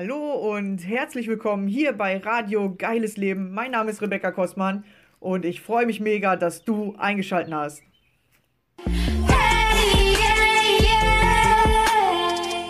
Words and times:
Hallo 0.00 0.54
und 0.54 0.78
herzlich 0.86 1.26
willkommen 1.26 1.66
hier 1.66 1.92
bei 1.92 2.18
Radio 2.18 2.72
Geiles 2.72 3.16
Leben. 3.16 3.52
Mein 3.52 3.72
Name 3.72 3.90
ist 3.90 4.00
Rebecca 4.00 4.30
Kostmann 4.30 4.84
und 5.18 5.44
ich 5.44 5.60
freue 5.60 5.86
mich 5.86 5.98
mega, 5.98 6.36
dass 6.36 6.62
du 6.62 6.94
eingeschaltet 6.98 7.52
hast. 7.52 7.82
Hey, 8.84 10.12
yeah, 10.12 10.28
yeah. 10.80 11.18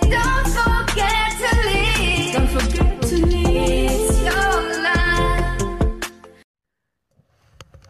Don't 0.05 0.49
forget 0.49 1.37
to 1.37 1.55
leave. 1.69 2.35
Don't 2.35 2.49
forget 2.49 3.03
to 3.03 3.17
leave. 3.17 3.93
It's 3.93 4.23
your 4.23 4.63
life. 4.83 6.09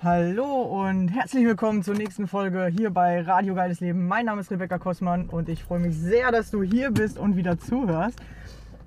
Hallo 0.03 0.63
und 0.63 1.11
herzlich 1.11 1.45
willkommen 1.45 1.85
zur 1.85 1.95
nächsten 1.95 2.27
Folge 2.27 2.67
hier 2.77 2.91
bei 2.91 3.21
Radio 3.21 3.55
Geiles 3.55 3.79
Leben. 3.79 4.09
Mein 4.09 4.27
Name 4.27 4.41
ist 4.41 4.51
Rebecca 4.51 4.79
Kostmann 4.79 5.29
und 5.29 5.49
ich 5.49 5.63
freue 5.63 5.79
mich 5.79 5.97
sehr, 5.97 6.33
dass 6.33 6.51
du 6.51 6.65
hier 6.65 6.91
bist 6.91 7.19
und 7.19 7.37
wieder 7.37 7.57
zuhörst. 7.57 8.19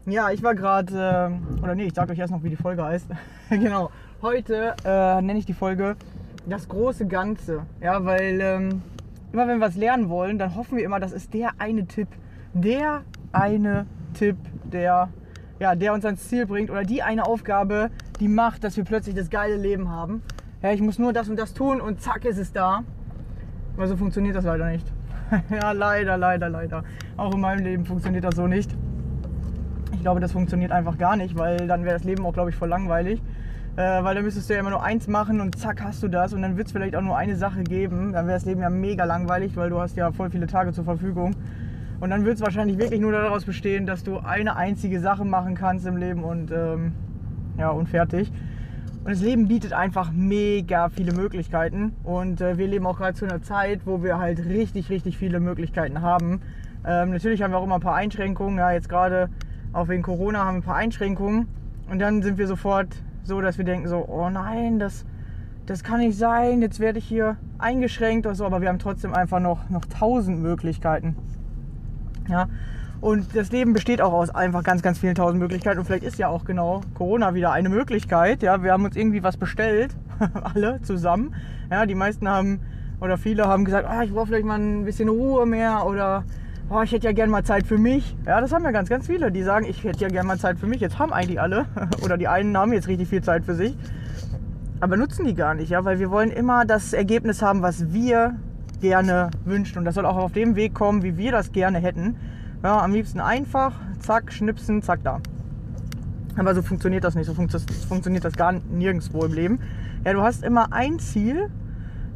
Ja, 0.08 0.32
ich 0.32 0.42
war 0.42 0.56
gerade, 0.56 1.32
äh, 1.60 1.62
oder 1.62 1.76
nee, 1.76 1.86
ich 1.86 1.94
sage 1.94 2.12
euch 2.12 2.18
erst 2.18 2.34
noch, 2.34 2.42
wie 2.42 2.50
die 2.50 2.56
Folge 2.56 2.84
heißt. 2.84 3.06
genau, 3.52 3.92
heute 4.24 4.76
äh, 4.84 5.22
nenne 5.22 5.38
ich 5.38 5.46
die 5.46 5.54
Folge 5.54 5.96
das 6.48 6.68
große 6.68 7.06
Ganze. 7.06 7.68
Ja, 7.82 8.04
weil 8.04 8.42
ähm, 8.42 8.82
immer 9.32 9.48
wenn 9.48 9.60
wir 9.60 9.68
was 9.68 9.76
lernen 9.76 10.10
wollen, 10.10 10.40
dann 10.40 10.56
hoffen 10.56 10.78
wir 10.78 10.84
immer, 10.84 11.00
das 11.00 11.12
ist 11.12 11.36
der 11.36 11.52
eine 11.60 11.86
Tipp, 11.86 12.08
der 12.54 13.04
eine 13.32 13.86
Tipp, 14.16 14.38
der, 14.64 15.10
ja, 15.60 15.76
der 15.76 15.94
uns 15.94 16.04
ans 16.04 16.28
Ziel 16.28 16.48
bringt 16.48 16.72
oder 16.72 16.82
die 16.82 17.04
eine 17.04 17.28
Aufgabe, 17.28 17.92
die 18.20 18.28
macht, 18.28 18.64
dass 18.64 18.78
wir 18.78 18.84
plötzlich 18.84 19.14
das 19.14 19.30
geile 19.30 19.56
Leben 19.56 19.90
haben. 19.90 20.24
Ja, 20.64 20.72
ich 20.72 20.82
muss 20.82 20.98
nur 20.98 21.14
das 21.14 21.30
und 21.30 21.38
das 21.38 21.54
tun 21.54 21.80
und 21.80 22.02
zack 22.02 22.26
ist 22.26 22.40
es 22.40 22.52
da. 22.52 22.84
Aber 23.78 23.88
so 23.88 23.96
funktioniert 23.96 24.36
das 24.36 24.46
leider 24.46 24.66
nicht. 24.66 24.92
ja, 25.52 25.72
leider, 25.74 26.18
leider, 26.18 26.50
leider. 26.50 26.84
Auch 27.18 27.36
in 27.36 27.40
meinem 27.40 27.64
Leben 27.64 27.86
funktioniert 27.86 28.24
das 28.24 28.36
so 28.36 28.48
nicht. 28.48 28.76
Ich 29.94 30.02
glaube, 30.02 30.20
das 30.20 30.32
funktioniert 30.32 30.72
einfach 30.72 30.98
gar 30.98 31.16
nicht, 31.16 31.38
weil 31.38 31.68
dann 31.68 31.84
wäre 31.84 31.94
das 31.94 32.04
Leben 32.04 32.26
auch, 32.26 32.34
glaube 32.34 32.50
ich, 32.50 32.56
voll 32.56 32.70
langweilig. 32.70 33.22
Äh, 33.78 34.04
weil 34.04 34.16
dann 34.16 34.24
müsstest 34.26 34.50
du 34.50 34.54
ja 34.54 34.60
immer 34.60 34.72
nur 34.72 34.84
eins 34.84 35.08
machen 35.08 35.40
und 35.40 35.58
zack 35.58 35.82
hast 35.82 36.04
du 36.04 36.10
das 36.10 36.34
und 36.34 36.42
dann 36.42 36.58
wird 36.58 36.68
es 36.68 36.74
vielleicht 36.74 36.96
auch 36.96 37.02
nur 37.02 37.18
eine 37.18 37.38
Sache 37.38 37.64
geben. 37.64 38.12
Dann 38.12 38.28
wäre 38.28 38.38
das 38.38 38.46
Leben 38.46 38.62
ja 38.62 38.70
mega 38.70 39.06
langweilig, 39.06 39.56
weil 39.56 39.70
du 39.70 39.80
hast 39.80 39.96
ja 39.96 40.12
voll 40.12 40.30
viele 40.30 40.48
Tage 40.48 40.74
zur 40.74 40.84
Verfügung. 40.84 41.36
Und 42.02 42.10
dann 42.10 42.26
wird 42.26 42.36
es 42.36 42.42
wahrscheinlich 42.42 42.80
wirklich 42.80 43.00
nur 43.00 43.12
daraus 43.12 43.46
bestehen, 43.46 43.86
dass 43.86 44.04
du 44.04 44.18
eine 44.18 44.56
einzige 44.56 45.00
Sache 45.00 45.24
machen 45.24 45.56
kannst 45.56 45.86
im 45.86 45.98
Leben 45.98 46.24
und 46.24 46.52
ähm, 46.52 46.94
ja 47.58 47.70
und 47.70 47.88
fertig. 47.88 48.32
Und 49.04 49.12
das 49.12 49.22
Leben 49.22 49.48
bietet 49.48 49.72
einfach 49.72 50.12
mega 50.12 50.90
viele 50.90 51.14
Möglichkeiten. 51.14 51.94
Und 52.04 52.42
äh, 52.42 52.58
wir 52.58 52.68
leben 52.68 52.86
auch 52.86 52.98
gerade 52.98 53.14
zu 53.14 53.26
einer 53.26 53.42
Zeit, 53.42 53.82
wo 53.86 54.04
wir 54.04 54.20
halt 54.20 54.46
richtig, 54.46 54.90
richtig 54.90 55.18
viele 55.18 55.40
Möglichkeiten 55.40 56.02
haben. 56.02 56.42
Ähm, 56.86 57.12
natürlich 57.12 57.42
haben 57.42 57.52
wir 57.52 57.58
auch 57.58 57.64
immer 57.64 57.76
ein 57.76 57.82
paar 57.82 57.96
Einschränkungen. 57.96 58.58
Ja, 58.58 58.72
jetzt 58.72 58.90
gerade 58.90 59.30
auch 59.74 59.88
wegen 59.88 60.04
Corona 60.04 60.40
haben 60.40 60.56
wir 60.56 60.60
ein 60.60 60.64
paar 60.64 60.76
Einschränkungen. 60.76 61.48
Und 61.90 62.00
dann 62.00 62.22
sind 62.22 62.38
wir 62.38 62.48
sofort 62.48 62.88
so, 63.24 63.42
dass 63.42 63.58
wir 63.58 63.66
denken 63.66 63.88
so, 63.88 64.06
oh 64.08 64.30
nein, 64.30 64.80
das, 64.80 65.06
das 65.66 65.84
kann 65.84 66.00
nicht 66.00 66.18
sein, 66.18 66.62
jetzt 66.62 66.80
werde 66.80 67.00
ich 67.00 67.06
hier 67.06 67.38
eingeschränkt 67.58 68.26
oder 68.26 68.36
so. 68.36 68.46
Aber 68.46 68.62
wir 68.62 68.70
haben 68.70 68.80
trotzdem 68.80 69.14
einfach 69.14 69.40
noch, 69.40 69.70
noch 69.70 69.86
tausend 69.86 70.42
Möglichkeiten. 70.42 71.16
Ja, 72.30 72.48
und 73.02 73.36
das 73.36 73.52
Leben 73.52 73.74
besteht 73.74 74.00
auch 74.00 74.14
aus 74.14 74.30
einfach 74.30 74.64
ganz, 74.64 74.84
ganz 74.84 75.00
vielen 75.00 75.16
tausend 75.16 75.40
Möglichkeiten. 75.40 75.80
Und 75.80 75.86
vielleicht 75.86 76.04
ist 76.04 76.20
ja 76.20 76.28
auch 76.28 76.46
genau 76.46 76.82
Corona 76.94 77.34
wieder 77.34 77.52
eine 77.52 77.70
Möglichkeit. 77.70 78.44
Ja, 78.44 78.62
wir 78.64 78.72
haben 78.72 78.86
uns 78.86 78.96
irgendwie 78.96 79.24
was 79.24 79.38
bestellt, 79.38 79.96
alle 80.54 80.82
zusammen. 80.84 81.34
Ja, 81.72 81.86
die 81.86 81.96
meisten 81.96 82.30
haben 82.30 82.60
oder 83.00 83.18
viele 83.18 83.48
haben 83.48 83.66
gesagt, 83.66 83.88
ah, 83.88 84.04
ich 84.04 84.14
brauche 84.14 84.28
vielleicht 84.28 84.46
mal 84.46 84.60
ein 84.60 84.86
bisschen 84.86 85.10
Ruhe 85.10 85.48
mehr 85.48 85.86
oder 85.88 86.24
oh, 86.72 86.82
ich 86.82 86.92
hätte 86.92 87.06
ja 87.06 87.14
gerne 87.14 87.32
mal 87.32 87.44
Zeit 87.44 87.68
für 87.68 87.78
mich. 87.78 88.16
Ja, 88.26 88.40
das 88.40 88.54
haben 88.54 88.64
ja 88.64 88.72
ganz, 88.72 88.90
ganz 88.90 89.08
viele, 89.08 89.32
die 89.32 89.44
sagen, 89.44 89.66
ich 89.66 89.84
hätte 89.84 90.00
ja 90.00 90.08
gerne 90.08 90.28
mal 90.28 90.40
Zeit 90.40 90.58
für 90.58 90.68
mich. 90.68 90.80
Jetzt 90.80 91.00
haben 91.00 91.12
eigentlich 91.12 91.40
alle 91.40 91.66
oder 92.04 92.18
die 92.18 92.28
einen 92.28 92.58
haben 92.58 92.72
jetzt 92.74 92.88
richtig 92.88 93.10
viel 93.10 93.22
Zeit 93.22 93.44
für 93.44 93.56
sich, 93.56 93.76
aber 94.80 94.98
nutzen 94.98 95.26
die 95.26 95.36
gar 95.36 95.54
nicht, 95.54 95.70
ja, 95.70 95.84
weil 95.84 96.00
wir 96.00 96.10
wollen 96.10 96.32
immer 96.32 96.66
das 96.66 96.94
Ergebnis 96.94 97.42
haben, 97.42 97.62
was 97.62 97.94
wir 97.94 98.36
gerne 98.80 99.30
wünschen 99.46 99.78
und 99.78 99.86
das 99.86 99.96
soll 99.96 100.06
auch 100.06 100.16
auf 100.16 100.32
dem 100.32 100.56
Weg 100.56 100.74
kommen, 100.74 101.04
wie 101.04 101.18
wir 101.18 101.32
das 101.32 101.52
gerne 101.52 101.80
hätten. 101.80 102.16
Ja, 102.64 102.80
am 102.80 102.94
liebsten 102.94 103.20
einfach, 103.20 103.74
zack, 104.00 104.32
schnipsen, 104.32 104.82
zack, 104.82 105.02
da. 105.04 105.20
Aber 106.38 106.56
so 106.56 106.62
funktioniert 106.62 107.04
das 107.04 107.16
nicht. 107.16 107.26
So 107.26 107.34
funkt 107.34 107.54
funktioniert 107.88 108.24
das 108.24 108.34
gar 108.34 108.54
nirgendwo 108.54 109.26
im 109.26 109.34
Leben. 109.34 109.60
Ja, 110.06 110.14
du 110.14 110.22
hast 110.22 110.44
immer 110.44 110.72
ein 110.72 110.98
Ziel 111.00 111.50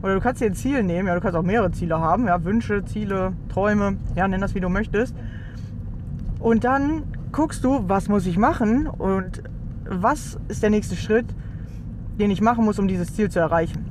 oder 0.06 0.14
du 0.14 0.22
kannst 0.22 0.40
dir 0.40 0.46
ein 0.46 0.54
Ziel 0.54 0.84
nehmen. 0.84 1.08
Ja, 1.08 1.16
du 1.16 1.20
kannst 1.20 1.36
auch 1.36 1.42
mehrere 1.42 1.72
Ziele 1.72 2.00
haben. 2.00 2.28
Ja, 2.28 2.44
Wünsche, 2.44 2.86
Ziele, 2.86 3.34
Träume. 3.50 3.98
Ja, 4.14 4.28
nenn 4.28 4.40
das 4.40 4.54
wie 4.54 4.60
du 4.60 4.70
möchtest. 4.70 5.16
Und 6.38 6.64
dann 6.64 7.02
guckst 7.32 7.64
du, 7.64 7.86
was 7.88 8.08
muss 8.08 8.28
ich 8.28 8.38
machen 8.38 8.86
und 8.86 9.42
was 9.84 10.38
ist 10.48 10.62
der 10.62 10.70
nächste 10.70 10.96
Schritt, 10.96 11.26
den 12.20 12.30
ich 12.30 12.40
machen 12.40 12.66
muss, 12.66 12.78
um 12.78 12.88
dieses 12.88 13.16
Ziel 13.16 13.32
zu 13.32 13.40
erreichen. 13.40 13.84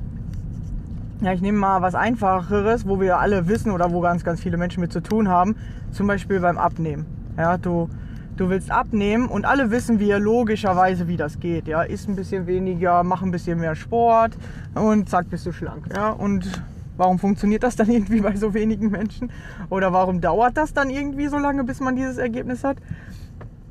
Ja, 1.21 1.33
ich 1.33 1.41
nehme 1.41 1.59
mal 1.59 1.83
was 1.83 1.97
Einfacheres, 1.97 2.87
wo 2.87 3.01
wir 3.01 3.19
alle 3.19 3.49
wissen 3.49 3.73
oder 3.73 3.91
wo 3.91 4.01
ganz, 4.01 4.23
ganz 4.23 4.41
viele 4.41 4.57
Menschen 4.57 4.83
mit 4.83 4.93
zu 4.93 5.03
tun 5.03 5.27
haben. 5.27 5.57
Zum 5.91 6.07
Beispiel 6.07 6.39
beim 6.39 6.59
Abnehmen. 6.59 7.07
Ja, 7.37 7.59
du, 7.59 7.89
du 8.37 8.49
willst 8.49 8.71
abnehmen 8.71 9.29
und 9.29 9.45
alle 9.45 9.71
wissen 9.71 9.99
wir 9.99 10.19
logischerweise, 10.19 11.09
wie 11.09 11.17
das 11.17 11.41
geht. 11.41 11.69
Ja, 11.69 11.83
isst 11.83 12.09
ein 12.09 12.17
bisschen 12.17 12.47
weniger, 12.47 13.03
mach 13.03 13.23
ein 13.23 13.31
bisschen 13.31 13.61
mehr 13.61 13.75
Sport 13.75 14.37
und 14.75 15.09
zack, 15.09 15.31
bist 15.31 15.47
du 15.47 15.53
schlank. 15.53 15.87
Ja, 15.95 16.11
und 16.11 16.63
warum 16.97 17.19
funktioniert 17.19 17.63
das 17.63 17.77
dann 17.77 17.91
irgendwie 17.91 18.21
bei 18.21 18.37
so 18.37 18.55
wenigen 18.55 18.91
Menschen? 18.91 19.31
Oder 19.71 19.93
warum 19.93 20.21
dauert 20.21 20.57
das 20.57 20.73
dann 20.73 20.91
irgendwie 20.91 21.29
so 21.29 21.39
lange, 21.39 21.65
bis 21.65 21.81
man 21.81 21.97
dieses 21.97 22.19
Ergebnis 22.19 22.65
hat? 22.65 22.77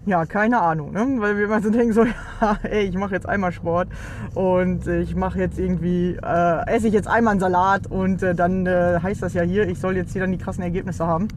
Ja, 0.06 0.26
keine 0.26 0.60
Ahnung, 0.60 0.92
ne? 0.92 1.08
weil 1.20 1.38
wir 1.38 1.46
immer 1.46 1.62
so 1.62 1.70
denken, 1.70 1.94
so, 1.94 2.04
ja, 2.42 2.58
ey, 2.64 2.84
ich 2.84 2.98
mache 2.98 3.14
jetzt 3.14 3.28
einmal 3.28 3.54
Sport 3.54 3.88
und 4.34 4.86
ich 4.86 5.16
mache 5.16 5.40
jetzt 5.40 5.58
irgendwie, 5.58 6.18
äh, 6.22 6.68
esse 6.68 6.88
ich 6.88 6.94
jetzt 6.94 7.08
einmal 7.08 7.32
einen 7.32 7.40
Salat 7.40 7.88
und 7.88 8.22
äh, 8.22 8.36
dann 8.36 8.66
äh, 8.66 9.00
heißt 9.02 9.24
das 9.24 9.34
ja 9.34 9.44
hier, 9.44 9.66
ich 9.66 9.80
soll 9.80 9.96
jetzt 9.96 10.12
hier 10.12 10.20
dann 10.20 10.34
die 10.34 10.38
krassen 10.38 10.62
Ergebnisse 10.62 11.08
haben. 11.08 11.30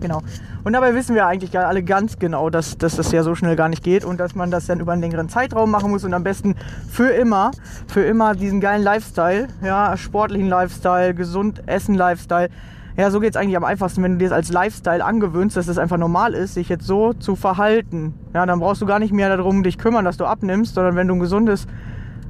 Genau. 0.00 0.22
Und 0.64 0.72
dabei 0.72 0.94
wissen 0.94 1.14
wir 1.14 1.26
eigentlich 1.26 1.58
alle 1.58 1.82
ganz 1.82 2.18
genau, 2.18 2.50
dass, 2.50 2.76
dass 2.76 2.96
das 2.96 3.12
ja 3.12 3.22
so 3.22 3.34
schnell 3.34 3.56
gar 3.56 3.68
nicht 3.68 3.82
geht 3.82 4.04
und 4.04 4.18
dass 4.18 4.34
man 4.34 4.50
das 4.50 4.66
dann 4.66 4.80
über 4.80 4.92
einen 4.92 5.00
längeren 5.00 5.28
Zeitraum 5.28 5.70
machen 5.70 5.90
muss 5.90 6.04
und 6.04 6.12
am 6.12 6.24
besten 6.24 6.54
für 6.90 7.10
immer, 7.10 7.50
für 7.86 8.02
immer 8.02 8.34
diesen 8.34 8.60
geilen 8.60 8.82
Lifestyle, 8.82 9.48
ja, 9.62 9.96
sportlichen 9.96 10.48
Lifestyle, 10.48 11.14
gesund 11.14 11.62
essen 11.66 11.94
Lifestyle, 11.94 12.50
ja, 12.96 13.10
so 13.10 13.20
geht 13.20 13.30
es 13.30 13.36
eigentlich 13.36 13.56
am 13.58 13.64
einfachsten, 13.64 14.02
wenn 14.02 14.12
du 14.12 14.18
dir 14.18 14.30
das 14.30 14.32
als 14.32 14.50
Lifestyle 14.50 15.04
angewöhnst, 15.04 15.56
dass 15.56 15.68
es 15.68 15.76
einfach 15.76 15.98
normal 15.98 16.32
ist, 16.32 16.54
sich 16.54 16.70
jetzt 16.70 16.86
so 16.86 17.12
zu 17.12 17.36
verhalten. 17.36 18.14
Ja, 18.32 18.46
dann 18.46 18.58
brauchst 18.58 18.80
du 18.80 18.86
gar 18.86 18.98
nicht 18.98 19.12
mehr 19.12 19.36
darum 19.36 19.62
dich 19.62 19.76
kümmern, 19.76 20.06
dass 20.06 20.16
du 20.16 20.24
abnimmst, 20.24 20.74
sondern 20.74 20.96
wenn 20.96 21.06
du 21.06 21.14
ein 21.14 21.20
gesundes 21.20 21.66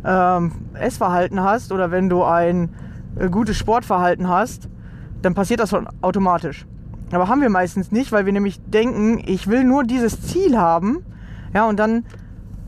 ähm, 0.05 0.53
Essverhalten 0.75 1.41
hast 1.41 1.71
oder 1.73 1.93
wenn 1.93 2.09
du 2.09 2.25
ein 2.25 2.71
äh, 3.17 3.29
gutes 3.29 3.57
Sportverhalten 3.57 4.29
hast, 4.29 4.69
dann 5.23 5.35
passiert 5.35 5.61
das 5.61 5.71
schon 5.71 5.87
automatisch. 6.01 6.67
Aber 7.13 7.29
haben 7.29 7.41
wir 7.41 7.51
meistens 7.51 7.93
nicht, 7.93 8.13
weil 8.13 8.27
wir 8.27 8.33
nämlich 8.33 8.61
denken, 8.67 9.23
ich 9.27 9.47
will 9.47 9.65
nur 9.65 9.85
dieses 9.85 10.23
Ziel 10.23 10.57
haben. 10.57 11.05
Ja, 11.55 11.67
und 11.69 11.79
dann 11.79 12.05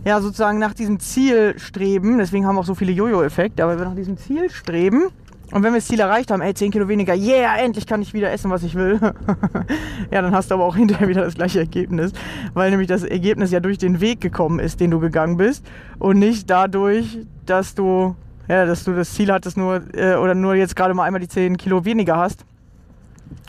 ja 0.05 0.21
sozusagen 0.21 0.59
nach 0.59 0.75
diesem 0.75 1.01
Ziel 1.01 1.59
streben. 1.59 2.19
Deswegen 2.19 2.47
haben 2.47 2.59
auch 2.59 2.65
so 2.65 2.75
viele 2.75 2.93
Jojo-Effekte, 2.93 3.65
aber 3.65 3.79
wir 3.79 3.85
nach 3.85 3.97
diesem 3.97 4.17
Ziel 4.17 4.49
streben 4.51 5.11
und 5.51 5.63
wenn 5.63 5.73
wir 5.73 5.79
das 5.79 5.87
Ziel 5.87 6.01
erreicht 6.01 6.31
haben, 6.31 6.43
ey, 6.43 6.53
10 6.53 6.71
Kilo 6.73 6.89
weniger, 6.89 7.15
yeah, 7.15 7.57
endlich 7.57 7.87
kann 7.87 8.03
ich 8.03 8.13
wieder 8.13 8.31
essen, 8.31 8.51
was 8.51 8.63
ich 8.63 8.75
will. 8.75 9.01
ja, 10.11 10.21
dann 10.21 10.35
hast 10.35 10.51
du 10.51 10.55
aber 10.55 10.65
auch 10.65 10.77
hinterher 10.77 11.09
wieder 11.09 11.23
das 11.23 11.37
gleiche 11.37 11.61
Ergebnis, 11.61 12.13
weil 12.53 12.71
nämlich 12.71 12.89
das 12.89 13.03
Ergebnis 13.03 13.51
ja 13.51 13.61
durch 13.61 13.79
den 13.79 14.01
Weg 14.01 14.21
gekommen 14.21 14.59
ist, 14.59 14.81
den 14.81 14.91
du 14.91 15.01
gegangen 15.01 15.39
bist 15.39 15.65
und 15.99 16.19
nicht 16.19 16.51
dadurch, 16.51 17.27
dass 17.47 17.75
du, 17.75 18.15
ja, 18.47 18.67
dass 18.67 18.85
du 18.85 18.93
das 18.93 19.15
Ziel 19.15 19.33
hattest, 19.33 19.57
nur, 19.57 19.83
äh, 19.95 20.17
oder 20.17 20.35
nur 20.35 20.55
jetzt 20.55 20.77
gerade 20.77 20.93
mal 20.93 21.05
einmal 21.05 21.21
die 21.21 21.29
10 21.29 21.57
Kilo 21.57 21.85
weniger 21.87 22.19
hast 22.19 22.45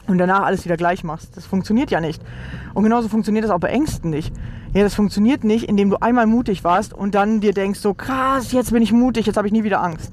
und 0.10 0.18
danach 0.18 0.44
alles 0.44 0.66
wieder 0.66 0.78
gleich 0.78 1.04
machst. 1.04 1.38
Das 1.38 1.46
funktioniert 1.46 1.92
ja 1.92 2.02
nicht. 2.02 2.22
Und 2.74 2.84
genauso 2.84 3.08
funktioniert 3.10 3.46
das 3.46 3.52
auch 3.52 3.60
bei 3.60 3.70
Ängsten 3.70 4.10
nicht. 4.10 4.34
Ja, 4.74 4.84
das 4.84 4.94
funktioniert 4.94 5.44
nicht, 5.44 5.66
indem 5.66 5.90
du 5.90 5.98
einmal 5.98 6.28
mutig 6.28 6.64
warst 6.64 6.94
und 6.94 7.16
dann 7.16 7.42
dir 7.42 7.54
denkst, 7.54 7.80
so 7.80 7.94
krass, 7.94 8.52
jetzt 8.52 8.72
bin 8.72 8.84
ich 8.84 8.92
mutig, 8.92 9.26
jetzt 9.26 9.38
habe 9.38 9.48
ich 9.48 9.54
nie 9.54 9.64
wieder 9.64 9.82
Angst 9.82 10.12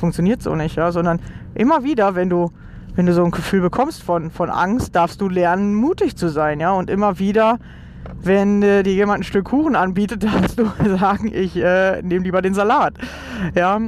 funktioniert 0.00 0.42
so 0.42 0.56
nicht, 0.56 0.74
ja, 0.74 0.90
sondern 0.90 1.20
immer 1.54 1.84
wieder, 1.84 2.16
wenn 2.16 2.28
du, 2.28 2.50
wenn 2.96 3.06
du 3.06 3.12
so 3.12 3.22
ein 3.22 3.30
Gefühl 3.30 3.60
bekommst 3.60 4.02
von, 4.02 4.30
von 4.30 4.50
Angst, 4.50 4.96
darfst 4.96 5.20
du 5.20 5.28
lernen, 5.28 5.74
mutig 5.74 6.16
zu 6.16 6.28
sein, 6.28 6.58
ja, 6.58 6.72
und 6.72 6.90
immer 6.90 7.20
wieder, 7.20 7.58
wenn 8.22 8.62
äh, 8.62 8.82
dir 8.82 8.94
jemand 8.94 9.20
ein 9.20 9.24
Stück 9.24 9.44
Kuchen 9.44 9.76
anbietet, 9.76 10.24
darfst 10.24 10.58
du 10.58 10.66
sagen, 10.98 11.30
ich 11.32 11.56
äh, 11.56 12.02
nehme 12.02 12.24
lieber 12.24 12.42
den 12.42 12.54
Salat, 12.54 12.94
ja, 13.54 13.78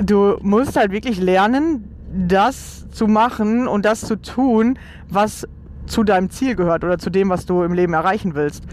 du 0.00 0.36
musst 0.40 0.76
halt 0.76 0.92
wirklich 0.92 1.20
lernen, 1.20 1.84
das 2.12 2.88
zu 2.90 3.06
machen 3.06 3.68
und 3.68 3.84
das 3.84 4.00
zu 4.00 4.16
tun, 4.16 4.78
was 5.08 5.46
zu 5.86 6.04
deinem 6.04 6.30
Ziel 6.30 6.54
gehört 6.54 6.84
oder 6.84 6.98
zu 6.98 7.10
dem, 7.10 7.28
was 7.30 7.46
du 7.46 7.62
im 7.62 7.72
Leben 7.72 7.94
erreichen 7.94 8.34
willst. 8.34 8.64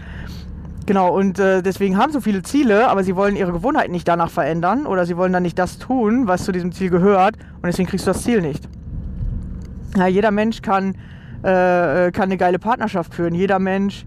Genau, 0.86 1.16
und 1.16 1.38
äh, 1.38 1.62
deswegen 1.62 1.98
haben 1.98 2.12
so 2.12 2.20
viele 2.20 2.42
Ziele, 2.42 2.88
aber 2.88 3.02
sie 3.02 3.16
wollen 3.16 3.34
ihre 3.34 3.52
Gewohnheiten 3.52 3.92
nicht 3.92 4.06
danach 4.06 4.30
verändern 4.30 4.86
oder 4.86 5.04
sie 5.04 5.16
wollen 5.16 5.32
dann 5.32 5.42
nicht 5.42 5.58
das 5.58 5.78
tun, 5.78 6.28
was 6.28 6.44
zu 6.44 6.52
diesem 6.52 6.72
Ziel 6.72 6.90
gehört 6.90 7.36
und 7.56 7.66
deswegen 7.66 7.88
kriegst 7.88 8.06
du 8.06 8.12
das 8.12 8.22
Ziel 8.22 8.40
nicht. 8.40 8.68
Ja, 9.96 10.06
jeder 10.06 10.30
Mensch 10.30 10.62
kann, 10.62 10.94
äh, 11.42 12.12
kann 12.12 12.24
eine 12.24 12.36
geile 12.36 12.58
Partnerschaft 12.58 13.14
führen, 13.14 13.34
jeder 13.34 13.58
Mensch 13.58 14.06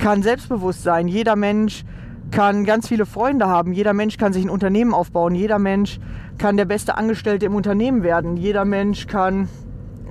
kann 0.00 0.22
selbstbewusst 0.22 0.82
sein. 0.82 1.06
Jeder 1.06 1.36
Mensch 1.36 1.84
kann 2.30 2.64
ganz 2.64 2.88
viele 2.88 3.06
Freunde 3.06 3.48
haben. 3.48 3.72
Jeder 3.72 3.92
Mensch 3.92 4.16
kann 4.16 4.32
sich 4.32 4.44
ein 4.44 4.50
Unternehmen 4.50 4.94
aufbauen. 4.94 5.34
Jeder 5.34 5.58
Mensch 5.58 5.98
kann 6.38 6.56
der 6.56 6.64
beste 6.64 6.96
Angestellte 6.96 7.46
im 7.46 7.54
Unternehmen 7.54 8.02
werden. 8.02 8.36
Jeder 8.36 8.64
Mensch 8.64 9.06
kann 9.06 9.48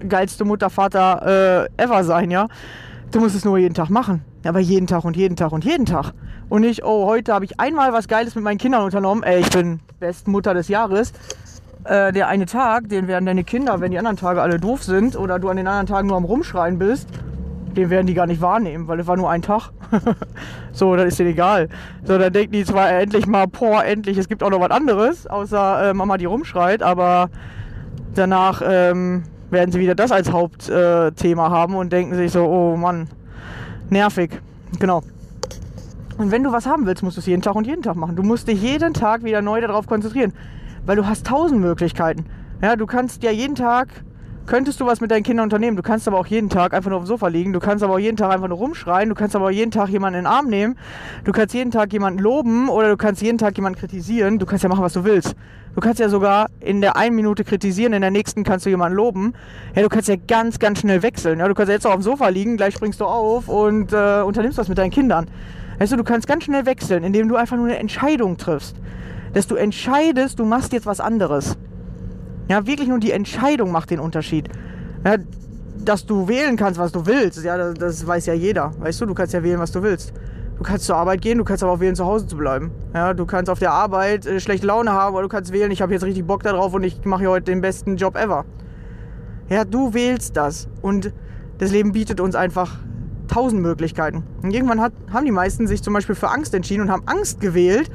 geilste 0.08 0.46
Mutter, 0.46 0.70
Vater 0.70 1.68
äh, 1.78 1.84
ever 1.84 2.04
sein, 2.04 2.32
ja. 2.32 2.48
Du 3.12 3.20
musst 3.20 3.36
es 3.36 3.46
nur 3.46 3.58
jeden 3.58 3.74
Tag 3.74 3.90
machen. 3.90 4.24
Aber 4.46 4.60
jeden 4.60 4.88
Tag 4.88 5.04
und 5.04 5.18
jeden 5.18 5.36
Tag 5.36 5.52
und 5.52 5.66
jeden 5.66 5.86
Tag. 5.86 6.14
Und 6.48 6.62
nicht, 6.62 6.84
oh, 6.84 7.06
heute 7.06 7.34
habe 7.34 7.46
ich 7.46 7.60
einmal 7.60 7.92
was 7.92 8.08
Geiles 8.08 8.36
mit 8.36 8.44
meinen 8.44 8.58
Kindern 8.58 8.84
unternommen. 8.84 9.24
Ey, 9.24 9.42
ich 9.42 9.50
bin 9.50 9.80
Bestmutter 10.00 10.54
des 10.54 10.68
Jahres. 10.68 11.12
Äh, 11.84 12.12
der 12.14 12.28
eine 12.28 12.46
Tag, 12.46 12.90
den 12.90 13.08
werden 13.08 13.26
deine 13.26 13.44
Kinder, 13.44 13.82
wenn 13.82 13.92
die 13.92 13.98
anderen 13.98 14.18
Tage 14.18 14.42
alle 14.42 14.60
doof 14.60 14.84
sind 14.84 15.16
oder 15.16 15.40
du 15.40 15.50
an 15.50 15.58
den 15.58 15.68
anderen 15.68 15.88
Tagen 15.88 16.08
nur 16.08 16.18
am 16.18 16.26
Rumschreien 16.26 16.78
bist, 16.78 17.08
den 17.80 17.90
werden 17.90 18.08
die 18.08 18.14
gar 18.14 18.28
nicht 18.28 18.42
wahrnehmen, 18.42 18.88
weil 18.88 19.00
es 19.00 19.08
war 19.08 19.18
nur 19.18 19.30
ein 19.30 19.42
Tag. 19.42 19.72
so, 20.72 20.96
dann 20.96 21.08
ist 21.08 21.18
denen 21.20 21.32
egal. 21.32 21.70
So, 22.04 22.18
dann 22.18 22.32
denken 22.32 22.54
die 22.54 22.66
zwar 22.66 22.92
endlich 22.92 23.26
mal, 23.26 23.48
boah, 23.48 23.84
endlich, 23.84 24.18
es 24.18 24.28
gibt 24.28 24.44
auch 24.44 24.50
noch 24.50 24.60
was 24.60 24.72
anderes, 24.72 25.28
außer 25.28 25.90
äh, 25.90 25.94
Mama, 25.94 26.18
die 26.18 26.26
rumschreit, 26.26 26.84
aber 26.84 27.30
danach 28.16 28.62
ähm, 28.66 29.24
werden 29.50 29.72
sie 29.72 29.80
wieder 29.80 29.96
das 29.96 30.12
als 30.12 30.32
Hauptthema 30.32 31.48
äh, 31.48 31.50
haben 31.50 31.76
und 31.76 31.92
denken 31.92 32.16
sich 32.16 32.32
so, 32.32 32.46
oh 32.46 32.76
Mann, 32.76 33.08
nervig. 33.90 34.42
Genau. 34.80 35.02
Und 36.18 36.32
wenn 36.32 36.44
du 36.44 36.52
was 36.52 36.66
haben 36.66 36.86
willst, 36.86 37.02
musst 37.02 37.18
du 37.18 37.22
es 37.22 37.28
jeden 37.28 37.42
Tag 37.42 37.56
und 37.56 37.66
jeden 37.66 37.82
Tag 37.82 37.96
machen. 37.96 38.16
Du 38.16 38.24
musst 38.24 38.48
dich 38.48 38.62
jeden 38.62 38.94
Tag 38.94 39.24
wieder 39.24 39.42
neu 39.42 39.62
darauf 39.62 39.88
konzentrieren, 39.88 40.34
weil 40.86 40.98
du 40.98 41.08
hast 41.08 41.26
tausend 41.26 41.62
Möglichkeiten. 41.62 42.26
Ja, 42.62 42.76
du 42.76 42.86
kannst 42.86 43.24
ja 43.24 43.32
jeden 43.32 43.56
Tag 43.56 43.88
könntest 44.50 44.82
du 44.82 44.88
was 44.88 45.00
mit 45.00 45.12
deinen 45.12 45.22
Kindern 45.22 45.44
unternehmen. 45.44 45.78
Du 45.78 45.84
kannst 45.84 46.08
aber 46.08 46.18
auch 46.18 46.26
jeden 46.26 46.50
Tag 46.50 46.74
einfach 46.74 46.90
nur 46.90 46.98
auf 46.98 47.04
dem 47.06 47.08
Sofa 47.08 47.28
liegen. 47.28 47.54
Du 47.54 47.60
kannst 47.60 47.84
aber 47.84 47.94
auch 47.94 48.00
jeden 48.00 48.18
Tag 48.18 48.32
einfach 48.32 48.48
nur 48.48 48.58
rumschreien. 48.58 49.08
Du 49.08 49.14
kannst 49.14 49.36
aber 49.36 49.46
auch 49.46 49.52
jeden 49.52 49.70
Tag 49.70 49.90
jemanden 49.90 50.18
in 50.18 50.24
den 50.26 50.32
Arm 50.32 50.48
nehmen. 50.48 50.76
Du 51.24 51.32
kannst 51.32 51.54
jeden 51.54 51.70
Tag 51.70 51.94
jemanden 51.94 52.20
loben 52.20 52.68
oder 52.68 52.90
du 52.90 52.98
kannst 52.98 53.22
jeden 53.22 53.38
Tag 53.38 53.56
jemanden 53.58 53.78
kritisieren. 53.78 54.40
Du 54.40 54.48
kannst 54.48 54.64
ja 54.64 54.70
machen, 54.70 54.84
was 54.84 54.94
du 54.94 55.04
willst. 55.04 55.36
Du 55.76 55.82
kannst 55.82 56.00
ja 56.00 56.10
sogar 56.10 56.48
in 56.62 56.82
der 56.82 56.98
einen 56.98 57.16
Minute 57.16 57.44
kritisieren, 57.44 57.94
in 57.94 58.02
der 58.02 58.10
nächsten 58.10 58.44
kannst 58.44 58.66
du 58.66 58.72
jemanden 58.72 58.96
loben. 58.98 59.34
Ja, 59.76 59.84
du 59.84 59.88
kannst 59.90 60.10
ja 60.10 60.16
ganz, 60.16 60.58
ganz 60.58 60.80
schnell 60.80 61.04
wechseln. 61.04 61.38
Ja, 61.38 61.48
du 61.48 61.54
kannst 61.54 61.70
ja 61.70 61.76
jetzt 61.76 61.86
auch 61.86 61.92
auf 61.92 61.98
dem 61.98 62.04
Sofa 62.04 62.30
liegen, 62.30 62.58
gleich 62.58 62.74
springst 62.74 63.00
du 63.00 63.06
auf 63.06 63.50
und 63.50 63.94
äh, 63.94 64.22
unternimmst 64.24 64.58
was 64.58 64.68
mit 64.68 64.80
deinen 64.80 64.90
Kindern. 64.90 65.28
Weißt 65.78 65.92
du, 65.92 65.96
du 65.96 66.04
kannst 66.04 66.28
ganz 66.28 66.46
schnell 66.46 66.66
wechseln, 66.66 67.04
indem 67.04 67.30
du 67.30 67.36
einfach 67.36 67.56
nur 67.56 67.68
eine 67.68 67.78
Entscheidung 67.78 68.38
triffst. 68.38 68.76
Dass 69.34 69.46
du 69.46 69.56
entscheidest, 69.56 70.40
du 70.40 70.46
machst 70.46 70.74
jetzt 70.74 70.88
was 70.88 71.00
anderes. 71.00 71.56
Ja, 72.50 72.66
wirklich 72.66 72.90
nur 72.90 73.00
die 73.00 73.12
Entscheidung 73.12 73.72
macht 73.72 73.92
den 73.92 74.00
Unterschied. 74.00 74.50
Ja, 75.06 75.18
dass 75.78 76.06
du 76.06 76.28
wählen 76.28 76.58
kannst, 76.58 76.80
was 76.80 76.92
du 76.92 77.06
willst, 77.06 77.44
ja, 77.44 77.58
das, 77.58 77.76
das, 77.76 78.06
weiß 78.06 78.26
ja 78.26 78.34
jeder. 78.34 78.72
Weißt 78.80 79.00
du, 79.00 79.06
du 79.06 79.14
kannst 79.14 79.34
ja 79.34 79.44
wählen, 79.44 79.60
was 79.60 79.72
du 79.72 79.82
willst. 79.82 80.14
Du 80.58 80.64
kannst 80.64 80.86
zur 80.86 80.98
Arbeit 80.98 81.22
gehen, 81.22 81.38
du 81.38 81.46
kannst 81.46 81.64
aber 81.64 81.72
auch 81.72 81.80
wählen, 81.80 81.96
zu 81.96 82.06
Hause 82.06 82.28
zu 82.28 82.36
bleiben. 82.36 82.72
Ja, 82.94 83.14
du 83.14 83.26
kannst 83.26 83.50
auf 83.50 83.60
der 83.60 83.72
Arbeit 83.72 84.26
äh, 84.26 84.40
schlechte 84.42 84.68
Laune 84.68 84.92
haben, 84.92 85.14
aber 85.14 85.22
du 85.22 85.30
kannst 85.30 85.54
wählen, 85.54 85.72
ich 85.72 85.82
habe 85.82 85.94
jetzt 85.94 86.04
richtig 86.04 86.26
Bock 86.26 86.44
darauf 86.44 86.74
und 86.74 86.84
ich 86.84 87.06
mache 87.06 87.28
heute 87.28 87.46
den 87.46 87.62
besten 87.62 87.96
Job 87.96 88.18
ever. 88.18 88.46
Ja, 89.48 89.64
du 89.64 89.94
wählst 89.94 90.36
das. 90.36 90.68
Und 90.82 91.14
das 91.60 91.72
Leben 91.72 91.92
bietet 91.94 92.20
uns 92.20 92.36
einfach 92.36 92.78
tausend 93.28 93.62
Möglichkeiten. 93.62 94.24
Und 94.42 94.54
irgendwann 94.54 94.82
hat, 94.82 94.92
haben 95.14 95.26
die 95.26 95.32
meisten 95.32 95.68
sich 95.68 95.82
zum 95.82 95.94
Beispiel 95.94 96.16
für 96.16 96.30
Angst 96.30 96.54
entschieden 96.54 96.82
und 96.82 96.92
haben 96.92 97.04
Angst 97.06 97.40
gewählt, 97.40 97.90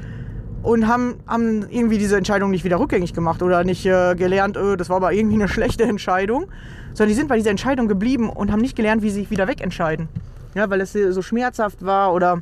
und 0.65 0.87
haben, 0.87 1.15
haben 1.27 1.69
irgendwie 1.69 1.99
diese 1.99 2.17
Entscheidung 2.17 2.49
nicht 2.49 2.63
wieder 2.63 2.79
rückgängig 2.79 3.13
gemacht 3.13 3.43
oder 3.43 3.63
nicht 3.63 3.85
äh, 3.85 4.15
gelernt, 4.15 4.57
äh, 4.57 4.75
das 4.77 4.89
war 4.89 4.97
aber 4.97 5.13
irgendwie 5.13 5.35
eine 5.35 5.47
schlechte 5.55 5.83
Entscheidung, 5.83 6.47
sondern 6.93 7.09
die 7.09 7.13
sind 7.13 7.27
bei 7.27 7.37
dieser 7.37 7.51
Entscheidung 7.51 7.87
geblieben 7.87 8.29
und 8.29 8.51
haben 8.51 8.61
nicht 8.61 8.75
gelernt, 8.75 9.03
wie 9.03 9.09
sie 9.11 9.21
sich 9.21 9.31
wieder 9.31 9.47
wegentscheiden. 9.47 10.09
Ja, 10.55 10.69
weil 10.69 10.81
es 10.81 10.93
so 10.93 11.21
schmerzhaft 11.21 11.85
war 11.85 12.13
oder 12.13 12.39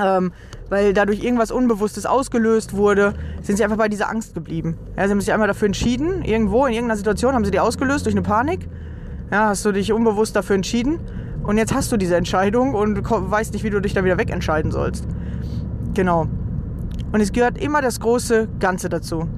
ähm, 0.00 0.32
weil 0.68 0.94
dadurch 0.94 1.22
irgendwas 1.22 1.50
Unbewusstes 1.50 2.06
ausgelöst 2.06 2.74
wurde, 2.74 3.14
sind 3.42 3.56
sie 3.56 3.64
einfach 3.64 3.76
bei 3.76 3.88
dieser 3.88 4.08
Angst 4.08 4.34
geblieben. 4.34 4.78
Ja, 4.96 5.06
sie 5.06 5.10
haben 5.10 5.20
sich 5.20 5.32
einmal 5.32 5.48
dafür 5.48 5.66
entschieden, 5.66 6.22
irgendwo 6.22 6.66
in 6.66 6.74
irgendeiner 6.74 6.96
Situation 6.96 7.34
haben 7.34 7.44
sie 7.44 7.50
die 7.50 7.60
ausgelöst 7.60 8.06
durch 8.06 8.14
eine 8.14 8.22
Panik. 8.22 8.68
Ja, 9.30 9.48
hast 9.48 9.64
du 9.64 9.72
dich 9.72 9.92
unbewusst 9.92 10.36
dafür 10.36 10.54
entschieden 10.54 11.00
und 11.42 11.58
jetzt 11.58 11.74
hast 11.74 11.90
du 11.90 11.96
diese 11.96 12.16
Entscheidung 12.16 12.74
und 12.74 13.02
weißt 13.02 13.52
nicht, 13.52 13.64
wie 13.64 13.70
du 13.70 13.80
dich 13.80 13.94
da 13.94 14.04
wieder 14.04 14.18
wegentscheiden 14.18 14.70
sollst. 14.70 15.06
Genau. 15.94 16.28
Und 17.12 17.20
es 17.20 17.32
gehört 17.32 17.58
immer 17.58 17.82
das 17.82 18.00
große 18.00 18.48
Ganze 18.58 18.88
dazu. 18.88 19.28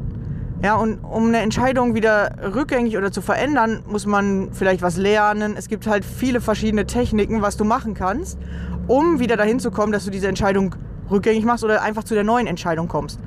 Ja, 0.63 0.77
und 0.77 1.05
um 1.05 1.27
eine 1.27 1.39
Entscheidung 1.39 1.95
wieder 1.95 2.37
rückgängig 2.55 2.97
oder 2.97 3.13
zu 3.13 3.21
verändern, 3.21 3.83
muss 3.87 4.07
man 4.07 4.51
vielleicht 4.53 4.81
was 4.81 4.97
lernen. 4.97 5.57
Es 5.59 5.69
gibt 5.69 5.87
halt 5.87 6.05
viele 6.05 6.41
verschiedene 6.41 6.87
Techniken, 6.87 7.43
was 7.43 7.57
du 7.57 7.65
machen 7.65 7.93
kannst, 7.93 8.39
um 8.87 9.19
wieder 9.19 9.37
dahin 9.37 9.61
zu 9.61 9.71
kommen, 9.71 9.93
dass 9.93 10.05
du 10.05 10.11
diese 10.11 10.29
Entscheidung 10.29 10.75
rückgängig 11.11 11.45
machst 11.45 11.65
oder 11.65 11.83
einfach 11.83 12.05
zu 12.05 12.15
der 12.15 12.25
neuen 12.25 12.47
Entscheidung 12.47 12.89
kommst. 12.89 13.21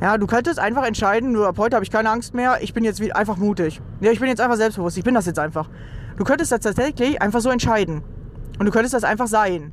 Ja, 0.00 0.16
du 0.16 0.26
könntest 0.26 0.58
einfach 0.58 0.86
entscheiden, 0.86 1.32
nur 1.32 1.48
ab 1.48 1.58
heute 1.58 1.76
habe 1.76 1.84
ich 1.84 1.90
keine 1.90 2.10
Angst 2.10 2.34
mehr, 2.34 2.58
ich 2.62 2.72
bin 2.72 2.82
jetzt 2.82 3.02
einfach 3.14 3.36
mutig. 3.36 3.82
Ja, 4.00 4.10
ich 4.10 4.18
bin 4.18 4.28
jetzt 4.28 4.40
einfach 4.40 4.56
selbstbewusst, 4.56 4.96
ich 4.96 5.04
bin 5.04 5.14
das 5.14 5.26
jetzt 5.26 5.38
einfach. 5.38 5.68
Du 6.16 6.24
könntest 6.24 6.50
das 6.50 6.60
tatsächlich 6.60 7.20
einfach 7.20 7.40
so 7.40 7.50
entscheiden. 7.50 8.02
Und 8.58 8.66
du 8.66 8.72
könntest 8.72 8.94
das 8.94 9.04
einfach 9.04 9.26
sein. 9.26 9.72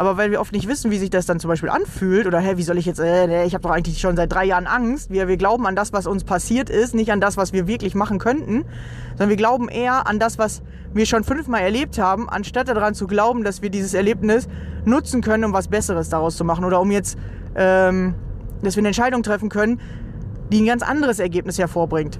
Aber 0.00 0.16
weil 0.16 0.30
wir 0.30 0.40
oft 0.40 0.54
nicht 0.54 0.66
wissen, 0.66 0.90
wie 0.90 0.96
sich 0.96 1.10
das 1.10 1.26
dann 1.26 1.40
zum 1.40 1.48
Beispiel 1.48 1.68
anfühlt 1.68 2.26
oder 2.26 2.40
hä, 2.40 2.56
wie 2.56 2.62
soll 2.62 2.78
ich 2.78 2.86
jetzt, 2.86 3.00
äh, 3.00 3.26
nee, 3.26 3.44
ich 3.44 3.52
habe 3.52 3.60
doch 3.60 3.70
eigentlich 3.70 4.00
schon 4.00 4.16
seit 4.16 4.32
drei 4.32 4.46
Jahren 4.46 4.66
Angst. 4.66 5.10
Wir, 5.10 5.28
wir 5.28 5.36
glauben 5.36 5.66
an 5.66 5.76
das, 5.76 5.92
was 5.92 6.06
uns 6.06 6.24
passiert 6.24 6.70
ist, 6.70 6.94
nicht 6.94 7.12
an 7.12 7.20
das, 7.20 7.36
was 7.36 7.52
wir 7.52 7.66
wirklich 7.66 7.94
machen 7.94 8.18
könnten, 8.18 8.64
sondern 9.10 9.28
wir 9.28 9.36
glauben 9.36 9.68
eher 9.68 10.06
an 10.06 10.18
das, 10.18 10.38
was 10.38 10.62
wir 10.94 11.04
schon 11.04 11.22
fünfmal 11.22 11.60
erlebt 11.60 11.98
haben, 11.98 12.30
anstatt 12.30 12.68
daran 12.68 12.94
zu 12.94 13.06
glauben, 13.06 13.44
dass 13.44 13.60
wir 13.60 13.68
dieses 13.68 13.92
Erlebnis 13.92 14.48
nutzen 14.86 15.20
können, 15.20 15.44
um 15.44 15.52
was 15.52 15.68
Besseres 15.68 16.08
daraus 16.08 16.34
zu 16.34 16.44
machen 16.44 16.64
oder 16.64 16.80
um 16.80 16.90
jetzt, 16.90 17.18
ähm, 17.54 18.14
dass 18.62 18.76
wir 18.76 18.80
eine 18.80 18.88
Entscheidung 18.88 19.22
treffen 19.22 19.50
können, 19.50 19.82
die 20.50 20.62
ein 20.62 20.66
ganz 20.66 20.82
anderes 20.82 21.18
Ergebnis 21.18 21.58
hervorbringt. 21.58 22.18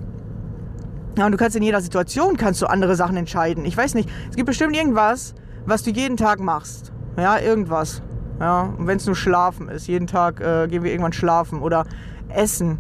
Ja, 1.17 1.25
und 1.25 1.33
du 1.33 1.39
kannst 1.39 1.57
in 1.57 1.63
jeder 1.63 1.81
Situation 1.81 2.37
kannst 2.37 2.61
du 2.61 2.67
andere 2.67 2.95
Sachen 2.95 3.17
entscheiden. 3.17 3.65
Ich 3.65 3.75
weiß 3.75 3.95
nicht, 3.95 4.11
es 4.29 4.37
gibt 4.37 4.49
bestimmt 4.49 4.77
irgendwas, 4.77 5.35
was 5.65 5.83
du 5.83 5.91
jeden 5.93 6.19
Tag 6.19 6.41
machst 6.41 6.93
ja, 7.21 7.39
irgendwas. 7.39 8.03
Ja, 8.41 8.75
und 8.77 8.87
wenn 8.87 8.97
es 8.97 9.07
nur 9.07 9.17
schlafen 9.17 9.69
ist, 9.69 9.87
jeden 9.87 10.07
Tag 10.07 10.41
äh, 10.41 10.67
gehen 10.67 10.83
wir 10.83 10.91
irgendwann 10.91 11.13
schlafen 11.13 11.61
oder 11.61 11.85
essen. 12.29 12.79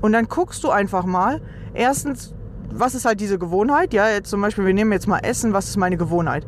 Und 0.00 0.12
dann 0.12 0.28
guckst 0.28 0.62
du 0.62 0.70
einfach 0.70 1.04
mal, 1.04 1.40
erstens, 1.74 2.34
was 2.70 2.94
ist 2.94 3.04
halt 3.04 3.20
diese 3.20 3.38
Gewohnheit? 3.38 3.92
Ja, 3.92 4.08
jetzt 4.08 4.30
zum 4.30 4.40
Beispiel, 4.40 4.66
wir 4.66 4.74
nehmen 4.74 4.92
jetzt 4.92 5.08
mal 5.08 5.18
Essen, 5.18 5.52
was 5.52 5.68
ist 5.68 5.76
meine 5.76 5.96
Gewohnheit? 5.96 6.46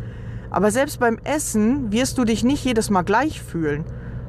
Aber 0.50 0.70
selbst 0.70 1.00
beim 1.00 1.18
Essen 1.24 1.90
wirst 1.92 2.18
du 2.18 2.24
dich 2.24 2.44
nicht 2.44 2.64
jedes 2.64 2.90
Mal 2.90 3.02
gleich 3.02 3.42
fühlen. 3.42 3.84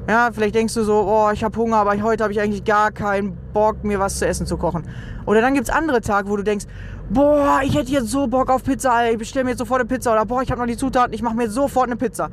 Ja, 0.08 0.32
vielleicht 0.34 0.56
denkst 0.56 0.74
du 0.74 0.84
so, 0.84 1.06
oh, 1.08 1.30
ich 1.32 1.44
habe 1.44 1.56
Hunger, 1.58 1.78
aber 1.78 1.92
heute 2.02 2.24
habe 2.24 2.34
ich 2.34 2.42
eigentlich 2.42 2.63
gar 2.63 2.92
keinen 2.92 3.38
Bock, 3.54 3.84
mir 3.84 4.00
was 4.00 4.18
zu 4.18 4.25
essen 4.25 4.48
zu 4.48 4.58
kochen. 4.58 4.84
Oder 5.28 5.42
dann 5.42 5.54
gibt 5.54 5.70
es 5.70 5.74
andere 5.74 6.02
Tage, 6.02 6.30
wo 6.30 6.36
du 6.36 6.44
denkst, 6.44 6.66
boah, 7.10 7.60
ich 7.63 7.75
hätte 7.75 7.92
jetzt 7.92 8.10
so 8.10 8.25
Bock 8.25 8.50
auf 8.50 8.63
Pizza, 8.63 9.12
ich 9.12 9.18
bestelle 9.20 9.44
mir 9.44 9.52
jetzt 9.52 9.60
sofort 9.60 9.82
eine 9.82 9.88
Pizza. 9.88 10.12
Oder 10.12 10.25
boah, 10.25 10.42
ich 10.42 10.50
habe 10.50 10.60
noch 10.60 10.68
die 10.68 10.78
Zutaten, 10.78 11.13
ich 11.13 11.22
mache 11.22 11.36
mir 11.36 11.50
sofort 11.50 11.88
eine 11.88 11.96
Pizza. 11.96 12.32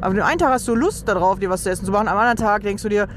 Aber 0.00 0.14
den 0.14 0.22
einen 0.22 0.38
Tag 0.38 0.50
hast 0.50 0.68
du 0.68 0.74
Lust 0.74 1.08
darauf, 1.08 1.38
dir 1.38 1.50
was 1.50 1.62
zu 1.62 1.70
essen 1.70 1.84
zu 1.84 1.92
machen. 1.92 2.08
Am 2.08 2.16
anderen 2.16 2.36
Tag 2.36 2.62
denkst 2.62 2.82
du 2.82 2.88
dir, 2.88 3.08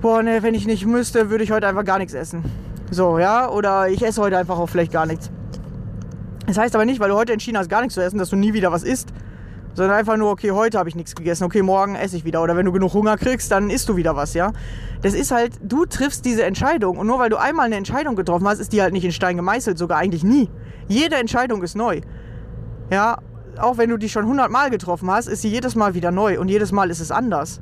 boah, 0.00 0.22
ne, 0.22 0.42
wenn 0.42 0.54
ich 0.54 0.66
nicht 0.66 0.86
müsste, 0.86 1.30
würde 1.30 1.44
ich 1.44 1.52
heute 1.52 1.66
einfach 1.66 1.84
gar 1.84 1.98
nichts 1.98 2.14
essen. 2.14 2.44
So, 2.90 3.18
ja, 3.18 3.48
oder 3.48 3.88
ich 3.88 4.04
esse 4.04 4.20
heute 4.20 4.36
einfach 4.36 4.58
auch 4.58 4.68
vielleicht 4.68 4.92
gar 4.92 5.06
nichts. 5.06 5.30
Das 6.46 6.58
heißt 6.58 6.74
aber 6.74 6.84
nicht, 6.84 7.00
weil 7.00 7.08
du 7.08 7.14
heute 7.14 7.32
entschieden 7.32 7.56
hast, 7.56 7.68
gar 7.68 7.80
nichts 7.80 7.94
zu 7.94 8.02
essen, 8.02 8.18
dass 8.18 8.30
du 8.30 8.36
nie 8.36 8.52
wieder 8.52 8.72
was 8.72 8.82
isst. 8.82 9.12
Sondern 9.74 9.96
einfach 9.96 10.18
nur, 10.18 10.30
okay, 10.30 10.50
heute 10.50 10.78
habe 10.78 10.90
ich 10.90 10.94
nichts 10.94 11.14
gegessen, 11.14 11.44
okay, 11.44 11.62
morgen 11.62 11.94
esse 11.94 12.16
ich 12.16 12.26
wieder. 12.26 12.42
Oder 12.42 12.56
wenn 12.56 12.66
du 12.66 12.72
genug 12.72 12.92
Hunger 12.92 13.16
kriegst, 13.16 13.50
dann 13.50 13.70
isst 13.70 13.88
du 13.88 13.96
wieder 13.96 14.16
was, 14.16 14.34
ja. 14.34 14.52
Das 15.00 15.14
ist 15.14 15.30
halt, 15.30 15.52
du 15.62 15.86
triffst 15.86 16.26
diese 16.26 16.44
Entscheidung. 16.44 16.98
Und 16.98 17.06
nur 17.06 17.18
weil 17.18 17.30
du 17.30 17.38
einmal 17.38 17.64
eine 17.64 17.76
Entscheidung 17.76 18.14
getroffen 18.14 18.46
hast, 18.46 18.58
ist 18.58 18.74
die 18.74 18.82
halt 18.82 18.92
nicht 18.92 19.04
in 19.04 19.12
Stein 19.12 19.36
gemeißelt, 19.36 19.78
sogar 19.78 19.96
eigentlich 19.96 20.24
nie. 20.24 20.50
Jede 20.88 21.16
Entscheidung 21.16 21.62
ist 21.62 21.74
neu. 21.74 22.02
Ja, 22.90 23.16
auch 23.62 23.78
wenn 23.78 23.90
du 23.90 23.96
die 23.96 24.08
schon 24.08 24.24
100 24.24 24.50
Mal 24.50 24.70
getroffen 24.70 25.10
hast, 25.10 25.28
ist 25.28 25.42
sie 25.42 25.48
jedes 25.48 25.74
Mal 25.74 25.94
wieder 25.94 26.10
neu 26.10 26.40
und 26.40 26.48
jedes 26.48 26.72
Mal 26.72 26.90
ist 26.90 27.00
es 27.00 27.10
anders. 27.10 27.60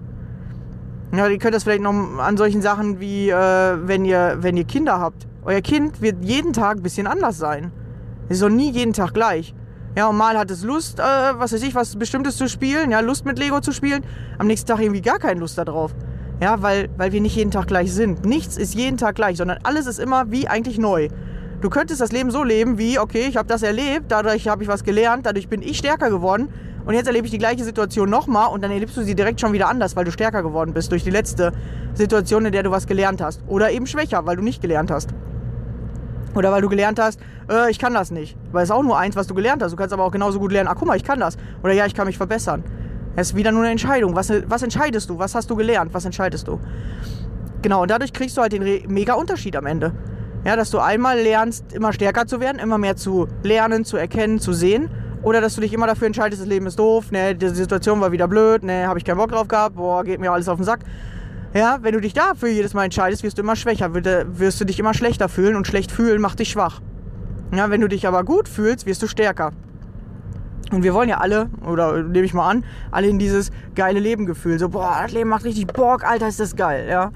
Ja, 1.15 1.27
ihr 1.27 1.39
könnt 1.39 1.55
das 1.55 1.65
vielleicht 1.65 1.83
noch 1.83 1.93
an 2.19 2.37
solchen 2.37 2.63
Sachen 2.63 3.01
wie, 3.01 3.31
äh, 3.31 3.35
wenn, 3.35 4.05
ihr, 4.05 4.39
wenn 4.41 4.57
ihr 4.57 4.65
Kinder 4.65 5.01
habt. 5.01 5.27
Euer 5.45 5.61
Kind 5.61 6.01
wird 6.01 6.25
jeden 6.25 6.53
Tag 6.53 6.79
ein 6.79 6.83
bisschen 6.83 7.07
anders 7.07 7.39
sein. 7.39 7.73
Es 8.29 8.37
ist 8.37 8.43
doch 8.43 8.49
nie 8.49 8.71
jeden 8.71 8.93
Tag 8.93 9.13
gleich. 9.13 9.55
Ja, 9.97 10.07
und 10.07 10.17
mal 10.17 10.39
hat 10.39 10.51
es 10.53 10.63
Lust, 10.63 11.01
äh, 11.01 11.03
was 11.03 11.53
weiß 11.53 11.63
ich, 11.65 11.75
was 11.75 11.97
Bestimmtes 11.97 12.37
zu 12.37 12.49
spielen, 12.49 12.93
ja, 12.93 13.01
Lust 13.01 13.25
mit 13.25 13.41
Lego 13.41 13.61
zu 13.61 13.73
spielen. 13.73 14.05
Am 14.39 14.47
nächsten 14.47 14.69
Tag 14.69 14.81
irgendwie 14.81 15.03
gar 15.03 15.19
keine 15.19 15.41
Lust 15.41 15.59
darauf. 15.59 15.93
Ja, 16.41 16.63
weil, 16.63 16.89
weil 16.97 17.13
wir 17.13 17.21
nicht 17.21 17.35
jeden 17.35 17.51
Tag 17.51 17.67
gleich 17.67 17.93
sind. 17.93 18.25
Nichts 18.25 18.57
ist 18.57 18.75
jeden 18.75 18.97
Tag 18.97 19.17
gleich, 19.17 19.37
sondern 19.37 19.59
alles 19.65 19.87
ist 19.87 19.99
immer 19.99 20.31
wie 20.31 20.47
eigentlich 20.47 20.79
neu. 20.79 21.09
Du 21.61 21.69
könntest 21.69 22.01
das 22.01 22.11
Leben 22.11 22.31
so 22.31 22.43
leben 22.43 22.79
wie, 22.79 22.99
okay, 22.99 23.27
ich 23.29 23.37
habe 23.37 23.47
das 23.47 23.63
erlebt, 23.63 24.07
dadurch 24.09 24.49
habe 24.49 24.63
ich 24.63 24.69
was 24.69 24.83
gelernt, 24.83 25.27
dadurch 25.27 25.49
bin 25.49 25.61
ich 25.61 25.77
stärker 25.77 26.09
geworden 26.09 26.49
und 26.87 26.95
jetzt 26.95 27.07
erlebe 27.07 27.27
ich 27.27 27.31
die 27.31 27.39
gleiche 27.39 27.65
Situation 27.65 28.09
nochmal 28.09 28.49
und 28.49 28.65
dann 28.65 28.71
erlebst 28.71 28.97
du 28.97 29.03
sie 29.03 29.15
direkt 29.15 29.43
schon 29.43 29.53
wieder 29.53 29.69
anders, 29.69 29.95
weil 29.95 30.07
du 30.07 30.11
stärker 30.11 30.43
geworden 30.43 30.73
bist 30.73 30.91
durch 30.91 31.05
die 31.05 31.11
letzte 31.11 31.53
Situation, 31.93 32.47
in 32.47 32.53
der 32.53 32.63
du 32.63 32.71
was 32.71 32.87
gelernt 32.87 33.21
hast. 33.21 33.43
Oder 33.47 33.71
eben 33.73 33.87
schwächer, 33.87 34.25
weil 34.25 34.37
du 34.37 34.43
nicht 34.43 34.63
gelernt 34.63 34.91
hast. 34.91 35.11
Oder 36.35 36.51
weil 36.51 36.63
du 36.63 36.71
gelernt 36.71 36.99
hast, 36.99 37.21
äh, 37.51 37.71
ich 37.71 37.79
kann 37.79 37.93
das 37.93 38.11
nicht. 38.11 38.39
Weil 38.53 38.65
es 38.65 38.71
auch 38.71 38.83
nur 38.83 38.99
eins, 38.99 39.15
was 39.15 39.27
du 39.27 39.35
gelernt 39.35 39.63
hast. 39.63 39.73
Du 39.73 39.77
kannst 39.77 39.93
aber 39.93 40.05
auch 40.05 40.13
genauso 40.13 40.39
gut 40.39 40.53
lernen, 40.53 40.69
ach 40.73 40.77
guck 40.79 40.89
mal, 40.89 40.97
ich 40.97 41.05
kann 41.05 41.21
das. 41.21 41.37
Oder 41.63 41.75
ja, 41.75 41.85
ich 41.85 41.95
kann 41.95 42.07
mich 42.07 42.17
verbessern. 42.17 42.65
Es 43.17 43.33
ist 43.33 43.37
wieder 43.37 43.53
nur 43.53 43.63
eine 43.63 43.73
Entscheidung. 43.73 44.17
Was, 44.17 44.33
was 44.47 44.63
entscheidest 44.63 45.11
du? 45.11 45.19
Was 45.19 45.35
hast 45.35 45.51
du 45.51 45.57
gelernt? 45.57 45.93
Was 45.93 46.07
entscheidest 46.07 46.49
du? 46.49 46.59
Genau, 47.61 47.83
und 47.83 47.91
dadurch 47.91 48.15
kriegst 48.15 48.39
du 48.39 48.41
halt 48.41 48.53
den 48.53 48.63
mega 48.89 49.13
Unterschied 49.13 49.57
am 49.57 49.67
Ende. 49.67 49.93
Ja, 50.45 50.57
dass 50.57 50.71
du 50.71 50.79
einmal 50.79 51.19
lernst, 51.21 51.73
immer 51.73 51.93
stärker 51.93 52.27
zu 52.27 52.41
werden, 52.41 52.59
immer 52.59 52.79
mehr 52.79 52.97
zu 52.97 53.29
lernen, 53.43 53.85
zu 53.85 53.97
erkennen, 53.97 54.39
zu 54.41 54.53
sehen. 54.53 54.89
Oder 55.23 55.43
dass 55.43 55.55
du 55.55 55.61
dich 55.61 55.73
immer 55.75 55.87
dafür 55.87 56.07
entscheidest, 56.07 56.41
das 56.41 56.49
Leben 56.49 56.67
ist 56.67 56.79
doof, 56.79 57.11
ne, 57.11 57.35
die 57.35 57.49
Situation 57.51 58.01
war 58.01 58.11
wieder 58.11 58.27
blöd, 58.27 58.63
ne, 58.63 58.87
habe 58.87 58.99
ich 58.99 59.05
keinen 59.05 59.19
Bock 59.19 59.31
drauf 59.31 59.49
gehabt, 59.49 59.77
boah, 59.77 60.03
geht 60.03 60.19
mir 60.19 60.33
alles 60.33 60.49
auf 60.49 60.57
den 60.57 60.65
Sack. 60.65 60.81
Ja, 61.53 61.79
wenn 61.83 61.93
du 61.93 62.01
dich 62.01 62.15
dafür 62.15 62.49
jedes 62.49 62.73
Mal 62.73 62.85
entscheidest, 62.85 63.23
wirst 63.23 63.37
du 63.37 63.43
immer 63.43 63.57
schwächer, 63.57 63.93
wird- 63.93 64.39
wirst 64.39 64.59
du 64.61 64.65
dich 64.65 64.79
immer 64.79 64.95
schlechter 64.95 65.29
fühlen 65.29 65.57
und 65.57 65.67
schlecht 65.67 65.93
fühlen 65.93 66.23
macht 66.23 66.39
dich 66.39 66.49
schwach. 66.49 66.81
Ja, 67.55 67.69
wenn 67.69 67.83
du 67.83 67.89
dich 67.89 68.07
aber 68.07 68.25
gut 68.25 68.49
fühlst, 68.49 68.87
wirst 68.87 69.03
du 69.03 69.09
stärker. 69.09 69.51
Und 70.73 70.85
wir 70.85 70.95
wollen 70.95 71.09
ja 71.09 71.19
alle, 71.19 71.51
oder 71.67 72.03
nehme 72.03 72.25
ich 72.25 72.33
mal 72.33 72.49
an, 72.49 72.65
alle 72.93 73.09
in 73.09 73.19
dieses 73.19 73.51
geile 73.75 73.99
Lebengefühl. 73.99 74.59
So, 74.59 74.69
boah, 74.69 75.01
das 75.03 75.13
Leben 75.13 75.29
macht 75.29 75.45
richtig 75.45 75.67
Bock, 75.67 76.05
Alter, 76.05 76.29
ist 76.29 76.41
das 76.41 76.55
geil, 76.57 76.87
ja. 76.89 77.11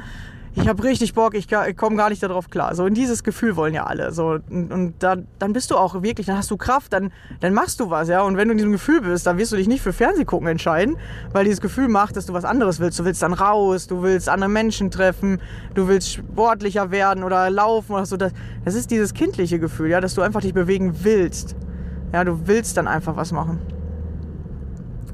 Ich 0.57 0.69
habe 0.69 0.85
richtig 0.85 1.15
Bock, 1.15 1.35
ich, 1.35 1.49
ich 1.51 1.77
komme 1.77 1.97
gar 1.97 2.11
nicht 2.11 2.23
darauf 2.23 2.49
klar. 2.49 2.77
So, 2.77 2.87
in 2.87 2.95
dieses 2.95 3.25
Gefühl 3.25 3.57
wollen 3.57 3.75
ja 3.75 3.85
alle. 3.87 4.13
So, 4.13 4.39
und, 4.49 4.73
und 4.73 4.95
da, 5.01 5.17
dann 5.41 5.53
bist 5.53 5.73
du 5.73 5.77
auch 5.77 6.01
wirklich, 6.03 6.27
dann 6.27 6.37
hast 6.37 6.51
du 6.51 6.57
Kraft, 6.57 6.93
dann, 6.93 7.13
dann 7.41 7.55
machst 7.55 7.81
du 7.81 7.91
was, 7.91 8.09
ja. 8.09 8.23
Und 8.23 8.37
wenn 8.37 8.47
du 8.47 8.53
in 8.53 8.59
diesem 8.59 8.71
Gefühl 8.71 9.01
bist, 9.01 9.27
dann 9.27 9.37
wirst 9.37 9.51
du 9.51 9.57
dich 9.57 9.67
nicht 9.67 9.83
für 9.83 9.93
Fernsehgucken 9.93 10.47
entscheiden, 10.47 10.97
weil 11.33 11.45
dieses 11.45 11.61
Gefühl 11.61 11.89
macht, 11.89 12.17
dass 12.17 12.27
du 12.27 12.35
was 12.35 12.45
anderes 12.45 12.79
willst. 12.79 13.01
Du 13.01 13.05
willst 13.05 13.21
dann 13.23 13.33
raus, 13.33 13.89
du 13.89 14.03
willst 14.03 14.29
andere 14.29 14.49
Menschen 14.49 14.93
treffen, 14.93 15.41
du 15.75 15.89
willst 15.89 16.13
sportlicher 16.13 16.93
werden 16.93 17.25
oder 17.25 17.51
laufen 17.51 17.93
oder 17.93 18.07
so. 18.07 18.17
Das, 18.17 18.33
das 18.65 18.77
ist 18.77 18.93
dieses 18.93 19.13
kindliche 19.13 19.59
Gefühl, 19.59 19.91
ja, 19.91 20.01
dass 20.01 20.15
du 20.15 20.23
einfach 20.23 20.41
dich 20.41 20.55
bewegen 20.55 20.95
willst. 21.03 21.57
Ja, 22.13 22.23
du 22.23 22.47
willst 22.47 22.77
dann 22.77 22.87
einfach 22.87 23.17
was 23.17 23.33
machen. 23.33 23.59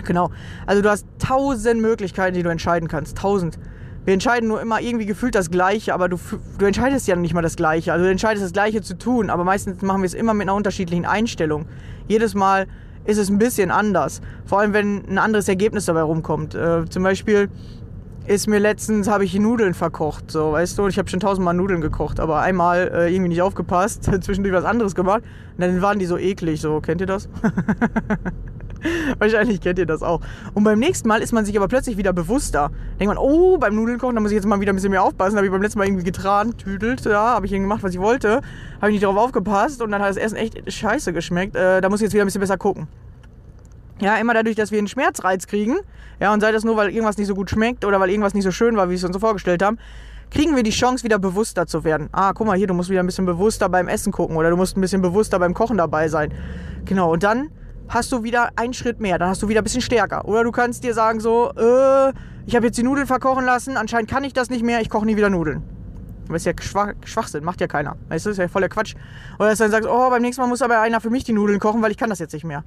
Genau. 0.05 0.31
Also 0.67 0.83
du 0.83 0.91
hast 0.91 1.07
tausend 1.19 1.81
Möglichkeiten, 1.81 2.35
die 2.35 2.43
du 2.43 2.51
entscheiden 2.51 2.89
kannst. 2.89 3.17
Tausend. 3.17 3.59
Wir 4.05 4.15
entscheiden 4.15 4.49
nur 4.49 4.61
immer 4.61 4.81
irgendwie 4.81 5.07
gefühlt 5.07 5.35
das 5.35 5.51
Gleiche, 5.51 5.93
aber 5.93 6.09
du, 6.09 6.19
du 6.59 6.65
entscheidest 6.65 7.07
ja 7.07 7.17
nicht 7.17 7.35
mal 7.35 7.43
das 7.43 7.57
Gleiche. 7.57 7.93
Also 7.93 8.07
du 8.07 8.11
entscheidest 8.11 8.45
das 8.45 8.53
Gleiche 8.53 8.81
zu 8.81 8.97
tun, 8.97 9.29
aber 9.29 9.45
meistens 9.45 9.83
machen 9.83 10.03
wir 10.03 10.07
es 10.07 10.15
immer 10.15 10.33
mit 10.33 10.49
einer 10.49 10.55
unterschiedlichen 10.55 11.05
Einstellung. 11.05 11.67
Jedes 12.09 12.35
Mal 12.35 12.67
ist 13.05 13.19
es 13.19 13.29
ein 13.29 13.39
bisschen 13.39 13.71
anders. 13.71 14.21
Vor 14.47 14.61
allem, 14.61 14.73
wenn 14.73 15.05
ein 15.09 15.19
anderes 15.19 15.49
Ergebnis 15.49 15.85
dabei 15.85 16.03
rumkommt. 16.03 16.55
Äh, 16.55 16.87
zum 16.89 17.03
Beispiel 17.03 17.51
ist 18.27 18.47
mir 18.47 18.59
letztens, 18.59 19.09
habe 19.09 19.25
ich 19.25 19.35
Nudeln 19.39 19.75
verkocht, 19.75 20.31
so, 20.31 20.53
weißt 20.53 20.79
du, 20.79 20.87
ich 20.87 20.99
habe 20.99 21.09
schon 21.09 21.21
tausendmal 21.21 21.55
Nudeln 21.55 21.81
gekocht, 21.81 22.21
aber 22.21 22.41
einmal 22.41 22.91
äh, 22.95 23.13
irgendwie 23.13 23.31
nicht 23.31 23.43
aufgepasst, 23.43 24.05
zwischendurch 24.21 24.55
was 24.55 24.65
anderes 24.65 24.95
gemacht 24.95 25.23
und 25.57 25.61
dann 25.61 25.83
waren 25.83 25.99
die 25.99 26.07
so 26.07 26.17
eklig, 26.17 26.61
so, 26.61 26.81
kennt 26.81 27.01
ihr 27.01 27.07
das? 27.07 27.29
Wahrscheinlich 29.19 29.61
kennt 29.61 29.79
ihr 29.79 29.87
das 29.87 30.03
auch. 30.03 30.21
Und 30.55 30.65
beim 30.65 30.79
nächsten 30.79 31.09
Mal 31.09 31.23
ist 31.23 31.33
man 31.33 31.45
sich 31.45 31.57
aber 31.57 31.69
plötzlich 31.69 31.97
wieder 31.97 32.13
bewusster. 32.13 32.71
Denkt 32.99 33.15
man, 33.15 33.19
oh, 33.19 33.59
beim 33.59 33.75
Nudeln 33.75 33.99
kochen, 33.99 34.15
da 34.15 34.21
muss 34.21 34.31
ich 34.31 34.37
jetzt 34.37 34.47
mal 34.47 34.61
wieder 34.61 34.73
ein 34.73 34.77
bisschen 34.77 34.91
mehr 34.91 35.03
aufpassen. 35.03 35.37
Habe 35.37 35.47
ich 35.47 35.53
beim 35.53 35.63
letzten 35.63 35.79
Mal 35.79 35.87
irgendwie 35.87 36.05
getragen, 36.05 36.57
tüdelt, 36.57 37.05
ja, 37.05 37.35
habe 37.35 37.47
ich 37.47 37.53
gemacht, 37.53 37.83
was 37.83 37.93
ich 37.93 38.01
wollte. 38.01 38.41
Habe 38.81 38.91
ich 38.91 38.95
nicht 38.95 39.03
darauf 39.03 39.17
aufgepasst 39.17 39.83
und 39.83 39.91
dann 39.91 40.03
hat 40.03 40.11
das 40.11 40.17
Essen 40.17 40.37
echt 40.37 40.73
scheiße 40.73 41.13
geschmeckt. 41.13 41.57
Äh, 41.57 41.81
da 41.81 41.89
muss 41.89 42.01
ich 42.01 42.05
jetzt 42.05 42.15
wieder 42.15 42.25
ein 42.25 42.27
bisschen 42.27 42.41
besser 42.41 42.59
gucken. 42.59 42.89
Ja, 44.01 44.17
immer 44.17 44.33
dadurch, 44.33 44.57
dass 44.57 44.71
wir 44.71 44.79
einen 44.79 44.89
Schmerzreiz 44.89 45.47
kriegen, 45.47 45.77
ja, 46.21 46.33
und 46.33 46.41
sei 46.41 46.53
das 46.53 46.65
nur, 46.65 46.77
weil 46.77 46.89
irgendwas 46.89 47.19
nicht 47.19 47.27
so 47.27 47.35
gut 47.35 47.51
schmeckt 47.51 47.85
oder 47.85 48.01
weil 48.01 48.09
irgendwas 48.09 48.33
nicht 48.33 48.45
so 48.45 48.51
schön 48.51 48.77
war, 48.77 48.87
wie 48.87 48.93
wir 48.93 48.97
es 48.97 49.05
uns 49.05 49.13
so 49.13 49.21
vorgestellt 49.21 49.63
haben, 49.63 49.79
kriegen 50.31 50.57
wir 50.57 50.63
die 50.63 50.71
Chance, 50.71 51.05
wieder 51.05 51.19
bewusster 51.19 51.67
zu 51.67 51.85
werden. 51.85 52.09
Ah, 52.13 52.33
guck 52.33 52.47
mal 52.47 52.57
hier, 52.57 52.67
du 52.67 52.75
musst 52.75 52.89
wieder 52.89 53.01
ein 53.01 53.07
bisschen 53.07 53.27
bewusster 53.27 53.69
beim 53.69 53.89
Essen 53.89 54.13
gucken 54.13 54.37
oder 54.37 54.49
du 54.49 54.57
musst 54.57 54.77
ein 54.77 54.81
bisschen 54.81 55.03
bewusster 55.03 55.39
beim 55.39 55.55
Kochen 55.55 55.77
dabei 55.77 56.09
sein. 56.09 56.33
Genau, 56.85 57.13
und 57.13 57.23
dann 57.23 57.51
hast 57.91 58.13
du 58.13 58.23
wieder 58.23 58.51
einen 58.57 58.73
Schritt 58.73 59.01
mehr, 59.01 59.19
dann 59.19 59.29
hast 59.29 59.43
du 59.43 59.49
wieder 59.49 59.61
ein 59.61 59.65
bisschen 59.65 59.83
stärker. 59.83 60.25
Oder 60.25 60.45
du 60.45 60.53
kannst 60.53 60.83
dir 60.85 60.95
sagen 60.95 61.21
so, 61.21 61.53
äh, 61.57 62.13
ich 62.47 62.57
habe 62.57 62.67
jetzt 62.67 62.79
die 62.79 62.83
Nudeln 62.83 63.07
verkochen 63.07 63.45
lassen, 63.45 63.77
anscheinend 63.77 64.11
kann 64.11 64.25
ich 64.25 64.33
das 64.33 64.49
nicht 64.49 64.65
mehr, 64.65 64.81
ich 64.81 64.89
koche 64.89 65.05
nie 65.05 65.17
wieder 65.17 65.31
Nudeln. 65.31 65.63
Aber 66.29 66.37
ist 66.37 66.47
ja 66.47 66.53
Schwach, 66.61 66.95
Schwachsinn, 67.05 67.43
macht 67.43 67.61
ja 67.61 67.67
keiner. 67.67 67.97
Weißt 68.09 68.25
du, 68.25 68.31
ist 68.31 68.39
ja 68.39 68.47
voller 68.47 68.69
Quatsch. 68.69 68.95
Oder 69.39 69.51
dass 69.51 69.59
du 69.59 69.65
dann 69.65 69.73
sagst, 69.73 69.89
oh, 69.89 70.11
beim 70.11 70.23
nächsten 70.23 70.41
Mal 70.41 70.49
muss 70.49 70.63
aber 70.63 70.81
einer 70.81 71.01
für 71.01 71.11
mich 71.11 71.25
die 71.25 71.33
Nudeln 71.33 71.59
kochen, 71.59 71.83
weil 71.83 71.91
ich 71.91 71.97
kann 71.97 72.09
das 72.09 72.21
jetzt 72.21 72.33
nicht 72.33 72.45
mehr. 72.45 72.63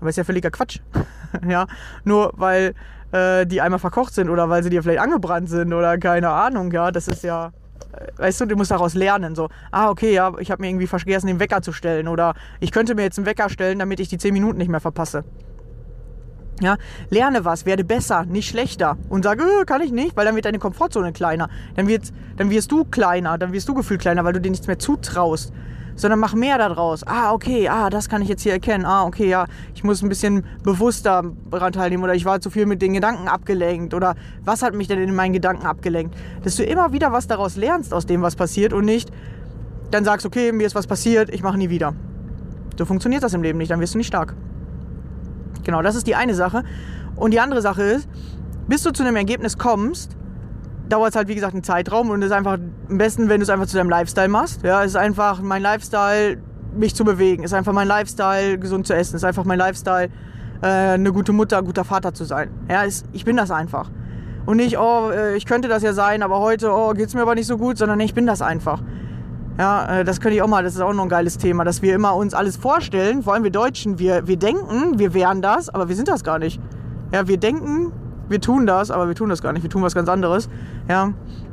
Aber 0.00 0.10
ist 0.10 0.16
ja 0.16 0.24
völliger 0.24 0.50
Quatsch. 0.50 0.78
ja, 1.48 1.66
nur 2.04 2.32
weil 2.36 2.74
äh, 3.10 3.46
die 3.46 3.60
einmal 3.60 3.80
verkocht 3.80 4.14
sind 4.14 4.30
oder 4.30 4.48
weil 4.48 4.62
sie 4.62 4.70
dir 4.70 4.82
vielleicht 4.82 5.00
angebrannt 5.00 5.48
sind 5.48 5.72
oder 5.72 5.98
keine 5.98 6.30
Ahnung, 6.30 6.70
ja, 6.70 6.92
das 6.92 7.08
ist 7.08 7.24
ja, 7.24 7.52
weißt 8.16 8.40
du, 8.40 8.46
du 8.46 8.56
musst 8.56 8.70
daraus 8.70 8.94
lernen, 8.94 9.34
so, 9.34 9.48
ah, 9.70 9.90
okay, 9.90 10.12
ja, 10.12 10.32
ich 10.38 10.50
habe 10.50 10.62
mir 10.62 10.68
irgendwie 10.68 10.86
vergessen, 10.86 11.26
den 11.26 11.40
Wecker 11.40 11.62
zu 11.62 11.72
stellen 11.72 12.08
oder 12.08 12.34
ich 12.60 12.72
könnte 12.72 12.94
mir 12.94 13.02
jetzt 13.02 13.18
einen 13.18 13.26
Wecker 13.26 13.48
stellen, 13.48 13.78
damit 13.78 14.00
ich 14.00 14.08
die 14.08 14.18
10 14.18 14.32
Minuten 14.32 14.58
nicht 14.58 14.70
mehr 14.70 14.80
verpasse. 14.80 15.24
Ja, 16.60 16.76
lerne 17.08 17.46
was, 17.46 17.64
werde 17.64 17.84
besser, 17.84 18.26
nicht 18.26 18.50
schlechter. 18.50 18.98
Und 19.08 19.24
sage, 19.24 19.44
äh, 19.44 19.64
kann 19.64 19.80
ich 19.80 19.92
nicht, 19.92 20.14
weil 20.14 20.26
dann 20.26 20.34
wird 20.34 20.44
deine 20.44 20.58
Komfortzone 20.58 21.12
kleiner. 21.12 21.48
Dann, 21.74 21.88
wird, 21.88 22.12
dann 22.36 22.50
wirst 22.50 22.70
du 22.70 22.84
kleiner, 22.84 23.38
dann 23.38 23.52
wirst 23.54 23.66
du 23.68 23.74
gefühlt 23.74 24.00
kleiner, 24.00 24.24
weil 24.24 24.34
du 24.34 24.42
dir 24.42 24.50
nichts 24.50 24.66
mehr 24.66 24.78
zutraust. 24.78 25.54
Sondern 26.00 26.18
mach 26.18 26.34
mehr 26.34 26.56
daraus. 26.56 27.06
Ah, 27.06 27.34
okay, 27.34 27.68
ah, 27.68 27.90
das 27.90 28.08
kann 28.08 28.22
ich 28.22 28.28
jetzt 28.28 28.42
hier 28.42 28.52
erkennen. 28.52 28.86
Ah, 28.86 29.04
okay, 29.04 29.28
ja, 29.28 29.44
ich 29.74 29.84
muss 29.84 30.00
ein 30.02 30.08
bisschen 30.08 30.46
bewusster 30.62 31.24
daran 31.50 31.74
teilnehmen 31.74 32.02
oder 32.02 32.14
ich 32.14 32.24
war 32.24 32.40
zu 32.40 32.48
viel 32.48 32.64
mit 32.64 32.80
den 32.80 32.94
Gedanken 32.94 33.28
abgelenkt 33.28 33.92
oder 33.92 34.14
was 34.42 34.62
hat 34.62 34.74
mich 34.74 34.88
denn 34.88 34.98
in 34.98 35.14
meinen 35.14 35.34
Gedanken 35.34 35.66
abgelenkt? 35.66 36.16
Dass 36.42 36.56
du 36.56 36.64
immer 36.64 36.94
wieder 36.94 37.12
was 37.12 37.26
daraus 37.26 37.56
lernst 37.56 37.92
aus 37.92 38.06
dem, 38.06 38.22
was 38.22 38.34
passiert 38.34 38.72
und 38.72 38.86
nicht 38.86 39.10
dann 39.90 40.04
sagst, 40.04 40.24
okay, 40.24 40.52
mir 40.52 40.66
ist 40.66 40.74
was 40.74 40.86
passiert, 40.86 41.28
ich 41.28 41.42
mache 41.42 41.58
nie 41.58 41.68
wieder. 41.68 41.94
So 42.78 42.86
funktioniert 42.86 43.22
das 43.22 43.34
im 43.34 43.42
Leben 43.42 43.58
nicht, 43.58 43.70
dann 43.70 43.80
wirst 43.80 43.92
du 43.92 43.98
nicht 43.98 44.06
stark. 44.06 44.34
Genau, 45.64 45.82
das 45.82 45.96
ist 45.96 46.06
die 46.06 46.14
eine 46.14 46.34
Sache. 46.34 46.64
Und 47.14 47.32
die 47.32 47.40
andere 47.40 47.60
Sache 47.60 47.82
ist, 47.82 48.08
bis 48.68 48.82
du 48.84 48.90
zu 48.90 49.02
einem 49.02 49.16
Ergebnis 49.16 49.58
kommst, 49.58 50.16
dauert 50.90 51.10
es 51.10 51.16
halt 51.16 51.28
wie 51.28 51.34
gesagt 51.34 51.54
einen 51.54 51.62
Zeitraum 51.62 52.10
und 52.10 52.22
ist 52.22 52.32
einfach 52.32 52.58
am 52.88 52.98
besten, 52.98 53.28
wenn 53.28 53.40
du 53.40 53.44
es 53.44 53.50
einfach 53.50 53.66
zu 53.66 53.76
deinem 53.76 53.90
Lifestyle 53.90 54.28
machst. 54.28 54.62
Ja, 54.62 54.82
es 54.82 54.90
ist 54.90 54.96
einfach 54.96 55.40
mein 55.40 55.62
Lifestyle, 55.62 56.38
mich 56.76 56.94
zu 56.94 57.04
bewegen. 57.04 57.44
Es 57.44 57.52
ist 57.52 57.56
einfach 57.56 57.72
mein 57.72 57.88
Lifestyle, 57.88 58.58
gesund 58.58 58.86
zu 58.86 58.94
essen. 58.94 59.16
Es 59.16 59.22
ist 59.22 59.24
einfach 59.26 59.44
mein 59.44 59.58
Lifestyle, 59.58 60.08
äh, 60.62 60.66
eine 60.66 61.12
gute 61.12 61.32
Mutter, 61.32 61.58
ein 61.58 61.64
guter 61.64 61.84
Vater 61.84 62.12
zu 62.12 62.24
sein. 62.24 62.50
Ja, 62.68 62.84
es, 62.84 63.04
ich 63.12 63.24
bin 63.24 63.36
das 63.36 63.50
einfach. 63.50 63.90
Und 64.46 64.56
nicht, 64.56 64.78
oh, 64.78 65.10
äh, 65.10 65.36
ich 65.36 65.46
könnte 65.46 65.68
das 65.68 65.82
ja 65.82 65.92
sein, 65.92 66.22
aber 66.22 66.40
heute, 66.40 66.70
oh, 66.72 66.92
geht's 66.92 67.14
mir 67.14 67.22
aber 67.22 67.34
nicht 67.34 67.46
so 67.46 67.56
gut, 67.56 67.78
sondern 67.78 67.98
nee, 67.98 68.04
ich 68.04 68.14
bin 68.14 68.26
das 68.26 68.42
einfach. 68.42 68.82
Ja, 69.58 70.00
äh, 70.00 70.04
das 70.04 70.20
könnte 70.20 70.36
ich 70.36 70.42
auch 70.42 70.48
mal, 70.48 70.64
das 70.64 70.74
ist 70.74 70.80
auch 70.80 70.92
noch 70.92 71.02
ein 71.02 71.08
geiles 71.08 71.38
Thema, 71.38 71.64
dass 71.64 71.82
wir 71.82 71.94
immer 71.94 72.14
uns 72.16 72.34
alles 72.34 72.56
vorstellen, 72.56 73.22
vor 73.22 73.34
allem 73.34 73.44
wir 73.44 73.50
Deutschen, 73.50 73.98
wir, 73.98 74.26
wir 74.26 74.36
denken, 74.36 74.98
wir 74.98 75.12
wären 75.12 75.42
das, 75.42 75.68
aber 75.68 75.88
wir 75.88 75.96
sind 75.96 76.08
das 76.08 76.24
gar 76.24 76.38
nicht. 76.38 76.60
Ja, 77.12 77.28
wir 77.28 77.36
denken, 77.36 77.92
wir 78.30 78.40
tun 78.40 78.66
das, 78.66 78.90
aber 78.90 79.08
wir 79.08 79.14
tun 79.14 79.28
das 79.28 79.42
gar 79.42 79.52
nicht, 79.52 79.62
wir 79.62 79.70
tun 79.70 79.82
was 79.82 79.94
ganz 79.94 80.08
anderes. 80.08 80.48
Ja, 80.88 81.12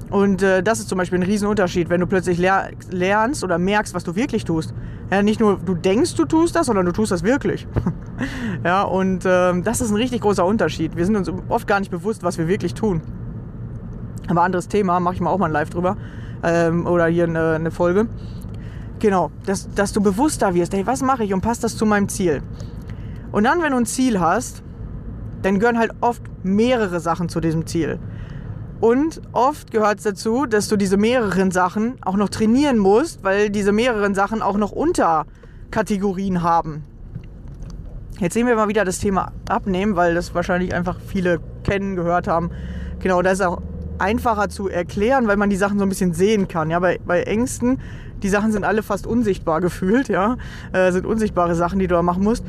und 0.09 0.41
äh, 0.41 0.63
das 0.63 0.79
ist 0.79 0.87
zum 0.87 0.97
Beispiel 0.97 1.19
ein 1.19 1.23
Riesenunterschied, 1.23 1.89
wenn 1.89 1.99
du 1.99 2.07
plötzlich 2.07 2.37
ler 2.37 2.69
lernst 2.91 3.43
oder 3.43 3.57
merkst, 3.57 3.93
was 3.93 4.03
du 4.03 4.15
wirklich 4.15 4.45
tust. 4.45 4.73
Ja, 5.11 5.21
nicht 5.21 5.39
nur 5.39 5.57
du 5.57 5.73
denkst, 5.73 6.15
du 6.15 6.25
tust 6.25 6.55
das, 6.55 6.67
sondern 6.67 6.85
du 6.85 6.91
tust 6.91 7.11
das 7.11 7.23
wirklich. 7.23 7.67
ja, 8.63 8.83
und 8.83 9.23
ähm, 9.25 9.63
das 9.63 9.81
ist 9.81 9.89
ein 9.89 9.95
richtig 9.95 10.21
großer 10.21 10.45
Unterschied. 10.45 10.95
Wir 10.95 11.05
sind 11.05 11.17
uns 11.17 11.31
oft 11.49 11.67
gar 11.67 11.79
nicht 11.79 11.91
bewusst, 11.91 12.23
was 12.23 12.37
wir 12.37 12.47
wirklich 12.47 12.73
tun. 12.73 13.01
Aber 14.29 14.43
anderes 14.43 14.67
Thema, 14.67 14.99
mache 14.99 15.15
ich 15.15 15.21
mal 15.21 15.29
auch 15.29 15.37
mal 15.37 15.47
ein 15.47 15.51
Live 15.51 15.69
drüber. 15.69 15.97
Ähm, 16.43 16.85
oder 16.85 17.07
hier 17.07 17.25
eine, 17.25 17.55
eine 17.55 17.71
Folge. 17.71 18.07
Genau, 18.99 19.31
dass, 19.45 19.73
dass 19.73 19.93
du 19.93 20.01
bewusster 20.01 20.53
wirst, 20.53 20.73
hey, 20.73 20.85
was 20.85 21.01
mache 21.01 21.23
ich 21.23 21.33
und 21.33 21.41
passt 21.41 21.63
das 21.63 21.75
zu 21.75 21.85
meinem 21.85 22.09
Ziel? 22.09 22.41
Und 23.31 23.43
dann, 23.43 23.61
wenn 23.61 23.71
du 23.71 23.77
ein 23.77 23.85
Ziel 23.85 24.19
hast, 24.19 24.63
dann 25.47 25.59
gehören 25.59 25.79
halt 25.79 25.91
oft 26.01 26.21
mehrere 26.43 26.99
Sachen 26.99 27.29
zu 27.29 27.39
diesem 27.39 27.65
Ziel. 27.65 27.99
Und 28.81 29.21
oft 29.31 29.71
gehört 29.71 29.99
es 29.99 30.03
dazu, 30.03 30.45
dass 30.45 30.67
du 30.67 30.75
diese 30.75 30.97
mehreren 30.97 31.51
Sachen 31.51 31.95
auch 32.01 32.17
noch 32.17 32.27
trainieren 32.27 32.77
musst, 32.77 33.23
weil 33.23 33.49
diese 33.49 33.71
mehreren 33.71 34.13
Sachen 34.13 34.41
auch 34.41 34.57
noch 34.57 34.73
Unterkategorien 34.73 36.43
haben. 36.43 36.83
Jetzt 38.19 38.33
sehen 38.33 38.45
wir 38.45 38.55
mal 38.55 38.67
wieder 38.67 38.83
das 38.83 38.99
Thema 38.99 39.31
Abnehmen, 39.47 39.95
weil 39.95 40.15
das 40.15 40.35
wahrscheinlich 40.35 40.73
einfach 40.73 40.99
viele 40.99 41.39
kennen, 41.63 41.95
gehört 41.95 42.27
haben. 42.27 42.51
Genau, 42.99 43.21
das 43.21 43.39
ist 43.39 43.45
auch 43.45 43.61
einfacher 43.99 44.49
zu 44.49 44.67
erklären, 44.67 45.27
weil 45.27 45.37
man 45.37 45.49
die 45.49 45.55
Sachen 45.55 45.79
so 45.79 45.85
ein 45.85 45.89
bisschen 45.89 46.13
sehen 46.13 46.47
kann. 46.47 46.69
Ja, 46.69 46.79
bei, 46.79 46.99
bei 47.05 47.23
Ängsten, 47.23 47.79
die 48.21 48.29
Sachen 48.29 48.51
sind 48.51 48.63
alle 48.65 48.83
fast 48.83 49.07
unsichtbar 49.07 49.61
gefühlt, 49.67 50.09
ja, 50.09 50.35
äh, 50.73 50.91
sind 50.91 51.05
unsichtbare 51.05 51.55
Sachen, 51.55 51.79
die 51.79 51.87
du 51.87 51.95
da 51.95 52.03
machen 52.03 52.23
musst. 52.23 52.43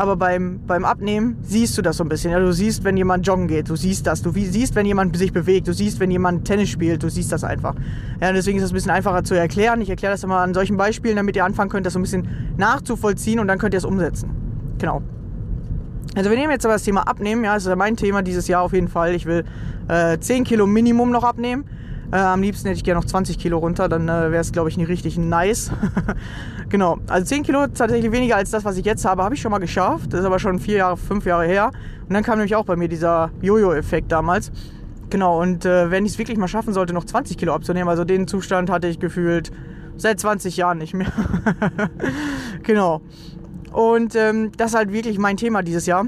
Aber 0.00 0.16
beim, 0.16 0.60
beim 0.66 0.86
Abnehmen 0.86 1.36
siehst 1.42 1.76
du 1.76 1.82
das 1.82 1.98
so 1.98 2.04
ein 2.04 2.08
bisschen. 2.08 2.32
Ja, 2.32 2.40
du 2.40 2.54
siehst, 2.54 2.84
wenn 2.84 2.96
jemand 2.96 3.26
joggen 3.26 3.48
geht, 3.48 3.68
du 3.68 3.76
siehst 3.76 4.06
das. 4.06 4.22
Du 4.22 4.32
siehst, 4.32 4.74
wenn 4.74 4.86
jemand 4.86 5.14
sich 5.14 5.30
bewegt, 5.30 5.68
du 5.68 5.74
siehst, 5.74 6.00
wenn 6.00 6.10
jemand 6.10 6.46
Tennis 6.46 6.70
spielt, 6.70 7.02
du 7.02 7.10
siehst 7.10 7.30
das 7.32 7.44
einfach. 7.44 7.74
Ja, 8.18 8.32
deswegen 8.32 8.56
ist 8.56 8.64
es 8.64 8.70
ein 8.70 8.74
bisschen 8.76 8.92
einfacher 8.92 9.24
zu 9.24 9.34
erklären. 9.34 9.82
Ich 9.82 9.90
erkläre 9.90 10.14
das 10.14 10.24
immer 10.24 10.38
an 10.38 10.54
solchen 10.54 10.78
Beispielen, 10.78 11.16
damit 11.16 11.36
ihr 11.36 11.44
anfangen 11.44 11.68
könnt, 11.68 11.84
das 11.84 11.92
so 11.92 11.98
ein 11.98 12.02
bisschen 12.02 12.26
nachzuvollziehen 12.56 13.40
und 13.40 13.48
dann 13.48 13.58
könnt 13.58 13.74
ihr 13.74 13.78
es 13.78 13.84
umsetzen. 13.84 14.30
Genau. 14.78 15.02
Also 16.14 16.30
wir 16.30 16.38
nehmen 16.38 16.50
jetzt 16.50 16.64
aber 16.64 16.76
das 16.76 16.84
Thema 16.84 17.06
Abnehmen, 17.06 17.44
ja, 17.44 17.52
das 17.52 17.64
ist 17.64 17.68
ja 17.68 17.76
mein 17.76 17.98
Thema 17.98 18.22
dieses 18.22 18.48
Jahr 18.48 18.62
auf 18.62 18.72
jeden 18.72 18.88
Fall. 18.88 19.14
Ich 19.14 19.26
will 19.26 19.44
äh, 19.88 20.18
10 20.18 20.44
Kilo 20.44 20.66
Minimum 20.66 21.10
noch 21.10 21.24
abnehmen. 21.24 21.66
Äh, 22.12 22.16
am 22.16 22.42
liebsten 22.42 22.66
hätte 22.66 22.78
ich 22.78 22.84
gerne 22.84 23.00
noch 23.00 23.06
20 23.06 23.38
Kilo 23.38 23.58
runter, 23.58 23.88
dann 23.88 24.08
äh, 24.08 24.32
wäre 24.32 24.38
es, 24.38 24.50
glaube 24.50 24.68
ich, 24.68 24.76
nicht 24.76 24.88
richtig 24.88 25.16
nice. 25.16 25.70
genau, 26.68 26.98
also 27.06 27.24
10 27.26 27.44
Kilo 27.44 27.66
tatsächlich 27.68 28.10
weniger 28.10 28.36
als 28.36 28.50
das, 28.50 28.64
was 28.64 28.76
ich 28.76 28.84
jetzt 28.84 29.04
habe, 29.04 29.22
habe 29.22 29.34
ich 29.34 29.40
schon 29.40 29.52
mal 29.52 29.58
geschafft. 29.58 30.12
Das 30.12 30.20
ist 30.20 30.26
aber 30.26 30.40
schon 30.40 30.58
vier 30.58 30.78
Jahre, 30.78 30.96
fünf 30.96 31.24
Jahre 31.24 31.46
her. 31.46 31.70
Und 32.08 32.14
dann 32.14 32.24
kam 32.24 32.38
nämlich 32.38 32.56
auch 32.56 32.64
bei 32.64 32.74
mir 32.74 32.88
dieser 32.88 33.30
Jojo-Effekt 33.42 34.10
damals. 34.10 34.50
Genau, 35.08 35.40
und 35.40 35.64
äh, 35.64 35.90
wenn 35.90 36.04
ich 36.04 36.12
es 36.12 36.18
wirklich 36.18 36.38
mal 36.38 36.48
schaffen 36.48 36.72
sollte, 36.72 36.92
noch 36.92 37.04
20 37.04 37.36
Kilo 37.36 37.54
abzunehmen, 37.54 37.88
also 37.88 38.04
den 38.04 38.26
Zustand 38.26 38.70
hatte 38.70 38.88
ich 38.88 38.98
gefühlt 38.98 39.50
seit 39.96 40.18
20 40.18 40.56
Jahren 40.56 40.78
nicht 40.78 40.94
mehr. 40.94 41.12
genau. 42.62 43.02
Und 43.72 44.16
ähm, 44.16 44.50
das 44.56 44.70
ist 44.70 44.76
halt 44.76 44.92
wirklich 44.92 45.18
mein 45.18 45.36
Thema 45.36 45.62
dieses 45.62 45.86
Jahr. 45.86 46.06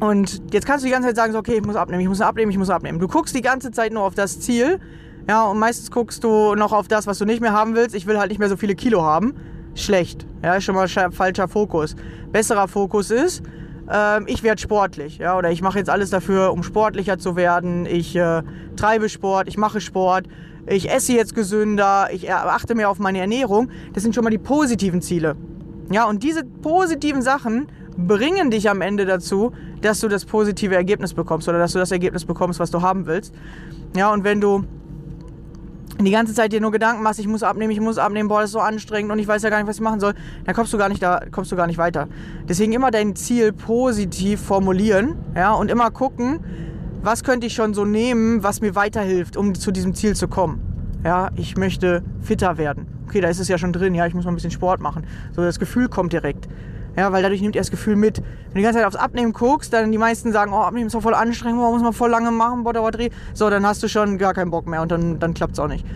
Und 0.00 0.42
jetzt 0.52 0.66
kannst 0.66 0.82
du 0.82 0.86
die 0.86 0.92
ganze 0.92 1.08
Zeit 1.08 1.16
sagen, 1.16 1.32
so, 1.32 1.38
okay, 1.38 1.58
ich 1.58 1.64
muss 1.64 1.76
abnehmen, 1.76 2.00
ich 2.00 2.08
muss 2.08 2.22
abnehmen, 2.22 2.50
ich 2.50 2.58
muss 2.58 2.70
abnehmen. 2.70 2.98
Du 2.98 3.06
guckst 3.06 3.34
die 3.34 3.42
ganze 3.42 3.70
Zeit 3.70 3.92
nur 3.92 4.02
auf 4.02 4.14
das 4.14 4.40
Ziel. 4.40 4.80
Ja, 5.28 5.44
und 5.44 5.58
meistens 5.58 5.90
guckst 5.90 6.24
du 6.24 6.54
noch 6.54 6.72
auf 6.72 6.88
das, 6.88 7.06
was 7.06 7.18
du 7.18 7.26
nicht 7.26 7.42
mehr 7.42 7.52
haben 7.52 7.74
willst. 7.74 7.94
Ich 7.94 8.06
will 8.06 8.18
halt 8.18 8.30
nicht 8.30 8.38
mehr 8.38 8.48
so 8.48 8.56
viele 8.56 8.74
Kilo 8.74 9.02
haben. 9.02 9.34
Schlecht. 9.74 10.26
Ja, 10.42 10.54
ist 10.54 10.64
schon 10.64 10.74
mal 10.74 10.88
falscher 10.88 11.48
Fokus. 11.48 11.94
Besserer 12.32 12.66
Fokus 12.66 13.10
ist, 13.10 13.42
ähm, 13.92 14.24
ich 14.26 14.42
werde 14.42 14.60
sportlich. 14.60 15.18
Ja, 15.18 15.36
oder 15.36 15.50
ich 15.50 15.60
mache 15.60 15.78
jetzt 15.78 15.90
alles 15.90 16.10
dafür, 16.10 16.52
um 16.52 16.62
sportlicher 16.62 17.18
zu 17.18 17.36
werden. 17.36 17.84
Ich 17.84 18.16
äh, 18.16 18.42
treibe 18.76 19.08
Sport, 19.10 19.48
ich 19.48 19.58
mache 19.58 19.80
Sport. 19.80 20.26
Ich 20.66 20.90
esse 20.90 21.12
jetzt 21.12 21.34
gesünder, 21.34 22.08
ich 22.12 22.32
achte 22.32 22.74
mehr 22.74 22.90
auf 22.90 22.98
meine 22.98 23.18
Ernährung. 23.18 23.70
Das 23.92 24.02
sind 24.02 24.14
schon 24.14 24.24
mal 24.24 24.30
die 24.30 24.38
positiven 24.38 25.02
Ziele. 25.02 25.36
Ja, 25.90 26.06
und 26.06 26.22
diese 26.22 26.44
positiven 26.44 27.22
Sachen 27.22 27.66
bringen 27.96 28.50
dich 28.50 28.70
am 28.70 28.80
Ende 28.80 29.04
dazu, 29.06 29.52
dass 29.82 30.00
du 30.00 30.08
das 30.08 30.24
positive 30.24 30.74
Ergebnis 30.74 31.14
bekommst 31.14 31.48
oder 31.48 31.58
dass 31.58 31.72
du 31.72 31.78
das 31.78 31.90
Ergebnis 31.90 32.24
bekommst, 32.24 32.60
was 32.60 32.70
du 32.70 32.82
haben 32.82 33.06
willst. 33.06 33.34
Ja, 33.96 34.12
und 34.12 34.24
wenn 34.24 34.40
du 34.40 34.64
die 35.98 36.10
ganze 36.10 36.34
Zeit 36.34 36.52
dir 36.52 36.60
nur 36.60 36.70
Gedanken 36.70 37.02
machst, 37.02 37.20
ich 37.20 37.28
muss 37.28 37.42
abnehmen, 37.42 37.72
ich 37.72 37.80
muss 37.80 37.98
abnehmen, 37.98 38.28
boah, 38.28 38.40
das 38.40 38.50
ist 38.50 38.54
so 38.54 38.60
anstrengend 38.60 39.12
und 39.12 39.18
ich 39.18 39.28
weiß 39.28 39.42
ja 39.42 39.50
gar 39.50 39.58
nicht, 39.58 39.68
was 39.68 39.76
ich 39.76 39.82
machen 39.82 40.00
soll, 40.00 40.14
dann 40.44 40.54
kommst 40.54 40.72
du 40.72 40.78
gar 40.78 40.88
nicht 40.88 41.02
da, 41.02 41.20
kommst 41.30 41.52
du 41.52 41.56
gar 41.56 41.66
nicht 41.66 41.78
weiter. 41.78 42.08
Deswegen 42.48 42.72
immer 42.72 42.90
dein 42.90 43.16
Ziel 43.16 43.52
positiv 43.52 44.40
formulieren, 44.40 45.16
ja, 45.34 45.52
und 45.52 45.70
immer 45.70 45.90
gucken, 45.90 46.40
was 47.02 47.24
könnte 47.24 47.46
ich 47.46 47.54
schon 47.54 47.74
so 47.74 47.84
nehmen, 47.84 48.42
was 48.42 48.60
mir 48.60 48.74
weiterhilft, 48.74 49.36
um 49.36 49.54
zu 49.54 49.72
diesem 49.72 49.94
Ziel 49.94 50.14
zu 50.14 50.28
kommen. 50.28 50.60
Ja, 51.04 51.30
ich 51.34 51.56
möchte 51.56 52.02
fitter 52.20 52.58
werden. 52.58 52.86
Okay, 53.06 53.20
da 53.20 53.28
ist 53.28 53.40
es 53.40 53.48
ja 53.48 53.58
schon 53.58 53.72
drin, 53.72 53.94
ja, 53.94 54.06
ich 54.06 54.14
muss 54.14 54.24
mal 54.24 54.32
ein 54.32 54.34
bisschen 54.34 54.50
Sport 54.50 54.80
machen. 54.80 55.04
So, 55.34 55.42
das 55.42 55.58
Gefühl 55.58 55.88
kommt 55.88 56.12
direkt. 56.12 56.48
Ja, 56.96 57.12
weil 57.12 57.22
dadurch 57.22 57.40
nimmt 57.40 57.54
ihr 57.54 57.60
das 57.60 57.70
Gefühl 57.70 57.96
mit. 57.96 58.18
Wenn 58.18 58.24
du 58.24 58.58
die 58.58 58.62
ganze 58.62 58.78
Zeit 58.78 58.86
aufs 58.86 58.96
Abnehmen 58.96 59.32
guckst, 59.32 59.72
dann 59.72 59.92
die 59.92 59.98
meisten 59.98 60.32
sagen, 60.32 60.52
oh, 60.52 60.58
Abnehmen 60.58 60.88
ist 60.88 60.94
doch 60.94 61.02
voll 61.02 61.14
anstrengend, 61.14 61.60
oh, 61.60 61.70
muss 61.70 61.82
man 61.82 61.92
voll 61.92 62.10
lange 62.10 62.30
machen, 62.30 62.64
boah, 62.64 62.72
dauert. 62.72 62.98
So, 63.32 63.48
dann 63.48 63.64
hast 63.64 63.82
du 63.82 63.88
schon 63.88 64.18
gar 64.18 64.34
keinen 64.34 64.50
Bock 64.50 64.66
mehr 64.66 64.82
und 64.82 64.90
dann, 64.90 65.18
dann 65.18 65.34
klappt 65.34 65.52
es 65.52 65.58
auch 65.60 65.68
nicht. 65.68 65.86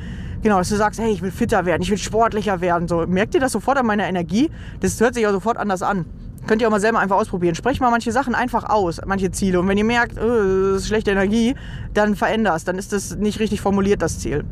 Genau, 0.43 0.59
dass 0.59 0.69
du 0.69 0.77
sagst, 0.77 1.01
hey, 1.01 1.11
ich 1.11 1.23
will 1.23 1.31
fitter 1.31 1.65
werden, 1.65 1.83
ich 1.83 1.91
will 1.91 1.99
sportlicher 1.99 2.61
werden. 2.61 2.87
So, 2.87 3.07
merkt 3.07 3.35
ihr 3.35 3.41
das 3.41 3.53
sofort 3.53 3.79
an 3.79 3.87
meiner 3.87 4.07
Energie? 4.07 4.51
Das 4.81 5.01
hört 5.01 5.15
sich 5.15 5.27
auch 5.27 5.33
sofort 5.33 5.57
anders 5.57 5.83
an. 5.83 6.05
Könnt 6.47 6.61
ihr 6.61 6.69
auch 6.69 6.73
mal 6.73 6.81
selber 6.81 6.99
einfach 6.99 7.17
ausprobieren. 7.17 7.55
Sprecht 7.55 7.81
mal 7.81 7.91
manche 7.91 8.13
Sachen 8.13 8.35
einfach 8.35 8.69
aus, 8.69 9.01
manche 9.07 9.31
Ziele. 9.31 9.59
Und 9.61 9.69
wenn 9.69 9.79
ihr 9.79 9.85
merkt, 9.85 10.19
oh, 10.19 10.73
das 10.73 10.83
ist 10.83 10.89
schlechte 10.89 11.11
Energie, 11.11 11.55
dann 11.95 12.15
veränderst. 12.15 12.69
Dann 12.69 12.77
ist 12.77 12.93
das 12.93 13.17
nicht 13.17 13.41
richtig 13.41 13.63
formuliert, 13.63 14.03
das 14.03 14.19
Ziel. 14.19 14.45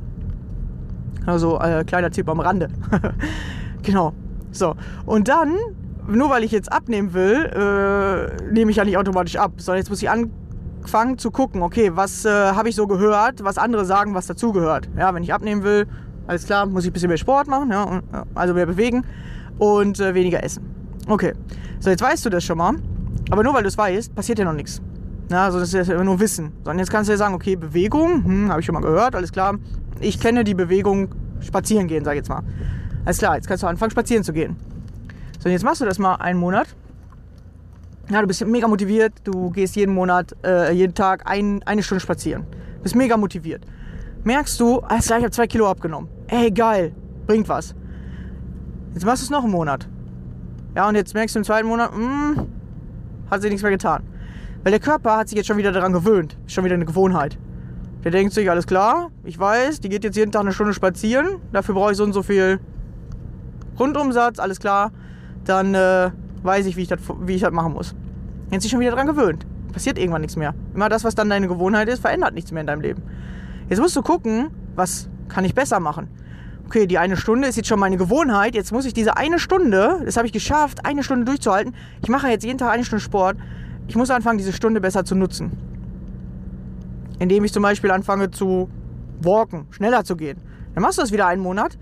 Also, 1.26 1.60
äh, 1.60 1.84
kleiner 1.84 2.10
Tipp 2.10 2.28
am 2.28 2.40
Rande. 2.40 2.68
genau. 3.82 4.14
So. 4.50 4.74
Und 5.04 5.28
dann, 5.28 5.54
nur 6.06 6.30
weil 6.30 6.44
ich 6.44 6.50
jetzt 6.50 6.72
abnehmen 6.72 7.12
will, 7.14 7.44
äh, 7.46 8.52
nehme 8.52 8.70
ich 8.70 8.76
ja 8.76 8.84
nicht 8.84 8.96
automatisch 8.96 9.36
ab, 9.36 9.52
sondern 9.56 9.78
jetzt 9.78 9.90
muss 9.90 10.02
ich 10.02 10.10
anfangen 10.10 11.18
zu 11.18 11.30
gucken, 11.30 11.62
okay, 11.62 11.92
was 11.94 12.24
äh, 12.24 12.30
habe 12.30 12.68
ich 12.68 12.74
so 12.74 12.86
gehört, 12.86 13.44
was 13.44 13.58
andere 13.58 13.84
sagen, 13.84 14.14
was 14.14 14.26
dazugehört. 14.26 14.88
Ja, 14.96 15.14
wenn 15.14 15.22
ich 15.22 15.32
abnehmen 15.32 15.62
will, 15.62 15.86
alles 16.26 16.46
klar, 16.46 16.66
muss 16.66 16.84
ich 16.84 16.90
ein 16.90 16.92
bisschen 16.92 17.08
mehr 17.08 17.18
Sport 17.18 17.48
machen, 17.48 17.70
ja, 17.70 17.82
und, 17.82 18.02
ja, 18.12 18.24
also 18.34 18.54
mehr 18.54 18.66
bewegen 18.66 19.04
und 19.58 20.00
äh, 20.00 20.14
weniger 20.14 20.42
essen. 20.42 20.64
Okay. 21.08 21.32
So, 21.80 21.90
jetzt 21.90 22.02
weißt 22.02 22.24
du 22.24 22.30
das 22.30 22.44
schon 22.44 22.58
mal. 22.58 22.74
Aber 23.30 23.42
nur 23.42 23.54
weil 23.54 23.62
du 23.62 23.68
es 23.68 23.78
weißt, 23.78 24.14
passiert 24.14 24.38
ja 24.38 24.44
noch 24.44 24.52
nichts. 24.52 24.80
Ja, 25.30 25.44
also 25.44 25.58
das 25.58 25.72
ist 25.72 25.88
ja 25.88 26.04
nur 26.04 26.20
Wissen. 26.20 26.52
Sondern 26.58 26.78
jetzt 26.78 26.90
kannst 26.90 27.08
du 27.08 27.12
ja 27.12 27.16
sagen, 27.16 27.34
okay, 27.34 27.56
Bewegung, 27.56 28.24
hm, 28.24 28.50
habe 28.50 28.60
ich 28.60 28.66
schon 28.66 28.74
mal 28.74 28.82
gehört, 28.82 29.14
alles 29.14 29.32
klar. 29.32 29.58
Ich 30.00 30.20
kenne 30.20 30.44
die 30.44 30.54
Bewegung 30.54 31.08
spazieren 31.40 31.88
gehen, 31.88 32.04
sag 32.04 32.12
ich 32.12 32.18
jetzt 32.18 32.28
mal. 32.28 32.42
Alles 33.04 33.18
klar, 33.18 33.36
jetzt 33.36 33.48
kannst 33.48 33.62
du 33.62 33.66
anfangen, 33.66 33.90
spazieren 33.90 34.22
zu 34.22 34.32
gehen. 34.32 34.56
So, 35.42 35.48
jetzt 35.48 35.64
machst 35.64 35.80
du 35.80 35.84
das 35.84 35.98
mal 35.98 36.14
einen 36.14 36.38
Monat. 36.38 36.68
Ja, 38.08 38.20
du 38.20 38.28
bist 38.28 38.46
mega 38.46 38.68
motiviert, 38.68 39.12
du 39.24 39.50
gehst 39.50 39.74
jeden 39.74 39.92
Monat, 39.92 40.36
äh, 40.44 40.72
jeden 40.72 40.94
Tag 40.94 41.28
ein, 41.28 41.60
eine 41.64 41.82
Stunde 41.82 41.98
spazieren. 41.98 42.46
Bist 42.84 42.94
mega 42.94 43.16
motiviert. 43.16 43.64
Merkst 44.22 44.60
du, 44.60 44.78
alles 44.78 45.06
klar, 45.06 45.18
ich 45.18 45.24
habe 45.24 45.32
zwei 45.32 45.48
Kilo 45.48 45.68
abgenommen. 45.68 46.08
Ey, 46.28 46.52
geil, 46.52 46.94
bringt 47.26 47.48
was. 47.48 47.74
Jetzt 48.94 49.04
machst 49.04 49.22
du 49.22 49.24
es 49.24 49.30
noch 49.30 49.42
einen 49.42 49.50
Monat. 49.50 49.88
Ja, 50.76 50.88
und 50.88 50.94
jetzt 50.94 51.12
merkst 51.12 51.34
du 51.34 51.40
im 51.40 51.44
zweiten 51.44 51.66
Monat, 51.66 51.90
mh, 51.92 52.46
hat 53.28 53.42
sich 53.42 53.50
nichts 53.50 53.64
mehr 53.64 53.72
getan. 53.72 54.04
Weil 54.62 54.70
der 54.70 54.80
Körper 54.80 55.16
hat 55.16 55.28
sich 55.28 55.36
jetzt 55.36 55.48
schon 55.48 55.56
wieder 55.56 55.72
daran 55.72 55.92
gewöhnt. 55.92 56.38
Ist 56.46 56.52
schon 56.52 56.64
wieder 56.64 56.76
eine 56.76 56.84
Gewohnheit. 56.84 57.36
Der 58.04 58.12
denkt 58.12 58.32
sich, 58.32 58.48
alles 58.48 58.68
klar, 58.68 59.10
ich 59.24 59.40
weiß, 59.40 59.80
die 59.80 59.88
geht 59.88 60.04
jetzt 60.04 60.16
jeden 60.16 60.30
Tag 60.30 60.42
eine 60.42 60.52
Stunde 60.52 60.72
spazieren. 60.72 61.40
Dafür 61.52 61.74
brauche 61.74 61.90
ich 61.90 61.96
so 61.96 62.04
und 62.04 62.12
so 62.12 62.22
viel 62.22 62.60
Rundumsatz, 63.76 64.38
alles 64.38 64.60
klar. 64.60 64.92
Dann 65.44 65.74
äh, 65.74 66.10
weiß 66.42 66.66
ich, 66.66 66.76
wie 66.76 66.82
ich, 66.82 66.88
das, 66.88 67.52
machen 67.52 67.72
muss. 67.72 67.94
Jetzt 68.50 68.62
sich 68.62 68.70
schon 68.70 68.80
wieder 68.80 68.90
daran 68.90 69.06
gewöhnt. 69.06 69.46
Passiert 69.72 69.98
irgendwann 69.98 70.20
nichts 70.20 70.36
mehr. 70.36 70.54
Immer 70.74 70.88
das, 70.88 71.04
was 71.04 71.14
dann 71.14 71.30
deine 71.30 71.48
Gewohnheit 71.48 71.88
ist, 71.88 72.00
verändert 72.00 72.34
nichts 72.34 72.52
mehr 72.52 72.60
in 72.60 72.66
deinem 72.66 72.82
Leben. 72.82 73.02
Jetzt 73.68 73.80
musst 73.80 73.96
du 73.96 74.02
gucken, 74.02 74.50
was 74.74 75.08
kann 75.28 75.44
ich 75.44 75.54
besser 75.54 75.80
machen. 75.80 76.08
Okay, 76.66 76.86
die 76.86 76.98
eine 76.98 77.16
Stunde 77.16 77.48
ist 77.48 77.56
jetzt 77.56 77.68
schon 77.68 77.80
meine 77.80 77.96
Gewohnheit. 77.96 78.54
Jetzt 78.54 78.72
muss 78.72 78.84
ich 78.84 78.94
diese 78.94 79.16
eine 79.16 79.38
Stunde, 79.38 80.00
das 80.04 80.16
habe 80.16 80.26
ich 80.26 80.32
geschafft, 80.32 80.84
eine 80.84 81.02
Stunde 81.02 81.24
durchzuhalten. 81.24 81.74
Ich 82.02 82.08
mache 82.08 82.28
jetzt 82.28 82.44
jeden 82.44 82.58
Tag 82.58 82.70
eine 82.70 82.84
Stunde 82.84 83.02
Sport. 83.02 83.36
Ich 83.88 83.96
muss 83.96 84.10
anfangen, 84.10 84.38
diese 84.38 84.52
Stunde 84.52 84.80
besser 84.80 85.04
zu 85.04 85.14
nutzen. 85.14 85.52
Indem 87.18 87.44
ich 87.44 87.52
zum 87.52 87.62
Beispiel 87.62 87.90
anfange 87.90 88.30
zu 88.30 88.68
walken, 89.20 89.66
schneller 89.70 90.04
zu 90.04 90.16
gehen. 90.16 90.38
Dann 90.74 90.82
machst 90.82 90.98
du 90.98 91.02
das 91.02 91.12
wieder 91.12 91.26
einen 91.26 91.42
Monat 91.42 91.78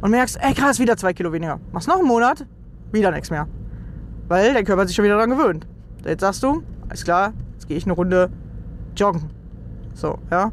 und 0.00 0.10
merkst, 0.10 0.38
ey 0.40 0.54
krass, 0.54 0.78
wieder 0.78 0.96
zwei 0.96 1.12
Kilo 1.12 1.32
weniger. 1.32 1.60
Machst 1.72 1.88
noch 1.88 1.98
einen 1.98 2.06
Monat, 2.06 2.46
wieder 2.92 3.10
nichts 3.10 3.30
mehr. 3.30 3.48
Weil 4.28 4.52
der 4.52 4.64
Körper 4.64 4.86
sich 4.86 4.96
schon 4.96 5.04
wieder 5.04 5.16
daran 5.16 5.30
gewöhnt. 5.30 5.66
Jetzt 6.04 6.20
sagst 6.20 6.42
du, 6.42 6.62
alles 6.88 7.04
klar, 7.04 7.32
jetzt 7.54 7.68
gehe 7.68 7.76
ich 7.76 7.84
eine 7.84 7.94
Runde 7.94 8.30
joggen. 8.96 9.30
So, 9.94 10.18
ja. 10.30 10.52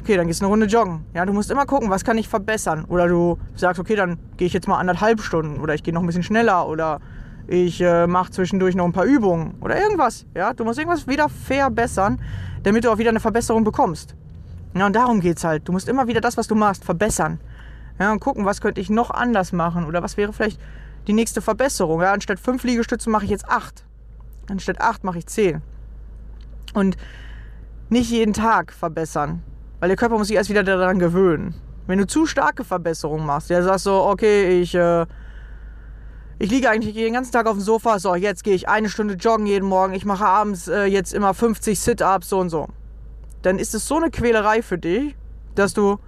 Okay, 0.00 0.16
dann 0.16 0.26
gehst 0.26 0.42
du 0.42 0.44
eine 0.44 0.50
Runde 0.50 0.66
joggen. 0.66 1.06
Ja, 1.14 1.24
du 1.24 1.32
musst 1.32 1.50
immer 1.50 1.64
gucken, 1.64 1.88
was 1.88 2.04
kann 2.04 2.18
ich 2.18 2.28
verbessern. 2.28 2.84
Oder 2.88 3.08
du 3.08 3.38
sagst, 3.54 3.80
okay, 3.80 3.96
dann 3.96 4.18
gehe 4.36 4.46
ich 4.46 4.52
jetzt 4.52 4.68
mal 4.68 4.76
anderthalb 4.78 5.22
Stunden. 5.22 5.60
Oder 5.60 5.74
ich 5.74 5.82
gehe 5.82 5.94
noch 5.94 6.02
ein 6.02 6.06
bisschen 6.06 6.22
schneller. 6.22 6.68
Oder 6.68 7.00
ich 7.46 7.80
äh, 7.80 8.06
mache 8.06 8.30
zwischendurch 8.30 8.74
noch 8.74 8.84
ein 8.84 8.92
paar 8.92 9.06
Übungen. 9.06 9.54
Oder 9.62 9.80
irgendwas. 9.80 10.26
Ja, 10.34 10.52
du 10.52 10.64
musst 10.64 10.78
irgendwas 10.78 11.08
wieder 11.08 11.30
verbessern, 11.30 12.20
damit 12.64 12.84
du 12.84 12.90
auch 12.90 12.98
wieder 12.98 13.08
eine 13.08 13.20
Verbesserung 13.20 13.64
bekommst. 13.64 14.14
Ja, 14.76 14.84
und 14.84 14.94
darum 14.94 15.20
geht's 15.20 15.42
halt. 15.42 15.66
Du 15.66 15.72
musst 15.72 15.88
immer 15.88 16.06
wieder 16.06 16.20
das, 16.20 16.36
was 16.36 16.48
du 16.48 16.54
machst, 16.54 16.84
verbessern. 16.84 17.40
Ja, 17.98 18.12
und 18.12 18.20
gucken, 18.20 18.44
was 18.44 18.60
könnte 18.60 18.82
ich 18.82 18.90
noch 18.90 19.10
anders 19.10 19.52
machen. 19.52 19.86
Oder 19.86 20.02
was 20.02 20.18
wäre 20.18 20.34
vielleicht 20.34 20.60
die 21.06 21.12
nächste 21.12 21.42
Verbesserung. 21.42 22.00
Ja, 22.00 22.12
anstatt 22.12 22.40
fünf 22.40 22.64
Liegestütze 22.64 23.10
mache 23.10 23.24
ich 23.24 23.30
jetzt 23.30 23.48
acht. 23.48 23.84
Anstatt 24.48 24.80
acht 24.80 25.04
mache 25.04 25.18
ich 25.18 25.26
zehn. 25.26 25.62
Und 26.74 26.96
nicht 27.88 28.10
jeden 28.10 28.32
Tag 28.32 28.72
verbessern. 28.72 29.42
Weil 29.80 29.88
der 29.88 29.96
Körper 29.96 30.18
muss 30.18 30.28
sich 30.28 30.36
erst 30.36 30.50
wieder 30.50 30.62
daran 30.62 30.98
gewöhnen. 30.98 31.54
Wenn 31.86 31.98
du 31.98 32.06
zu 32.06 32.26
starke 32.26 32.64
Verbesserungen 32.64 33.26
machst, 33.26 33.50
der 33.50 33.62
sagst 33.62 33.84
so, 33.84 34.04
okay, 34.04 34.60
ich, 34.60 34.74
äh, 34.74 35.06
ich 36.38 36.50
liege 36.50 36.70
eigentlich 36.70 36.94
den 36.94 37.12
ganzen 37.12 37.32
Tag 37.32 37.46
auf 37.46 37.56
dem 37.56 37.60
Sofa, 37.60 37.98
so, 37.98 38.14
jetzt 38.14 38.42
gehe 38.42 38.54
ich 38.54 38.68
eine 38.68 38.88
Stunde 38.88 39.14
joggen 39.14 39.46
jeden 39.46 39.68
Morgen, 39.68 39.92
ich 39.92 40.06
mache 40.06 40.24
abends 40.24 40.68
äh, 40.68 40.84
jetzt 40.84 41.12
immer 41.12 41.34
50 41.34 41.78
Sit-Ups, 41.78 42.30
so 42.30 42.38
und 42.38 42.48
so. 42.48 42.68
Dann 43.42 43.58
ist 43.58 43.74
es 43.74 43.86
so 43.86 43.96
eine 43.96 44.10
Quälerei 44.10 44.62
für 44.62 44.78
dich, 44.78 45.14
dass 45.54 45.74
du, 45.74 45.98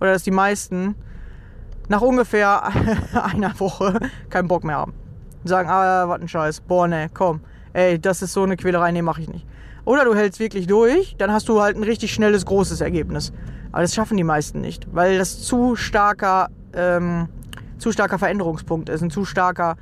oder 0.00 0.12
dass 0.12 0.22
die 0.22 0.30
meisten, 0.30 0.94
nach 1.88 2.00
ungefähr 2.00 2.62
einer 3.34 3.58
Woche 3.58 3.98
keinen 4.30 4.48
Bock 4.48 4.64
mehr 4.64 4.76
haben. 4.76 4.94
Sagen, 5.44 5.68
ah, 5.68 6.08
was 6.08 6.20
ein 6.20 6.28
Scheiß, 6.28 6.60
boah, 6.60 6.88
ne, 6.88 7.08
komm, 7.12 7.40
ey, 7.72 7.98
das 8.00 8.22
ist 8.22 8.32
so 8.32 8.42
eine 8.42 8.56
Quälerei, 8.56 8.90
nee, 8.90 9.02
mach 9.02 9.18
ich 9.18 9.28
nicht. 9.28 9.46
Oder 9.84 10.04
du 10.04 10.14
hältst 10.14 10.40
wirklich 10.40 10.66
durch, 10.66 11.14
dann 11.16 11.32
hast 11.32 11.48
du 11.48 11.62
halt 11.62 11.76
ein 11.76 11.84
richtig 11.84 12.12
schnelles, 12.12 12.44
großes 12.44 12.80
Ergebnis. 12.80 13.32
Aber 13.70 13.82
das 13.82 13.94
schaffen 13.94 14.16
die 14.16 14.24
meisten 14.24 14.60
nicht, 14.60 14.88
weil 14.92 15.18
das 15.18 15.42
zu 15.42 15.76
starker, 15.76 16.48
ähm, 16.74 17.28
zu 17.78 17.92
starker 17.92 18.18
Veränderungspunkt 18.18 18.88
ist, 18.88 19.02
ein 19.02 19.10
zu 19.10 19.24
starker 19.24 19.76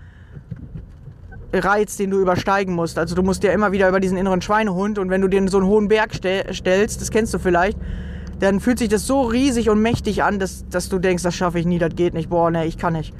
Reiz, 1.54 1.96
den 1.96 2.10
du 2.10 2.20
übersteigen 2.20 2.74
musst. 2.74 2.98
Also 2.98 3.14
du 3.14 3.22
musst 3.22 3.42
ja 3.44 3.52
immer 3.52 3.72
wieder 3.72 3.88
über 3.88 4.00
diesen 4.00 4.18
inneren 4.18 4.42
Schweinehund 4.42 4.98
und 4.98 5.10
wenn 5.10 5.20
du 5.20 5.28
dir 5.28 5.46
so 5.48 5.58
einen 5.58 5.66
hohen 5.66 5.88
Berg 5.88 6.14
stell, 6.14 6.52
stellst, 6.52 7.00
das 7.00 7.10
kennst 7.10 7.32
du 7.32 7.38
vielleicht, 7.38 7.78
dann 8.44 8.60
fühlt 8.60 8.78
sich 8.78 8.88
das 8.88 9.06
so 9.06 9.22
riesig 9.22 9.70
und 9.70 9.80
mächtig 9.80 10.22
an, 10.22 10.38
dass, 10.38 10.68
dass 10.68 10.88
du 10.88 10.98
denkst, 10.98 11.22
das 11.22 11.34
schaffe 11.34 11.58
ich 11.58 11.66
nie, 11.66 11.78
das 11.78 11.94
geht 11.94 12.14
nicht, 12.14 12.28
boah, 12.28 12.50
ne, 12.50 12.66
ich 12.66 12.76
kann 12.76 12.92
nicht. 12.92 13.14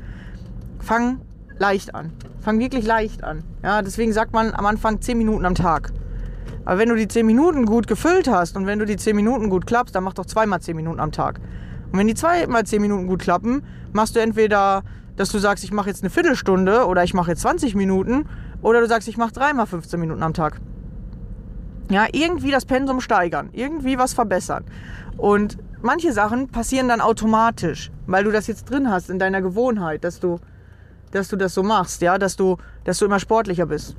Fang 0.81 1.21
leicht 1.59 1.95
an. 1.95 2.13
Fang 2.41 2.59
wirklich 2.59 2.85
leicht 2.85 3.25
an. 3.25 3.43
Ja, 3.63 3.81
deswegen 3.81 4.13
sagt 4.13 4.35
man 4.35 4.53
am 4.53 4.67
Anfang 4.67 5.01
10 5.01 5.17
Minuten 5.17 5.47
am 5.47 5.55
Tag. 5.55 5.93
Aber 6.67 6.79
wenn 6.79 6.91
du 6.91 6.95
die 6.95 7.09
10 7.09 7.25
Minuten 7.25 7.65
gut 7.65 7.87
gefüllt 7.87 8.29
hast 8.29 8.57
und 8.57 8.67
wenn 8.67 8.79
du 8.79 8.85
die 8.85 8.97
10 8.97 9.17
Minuten 9.17 9.49
gut 9.49 9.67
klappst, 9.67 9.95
dann 9.95 10.05
mach 10.05 10.13
doch 10.13 10.27
zweimal 10.27 10.61
10 10.61 10.77
Minuten 10.77 11.01
am 11.01 11.11
Tag. 11.11 11.41
Und 11.91 11.99
wenn 11.99 12.07
die 12.07 12.15
zweimal 12.15 12.65
10 12.65 12.83
Minuten 12.83 13.07
gut 13.07 13.23
klappen, 13.23 13.63
machst 13.93 14.17
du 14.17 14.21
entweder, 14.21 14.83
dass 15.17 15.31
du 15.31 15.39
sagst, 15.39 15.65
ich 15.65 15.73
mache 15.73 15.89
jetzt 15.89 16.03
eine 16.03 16.11
Viertelstunde 16.11 16.87
oder 16.87 17.03
ich 17.03 17.15
mache 17.15 17.31
jetzt 17.31 17.41
20 17.41 17.75
Minuten 17.75 18.27
oder 18.61 18.81
du 18.81 18.89
sagst, 18.89 19.09
ich 19.09 19.17
mache 19.17 19.33
dreimal 19.33 19.67
15 19.67 19.99
Minuten 19.99 20.23
am 20.23 20.35
Tag. 20.35 20.61
Ja, 21.91 22.07
irgendwie 22.13 22.51
das 22.51 22.65
Pensum 22.65 23.01
steigern, 23.01 23.51
irgendwie 23.53 23.99
was 23.99 24.15
verbessern. 24.15 24.65
Und 25.17 25.59
manche 25.83 26.13
Sachen 26.13 26.49
passieren 26.49 26.89
dann 26.89 27.01
automatisch, 27.01 27.91
weil 28.07 28.25
du 28.25 28.31
das 28.31 28.47
jetzt 28.47 28.71
drin 28.71 28.91
hast 28.91 29.11
in 29.11 29.19
deiner 29.19 29.43
Gewohnheit, 29.43 30.03
dass 30.05 30.19
du, 30.19 30.39
dass 31.11 31.29
du 31.29 31.37
das 31.37 31.55
so 31.55 31.63
machst, 31.63 32.01
ja, 32.03 32.19
dass 32.19 32.37
du, 32.37 32.57
dass 32.85 32.99
du 32.99 33.05
immer 33.05 33.21
sportlicher 33.21 33.67
bist. 33.67 33.97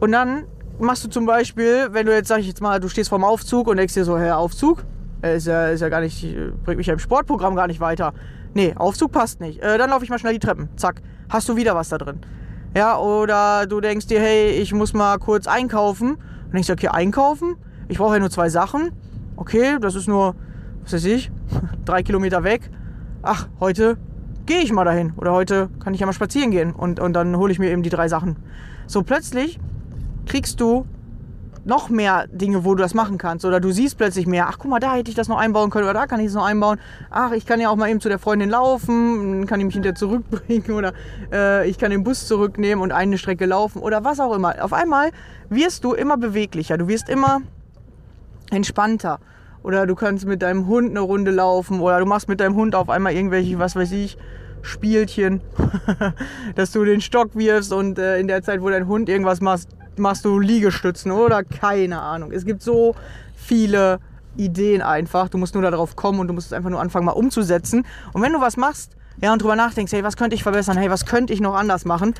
Und 0.00 0.12
dann 0.12 0.44
machst 0.80 1.04
du 1.04 1.08
zum 1.08 1.26
Beispiel, 1.26 1.88
wenn 1.92 2.06
du 2.06 2.14
jetzt, 2.14 2.28
sag 2.28 2.40
ich 2.40 2.48
jetzt 2.48 2.60
mal, 2.60 2.80
du 2.80 2.88
stehst 2.88 3.10
vorm 3.10 3.24
Aufzug 3.24 3.68
und 3.68 3.76
denkst 3.76 3.94
dir 3.94 4.04
so, 4.04 4.18
Herr 4.18 4.38
Aufzug, 4.38 4.84
äh, 5.22 5.36
ist 5.36 5.46
ja, 5.46 5.68
ist 5.68 5.80
ja 5.80 5.88
gar 5.88 6.00
nicht, 6.00 6.24
äh, 6.24 6.52
bringt 6.64 6.78
mich 6.78 6.86
ja 6.86 6.94
im 6.94 6.98
Sportprogramm 6.98 7.54
gar 7.54 7.66
nicht 7.66 7.80
weiter. 7.80 8.14
Nee, 8.54 8.74
Aufzug 8.76 9.12
passt 9.12 9.40
nicht. 9.40 9.62
Äh, 9.62 9.78
dann 9.78 9.90
laufe 9.90 10.04
ich 10.04 10.10
mal 10.10 10.18
schnell 10.18 10.32
die 10.32 10.38
Treppen. 10.38 10.68
Zack, 10.76 11.02
hast 11.28 11.48
du 11.48 11.56
wieder 11.56 11.74
was 11.74 11.88
da 11.90 11.98
drin. 11.98 12.20
Ja, 12.74 12.98
oder 12.98 13.66
du 13.66 13.80
denkst 13.80 14.06
dir, 14.06 14.20
hey, 14.20 14.50
ich 14.50 14.72
muss 14.72 14.92
mal 14.92 15.18
kurz 15.18 15.48
einkaufen. 15.48 16.12
Und 16.12 16.52
denkst 16.52 16.68
dir, 16.68 16.74
okay, 16.74 16.88
einkaufen? 16.88 17.56
Ich 17.88 17.98
brauche 17.98 18.14
ja 18.14 18.20
nur 18.20 18.30
zwei 18.30 18.48
Sachen. 18.48 18.92
Okay, 19.34 19.78
das 19.80 19.96
ist 19.96 20.06
nur, 20.06 20.36
was 20.84 20.92
weiß 20.92 21.04
ich, 21.06 21.32
drei 21.84 22.04
Kilometer 22.04 22.44
weg. 22.44 22.70
Ach, 23.22 23.48
heute 23.58 23.98
gehe 24.46 24.60
ich 24.60 24.72
mal 24.72 24.84
dahin. 24.84 25.14
Oder 25.16 25.32
heute 25.32 25.68
kann 25.80 25.94
ich 25.94 26.00
ja 26.00 26.06
mal 26.06 26.12
spazieren 26.12 26.52
gehen. 26.52 26.72
Und, 26.72 27.00
und 27.00 27.12
dann 27.12 27.36
hole 27.36 27.52
ich 27.52 27.58
mir 27.58 27.70
eben 27.70 27.82
die 27.82 27.90
drei 27.90 28.06
Sachen. 28.06 28.36
So 28.86 29.02
plötzlich 29.02 29.58
kriegst 30.26 30.60
du 30.60 30.86
noch 31.64 31.88
mehr 31.88 32.26
Dinge, 32.28 32.64
wo 32.64 32.74
du 32.74 32.82
das 32.82 32.94
machen 32.94 33.18
kannst. 33.18 33.44
Oder 33.44 33.60
du 33.60 33.70
siehst 33.70 33.98
plötzlich 33.98 34.26
mehr, 34.26 34.48
ach 34.48 34.58
guck 34.58 34.70
mal, 34.70 34.80
da 34.80 34.94
hätte 34.94 35.10
ich 35.10 35.16
das 35.16 35.28
noch 35.28 35.38
einbauen 35.38 35.70
können 35.70 35.84
oder 35.84 35.94
da 35.94 36.06
kann 36.06 36.20
ich 36.20 36.26
es 36.26 36.34
noch 36.34 36.44
einbauen. 36.44 36.78
Ach, 37.10 37.32
ich 37.32 37.46
kann 37.46 37.60
ja 37.60 37.68
auch 37.68 37.76
mal 37.76 37.88
eben 37.88 38.00
zu 38.00 38.08
der 38.08 38.18
Freundin 38.18 38.50
laufen, 38.50 39.46
kann 39.46 39.60
ich 39.60 39.66
mich 39.66 39.74
hinterher 39.74 39.94
zurückbringen 39.94 40.70
oder 40.72 40.92
äh, 41.32 41.68
ich 41.68 41.78
kann 41.78 41.90
den 41.90 42.04
Bus 42.04 42.26
zurücknehmen 42.26 42.82
und 42.82 42.92
eine 42.92 43.18
Strecke 43.18 43.46
laufen 43.46 43.80
oder 43.80 44.04
was 44.04 44.20
auch 44.20 44.34
immer. 44.34 44.54
Auf 44.62 44.72
einmal 44.72 45.10
wirst 45.48 45.84
du 45.84 45.92
immer 45.92 46.16
beweglicher, 46.16 46.78
du 46.78 46.88
wirst 46.88 47.08
immer 47.08 47.40
entspannter. 48.50 49.20
Oder 49.62 49.86
du 49.86 49.94
kannst 49.94 50.26
mit 50.26 50.40
deinem 50.40 50.66
Hund 50.66 50.90
eine 50.90 51.00
Runde 51.00 51.30
laufen 51.30 51.80
oder 51.80 51.98
du 52.00 52.06
machst 52.06 52.28
mit 52.28 52.40
deinem 52.40 52.54
Hund 52.54 52.74
auf 52.74 52.88
einmal 52.88 53.12
irgendwelche, 53.12 53.58
was 53.58 53.76
weiß 53.76 53.92
ich, 53.92 54.16
Spielchen, 54.62 55.40
dass 56.54 56.72
du 56.72 56.84
den 56.84 57.00
Stock 57.00 57.34
wirfst 57.34 57.72
und 57.72 57.98
äh, 57.98 58.18
in 58.18 58.26
der 58.26 58.42
Zeit, 58.42 58.62
wo 58.62 58.70
dein 58.70 58.86
Hund 58.86 59.08
irgendwas 59.08 59.40
macht, 59.40 59.68
machst 60.00 60.24
du 60.24 60.38
Liegestützen 60.38 61.12
oder 61.12 61.44
keine 61.44 62.00
Ahnung. 62.00 62.32
Es 62.32 62.44
gibt 62.44 62.62
so 62.62 62.94
viele 63.36 64.00
Ideen 64.36 64.82
einfach. 64.82 65.28
Du 65.28 65.38
musst 65.38 65.54
nur 65.54 65.62
darauf 65.62 65.96
kommen 65.96 66.20
und 66.20 66.28
du 66.28 66.34
musst 66.34 66.48
es 66.48 66.52
einfach 66.52 66.70
nur 66.70 66.80
anfangen, 66.80 67.06
mal 67.06 67.12
umzusetzen. 67.12 67.86
Und 68.12 68.22
wenn 68.22 68.32
du 68.32 68.40
was 68.40 68.56
machst, 68.56 68.96
ja, 69.20 69.32
und 69.32 69.42
drüber 69.42 69.56
nachdenkst, 69.56 69.92
hey, 69.92 70.02
was 70.02 70.16
könnte 70.16 70.34
ich 70.34 70.42
verbessern, 70.42 70.76
hey, 70.76 70.90
was 70.90 71.04
könnte 71.04 71.32
ich 71.32 71.40
noch 71.40 71.54
anders 71.54 71.84
machen, 71.84 72.14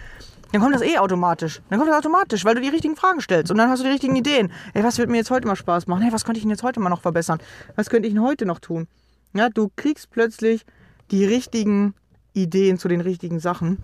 dann 0.53 0.61
kommt 0.61 0.75
das 0.75 0.83
eh 0.83 0.99
automatisch. 0.99 1.63
Dann 1.71 1.79
kommt 1.79 1.91
das 1.91 1.99
automatisch, 1.99 2.45
weil 2.45 2.57
du 2.57 2.61
die 2.61 2.69
richtigen 2.69 2.97
Fragen 2.97 3.21
stellst. 3.21 3.51
Und 3.51 3.59
dann 3.59 3.71
hast 3.71 3.81
du 3.81 3.85
die 3.85 3.93
richtigen 3.93 4.17
Ideen. 4.17 4.53
Hey, 4.75 4.83
was 4.83 4.99
wird 4.99 5.09
mir 5.09 5.19
jetzt 5.19 5.31
heute 5.31 5.47
mal 5.47 5.57
Spaß 5.57 5.87
machen? 5.87 6.03
Hey, 6.03 6.13
was 6.13 6.25
könnte 6.25 6.39
ich 6.39 6.45
denn 6.45 6.51
jetzt 6.51 6.63
heute 6.63 6.81
mal 6.81 6.89
noch 6.89 7.01
verbessern? 7.01 7.39
Was 7.77 7.89
könnte 7.89 8.09
ich 8.09 8.15
denn 8.15 8.23
heute 8.23 8.47
noch 8.47 8.59
tun? 8.59 8.89
Ja, 9.33 9.49
du 9.49 9.71
kriegst 9.77 10.11
plötzlich 10.11 10.67
die 11.13 11.25
richtigen 11.25 11.95
Ideen 12.33 12.79
zu 12.79 12.89
den 12.89 13.01
richtigen 13.01 13.39
Sachen, 13.39 13.79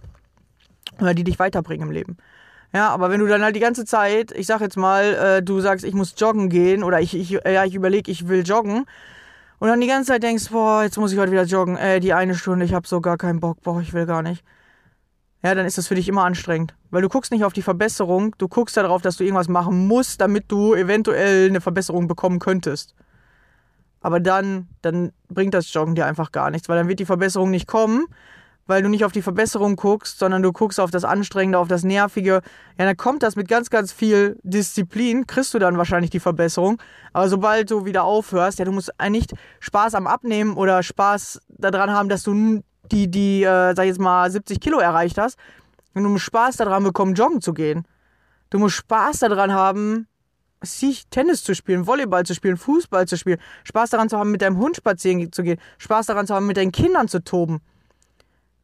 die 1.00 1.24
dich 1.24 1.38
weiterbringen 1.38 1.88
im 1.88 1.92
Leben. 1.92 2.16
Ja, 2.76 2.90
aber 2.90 3.08
wenn 3.08 3.20
du 3.20 3.26
dann 3.26 3.40
halt 3.42 3.56
die 3.56 3.60
ganze 3.60 3.86
Zeit, 3.86 4.32
ich 4.32 4.46
sag 4.46 4.60
jetzt 4.60 4.76
mal, 4.76 5.02
äh, 5.14 5.42
du 5.42 5.60
sagst, 5.60 5.82
ich 5.82 5.94
muss 5.94 6.14
joggen 6.18 6.50
gehen 6.50 6.84
oder 6.84 7.00
ich, 7.00 7.14
ich, 7.14 7.30
ja, 7.30 7.64
ich 7.64 7.74
überlege, 7.74 8.10
ich 8.10 8.28
will 8.28 8.42
joggen 8.46 8.84
und 9.58 9.68
dann 9.68 9.80
die 9.80 9.86
ganze 9.86 10.08
Zeit 10.08 10.22
denkst, 10.22 10.50
boah, 10.50 10.82
jetzt 10.82 10.98
muss 10.98 11.10
ich 11.10 11.18
heute 11.18 11.32
wieder 11.32 11.44
joggen, 11.44 11.78
ey, 11.78 12.00
die 12.00 12.12
eine 12.12 12.34
Stunde, 12.34 12.66
ich 12.66 12.74
habe 12.74 12.86
so 12.86 13.00
gar 13.00 13.16
keinen 13.16 13.40
Bock, 13.40 13.62
boah, 13.62 13.80
ich 13.80 13.94
will 13.94 14.04
gar 14.04 14.20
nicht. 14.20 14.44
Ja, 15.42 15.54
dann 15.54 15.64
ist 15.64 15.78
das 15.78 15.88
für 15.88 15.94
dich 15.94 16.06
immer 16.06 16.24
anstrengend, 16.24 16.74
weil 16.90 17.00
du 17.00 17.08
guckst 17.08 17.32
nicht 17.32 17.44
auf 17.44 17.54
die 17.54 17.62
Verbesserung, 17.62 18.34
du 18.36 18.46
guckst 18.46 18.76
darauf, 18.76 19.00
dass 19.00 19.16
du 19.16 19.24
irgendwas 19.24 19.48
machen 19.48 19.86
musst, 19.86 20.20
damit 20.20 20.44
du 20.48 20.74
eventuell 20.74 21.48
eine 21.48 21.62
Verbesserung 21.62 22.08
bekommen 22.08 22.40
könntest. 22.40 22.94
Aber 24.02 24.20
dann, 24.20 24.68
dann 24.82 25.12
bringt 25.30 25.54
das 25.54 25.72
Joggen 25.72 25.94
dir 25.94 26.04
einfach 26.04 26.30
gar 26.30 26.50
nichts, 26.50 26.68
weil 26.68 26.76
dann 26.76 26.88
wird 26.88 26.98
die 26.98 27.06
Verbesserung 27.06 27.50
nicht 27.50 27.66
kommen, 27.66 28.04
weil 28.66 28.82
du 28.82 28.88
nicht 28.88 29.04
auf 29.04 29.12
die 29.12 29.22
Verbesserung 29.22 29.76
guckst, 29.76 30.18
sondern 30.18 30.42
du 30.42 30.52
guckst 30.52 30.80
auf 30.80 30.90
das 30.90 31.04
Anstrengende, 31.04 31.58
auf 31.58 31.68
das 31.68 31.84
Nervige. 31.84 32.42
Ja, 32.78 32.84
dann 32.84 32.96
kommt 32.96 33.22
das 33.22 33.36
mit 33.36 33.48
ganz, 33.48 33.70
ganz 33.70 33.92
viel 33.92 34.38
Disziplin, 34.42 35.26
kriegst 35.26 35.54
du 35.54 35.58
dann 35.58 35.78
wahrscheinlich 35.78 36.10
die 36.10 36.20
Verbesserung. 36.20 36.80
Aber 37.12 37.28
sobald 37.28 37.70
du 37.70 37.84
wieder 37.84 38.04
aufhörst, 38.04 38.58
ja, 38.58 38.64
du 38.64 38.72
musst 38.72 38.92
nicht 39.08 39.34
Spaß 39.60 39.94
am 39.94 40.06
Abnehmen 40.06 40.54
oder 40.54 40.82
Spaß 40.82 41.40
daran 41.48 41.90
haben, 41.90 42.08
dass 42.08 42.22
du 42.22 42.62
die, 42.90 43.10
die, 43.10 43.42
äh, 43.42 43.74
sag 43.74 43.84
ich 43.84 43.88
jetzt 43.88 44.00
mal, 44.00 44.30
70 44.30 44.60
Kilo 44.60 44.78
erreicht 44.78 45.18
hast. 45.18 45.38
Und 45.94 46.02
du 46.02 46.08
musst 46.08 46.24
Spaß 46.24 46.56
daran 46.56 46.84
bekommen, 46.84 47.14
joggen 47.14 47.40
zu 47.40 47.54
gehen. 47.54 47.86
Du 48.50 48.58
musst 48.58 48.76
Spaß 48.76 49.20
daran 49.20 49.52
haben, 49.52 50.06
sich 50.62 51.06
Tennis 51.08 51.44
zu 51.44 51.54
spielen, 51.54 51.86
Volleyball 51.86 52.24
zu 52.24 52.34
spielen, 52.34 52.56
Fußball 52.56 53.06
zu 53.06 53.16
spielen, 53.16 53.38
Spaß 53.64 53.90
daran 53.90 54.08
zu 54.08 54.18
haben, 54.18 54.30
mit 54.30 54.42
deinem 54.42 54.58
Hund 54.58 54.76
spazieren 54.76 55.32
zu 55.32 55.42
gehen, 55.42 55.58
Spaß 55.78 56.06
daran 56.06 56.26
zu 56.26 56.34
haben, 56.34 56.46
mit 56.46 56.56
deinen 56.56 56.72
Kindern 56.72 57.08
zu 57.08 57.22
toben. 57.22 57.60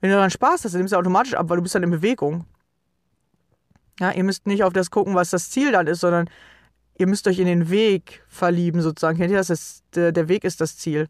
Wenn 0.03 0.11
du 0.11 0.17
daran 0.17 0.31
Spaß 0.31 0.65
hast, 0.65 0.73
dann 0.73 0.81
nimmst 0.81 0.93
du 0.93 0.99
automatisch 0.99 1.35
ab, 1.35 1.49
weil 1.49 1.59
du 1.59 1.63
bist 1.63 1.77
dann 1.77 1.85
in 1.85 1.91
Bewegung. 1.91 2.45
Ja, 4.01 4.11
ihr 4.11 4.25
müsst 4.25 4.49
nicht 4.49 4.65
auf 4.65 4.73
das 4.73 4.91
gucken, 4.91 5.15
was 5.15 5.31
das 5.31 5.49
Ziel 5.49 5.71
dann 5.71 5.87
ist, 5.87 6.01
sondern 6.01 6.29
ihr 6.99 7.07
müsst 7.07 7.29
euch 7.29 7.39
in 7.39 7.47
den 7.47 7.71
Weg 7.71 8.25
verlieben, 8.27 8.83
sozusagen. 8.83 9.17
Kennt 9.17 9.31
ihr 9.31 9.37
das? 9.37 9.47
das 9.47 9.85
der, 9.95 10.11
der 10.11 10.29
Weg 10.29 10.43
ist 10.43 10.61
das 10.61 10.77
Ziel. 10.77 11.09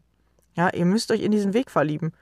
Ja, 0.55 0.69
ihr 0.69 0.85
müsst 0.85 1.11
euch 1.11 1.21
in 1.21 1.31
diesen 1.31 1.55
Weg 1.55 1.71
verlieben. 1.71 2.13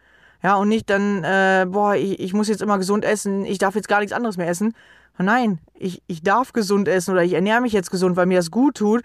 Ja, 0.42 0.56
und 0.56 0.70
nicht 0.70 0.90
dann, 0.90 1.26
äh, 1.26 1.66
boah, 1.68 1.96
ich, 1.96 2.22
ich 2.22 2.34
muss 2.34 2.48
jetzt 2.48 2.62
immer 2.62 2.78
gesund 2.78 3.04
essen, 3.04 3.46
ich 3.46 3.58
darf 3.58 3.76
jetzt 3.76 3.90
gar 3.90 4.00
nichts 4.00 4.14
anderes 4.14 4.38
mehr 4.38 4.48
essen. 4.48 4.74
Nein, 5.18 5.60
ich, 5.74 6.02
ich 6.08 6.24
darf 6.24 6.54
gesund 6.54 6.88
essen 6.88 7.12
oder 7.12 7.24
ich 7.24 7.34
ernähre 7.34 7.60
mich 7.60 7.74
jetzt 7.74 7.92
gesund, 7.92 8.16
weil 8.16 8.28
mir 8.28 8.40
das 8.40 8.50
gut 8.50 8.76
tut. 8.76 9.04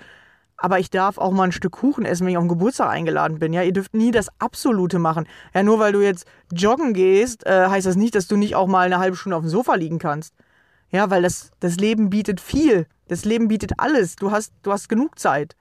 Aber 0.57 0.79
ich 0.79 0.91
darf 0.91 1.19
auch 1.19 1.33
mal 1.33 1.45
ein 1.45 1.53
Stück 1.53 1.73
Kuchen 1.73 2.07
essen, 2.07 2.25
wenn 2.25 2.33
ich 2.33 2.39
auf 2.39 2.45
den 2.45 2.49
Geburtstag 2.49 2.89
eingeladen 2.89 3.39
bin. 3.39 3.53
Ja, 3.53 3.63
ihr 3.63 3.73
dürft 3.73 3.95
nie 3.95 4.11
das 4.11 4.29
Absolute 4.39 4.99
machen. 4.99 5.27
Ja, 5.55 5.63
nur 5.63 5.79
weil 5.79 5.93
du 5.93 6.01
jetzt 6.01 6.27
joggen 6.51 6.95
gehst, 6.95 7.45
äh, 7.47 7.69
heißt 7.69 7.87
das 7.87 7.97
nicht, 7.97 8.15
dass 8.15 8.27
du 8.27 8.37
nicht 8.37 8.55
auch 8.55 8.67
mal 8.67 8.87
eine 8.87 8.99
halbe 8.99 9.17
Stunde 9.17 9.37
auf 9.37 9.43
dem 9.43 9.51
Sofa 9.51 9.75
liegen 9.75 9.99
kannst. 9.99 10.35
Ja, 10.91 11.11
weil 11.11 11.23
das, 11.23 11.51
das 11.61 11.77
Leben 11.77 12.09
bietet 12.09 12.41
viel. 12.41 12.87
Das 13.09 13.25
Leben 13.25 13.49
bietet 13.49 13.73
alles. 13.79 14.17
Du 14.17 14.31
hast, 14.31 14.53
du 14.63 14.73
hast 14.73 14.89
genug 14.89 15.19
Zeit. 15.19 15.57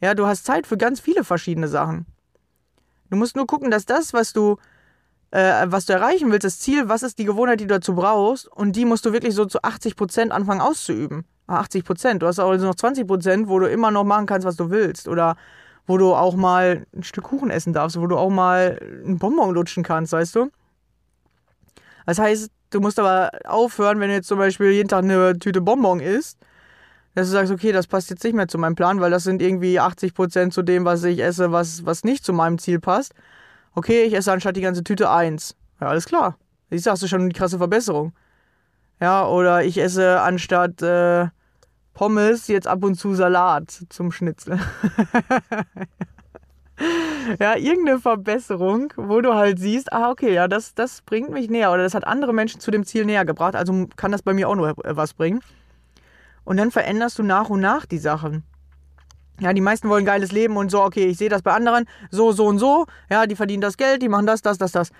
Ja, 0.00 0.14
du 0.14 0.26
hast 0.26 0.44
Zeit 0.44 0.66
für 0.66 0.76
ganz 0.76 1.00
viele 1.00 1.24
verschiedene 1.24 1.68
Sachen. 1.68 2.06
Du 3.10 3.16
musst 3.16 3.36
nur 3.36 3.46
gucken, 3.46 3.70
dass 3.70 3.86
das, 3.86 4.12
was 4.12 4.32
du, 4.32 4.56
äh, 5.30 5.66
was 5.68 5.86
du 5.86 5.94
erreichen 5.94 6.30
willst, 6.30 6.44
das 6.44 6.60
Ziel, 6.60 6.88
was 6.88 7.02
ist 7.02 7.18
die 7.18 7.24
Gewohnheit, 7.24 7.60
die 7.60 7.66
du 7.66 7.74
dazu 7.74 7.94
brauchst, 7.94 8.46
und 8.48 8.76
die 8.76 8.84
musst 8.84 9.04
du 9.06 9.12
wirklich 9.12 9.34
so 9.34 9.46
zu 9.46 9.62
80 9.62 9.96
Prozent 9.96 10.32
anfangen 10.32 10.60
auszuüben. 10.60 11.24
80 11.48 11.84
Prozent. 11.84 12.22
Du 12.22 12.26
hast 12.26 12.38
also 12.38 12.66
noch 12.66 12.74
20 12.74 13.06
Prozent, 13.06 13.48
wo 13.48 13.58
du 13.58 13.68
immer 13.68 13.90
noch 13.90 14.04
machen 14.04 14.26
kannst, 14.26 14.46
was 14.46 14.56
du 14.56 14.70
willst. 14.70 15.08
Oder 15.08 15.36
wo 15.86 15.96
du 15.96 16.14
auch 16.14 16.36
mal 16.36 16.86
ein 16.94 17.02
Stück 17.02 17.24
Kuchen 17.24 17.50
essen 17.50 17.72
darfst, 17.72 17.98
wo 17.98 18.06
du 18.06 18.16
auch 18.16 18.30
mal 18.30 18.78
einen 19.04 19.18
Bonbon 19.18 19.54
lutschen 19.54 19.82
kannst, 19.82 20.12
weißt 20.12 20.36
du? 20.36 20.50
Das 22.06 22.18
heißt, 22.18 22.50
du 22.70 22.80
musst 22.80 22.98
aber 22.98 23.30
aufhören, 23.44 23.98
wenn 23.98 24.08
du 24.08 24.14
jetzt 24.14 24.28
zum 24.28 24.38
Beispiel 24.38 24.70
jeden 24.70 24.88
Tag 24.88 25.02
eine 25.04 25.38
Tüte 25.38 25.60
Bonbon 25.60 26.00
isst, 26.00 26.38
dass 27.14 27.28
du 27.28 27.32
sagst, 27.32 27.50
okay, 27.50 27.72
das 27.72 27.86
passt 27.86 28.10
jetzt 28.10 28.22
nicht 28.22 28.34
mehr 28.34 28.48
zu 28.48 28.58
meinem 28.58 28.74
Plan, 28.74 29.00
weil 29.00 29.10
das 29.10 29.24
sind 29.24 29.42
irgendwie 29.42 29.80
80 29.80 30.14
Prozent 30.14 30.52
zu 30.52 30.62
dem, 30.62 30.84
was 30.84 31.02
ich 31.04 31.20
esse, 31.20 31.52
was, 31.52 31.84
was 31.86 32.04
nicht 32.04 32.24
zu 32.24 32.32
meinem 32.32 32.58
Ziel 32.58 32.80
passt. 32.80 33.14
Okay, 33.74 34.04
ich 34.04 34.14
esse 34.14 34.30
anstatt 34.30 34.56
die 34.56 34.60
ganze 34.60 34.84
Tüte 34.84 35.10
eins. 35.10 35.56
Ja, 35.80 35.88
alles 35.88 36.04
klar. 36.04 36.36
Du, 36.70 36.76
hast 36.76 37.02
du 37.02 37.06
schon 37.08 37.22
eine 37.22 37.32
krasse 37.32 37.58
Verbesserung. 37.58 38.12
Ja, 39.00 39.26
oder 39.26 39.64
ich 39.64 39.78
esse 39.78 40.20
anstatt 40.20 40.82
äh, 40.82 41.28
Pommes, 41.98 42.46
jetzt 42.46 42.68
ab 42.68 42.84
und 42.84 42.94
zu 42.94 43.16
Salat 43.16 43.72
zum 43.88 44.12
Schnitzel. 44.12 44.56
ja, 47.40 47.56
irgendeine 47.56 47.98
Verbesserung, 47.98 48.92
wo 48.96 49.20
du 49.20 49.34
halt 49.34 49.58
siehst, 49.58 49.92
ah, 49.92 50.12
okay, 50.12 50.32
ja, 50.32 50.46
das, 50.46 50.76
das 50.76 51.02
bringt 51.02 51.30
mich 51.30 51.50
näher 51.50 51.72
oder 51.72 51.82
das 51.82 51.94
hat 51.94 52.06
andere 52.06 52.32
Menschen 52.32 52.60
zu 52.60 52.70
dem 52.70 52.84
Ziel 52.84 53.04
näher 53.04 53.24
gebracht, 53.24 53.56
also 53.56 53.88
kann 53.96 54.12
das 54.12 54.22
bei 54.22 54.32
mir 54.32 54.48
auch 54.48 54.54
nur 54.54 54.74
was 54.84 55.12
bringen. 55.12 55.40
Und 56.44 56.58
dann 56.58 56.70
veränderst 56.70 57.18
du 57.18 57.24
nach 57.24 57.50
und 57.50 57.58
nach 57.58 57.84
die 57.84 57.98
Sachen. 57.98 58.44
Ja, 59.40 59.52
die 59.52 59.60
meisten 59.60 59.88
wollen 59.88 60.04
geiles 60.04 60.30
Leben 60.30 60.56
und 60.56 60.70
so, 60.70 60.84
okay, 60.84 61.06
ich 61.06 61.18
sehe 61.18 61.28
das 61.28 61.42
bei 61.42 61.52
anderen, 61.52 61.86
so, 62.12 62.30
so 62.30 62.46
und 62.46 62.60
so, 62.60 62.86
ja, 63.10 63.26
die 63.26 63.34
verdienen 63.34 63.60
das 63.60 63.76
Geld, 63.76 64.02
die 64.02 64.08
machen 64.08 64.26
das, 64.26 64.40
das, 64.40 64.56
das, 64.56 64.70
das. 64.70 64.92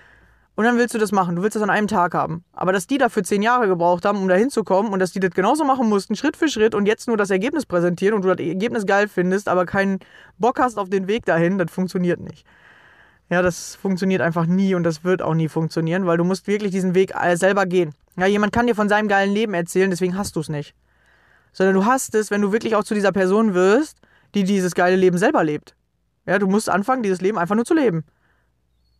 Und 0.59 0.65
dann 0.65 0.77
willst 0.77 0.93
du 0.93 0.99
das 0.99 1.13
machen. 1.13 1.37
Du 1.37 1.41
willst 1.41 1.55
das 1.55 1.63
an 1.63 1.69
einem 1.69 1.87
Tag 1.87 2.13
haben. 2.13 2.43
Aber 2.51 2.73
dass 2.73 2.85
die 2.85 2.97
dafür 2.97 3.23
zehn 3.23 3.41
Jahre 3.41 3.69
gebraucht 3.69 4.03
haben, 4.03 4.21
um 4.21 4.27
da 4.27 4.35
hinzukommen 4.35 4.91
und 4.91 4.99
dass 4.99 5.13
die 5.13 5.21
das 5.21 5.31
genauso 5.31 5.63
machen 5.63 5.87
mussten, 5.87 6.17
Schritt 6.17 6.35
für 6.35 6.49
Schritt 6.49 6.75
und 6.75 6.85
jetzt 6.85 7.07
nur 7.07 7.15
das 7.15 7.29
Ergebnis 7.29 7.65
präsentieren 7.65 8.13
und 8.13 8.23
du 8.23 8.27
das 8.27 8.45
Ergebnis 8.45 8.85
geil 8.85 9.07
findest, 9.07 9.47
aber 9.47 9.65
keinen 9.65 9.99
Bock 10.37 10.59
hast 10.59 10.77
auf 10.77 10.89
den 10.89 11.07
Weg 11.07 11.23
dahin, 11.23 11.57
das 11.57 11.71
funktioniert 11.71 12.19
nicht. 12.19 12.45
Ja, 13.29 13.41
das 13.41 13.75
funktioniert 13.75 14.21
einfach 14.21 14.47
nie 14.47 14.75
und 14.75 14.83
das 14.83 15.05
wird 15.05 15.21
auch 15.21 15.33
nie 15.33 15.47
funktionieren, 15.47 16.05
weil 16.05 16.17
du 16.17 16.25
musst 16.25 16.45
wirklich 16.45 16.71
diesen 16.71 16.93
Weg 16.93 17.13
selber 17.35 17.65
gehen. 17.65 17.95
Ja, 18.17 18.25
jemand 18.25 18.51
kann 18.51 18.67
dir 18.67 18.75
von 18.75 18.89
seinem 18.89 19.07
geilen 19.07 19.33
Leben 19.33 19.53
erzählen, 19.53 19.89
deswegen 19.89 20.17
hast 20.17 20.35
du 20.35 20.41
es 20.41 20.49
nicht. 20.49 20.75
sondern 21.53 21.75
du 21.75 21.85
hast 21.85 22.15
es, 22.15 22.31
wenn 22.31 22.41
du 22.41 22.51
wirklich 22.51 22.75
auch 22.75 22.83
zu 22.83 22.93
dieser 22.93 23.11
Person 23.11 23.53
wirst, 23.53 23.97
die 24.35 24.43
dieses 24.43 24.75
geile 24.75 24.95
Leben 24.95 25.17
selber 25.17 25.43
lebt. 25.43 25.75
Ja, 26.25 26.37
du 26.37 26.47
musst 26.47 26.69
anfangen, 26.69 27.03
dieses 27.03 27.21
Leben 27.21 27.37
einfach 27.37 27.55
nur 27.55 27.65
zu 27.65 27.73
leben. 27.73 28.03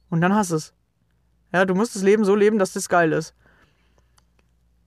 Und 0.10 0.22
dann 0.22 0.34
hast 0.34 0.52
es. 0.52 0.74
Ja, 1.52 1.66
du 1.66 1.76
musst 1.76 1.96
das 1.96 2.04
Leben 2.04 2.26
so 2.26 2.36
leben, 2.36 2.60
dass 2.60 2.74
das 2.74 2.90
geil 2.90 3.12
ist. 3.12 3.34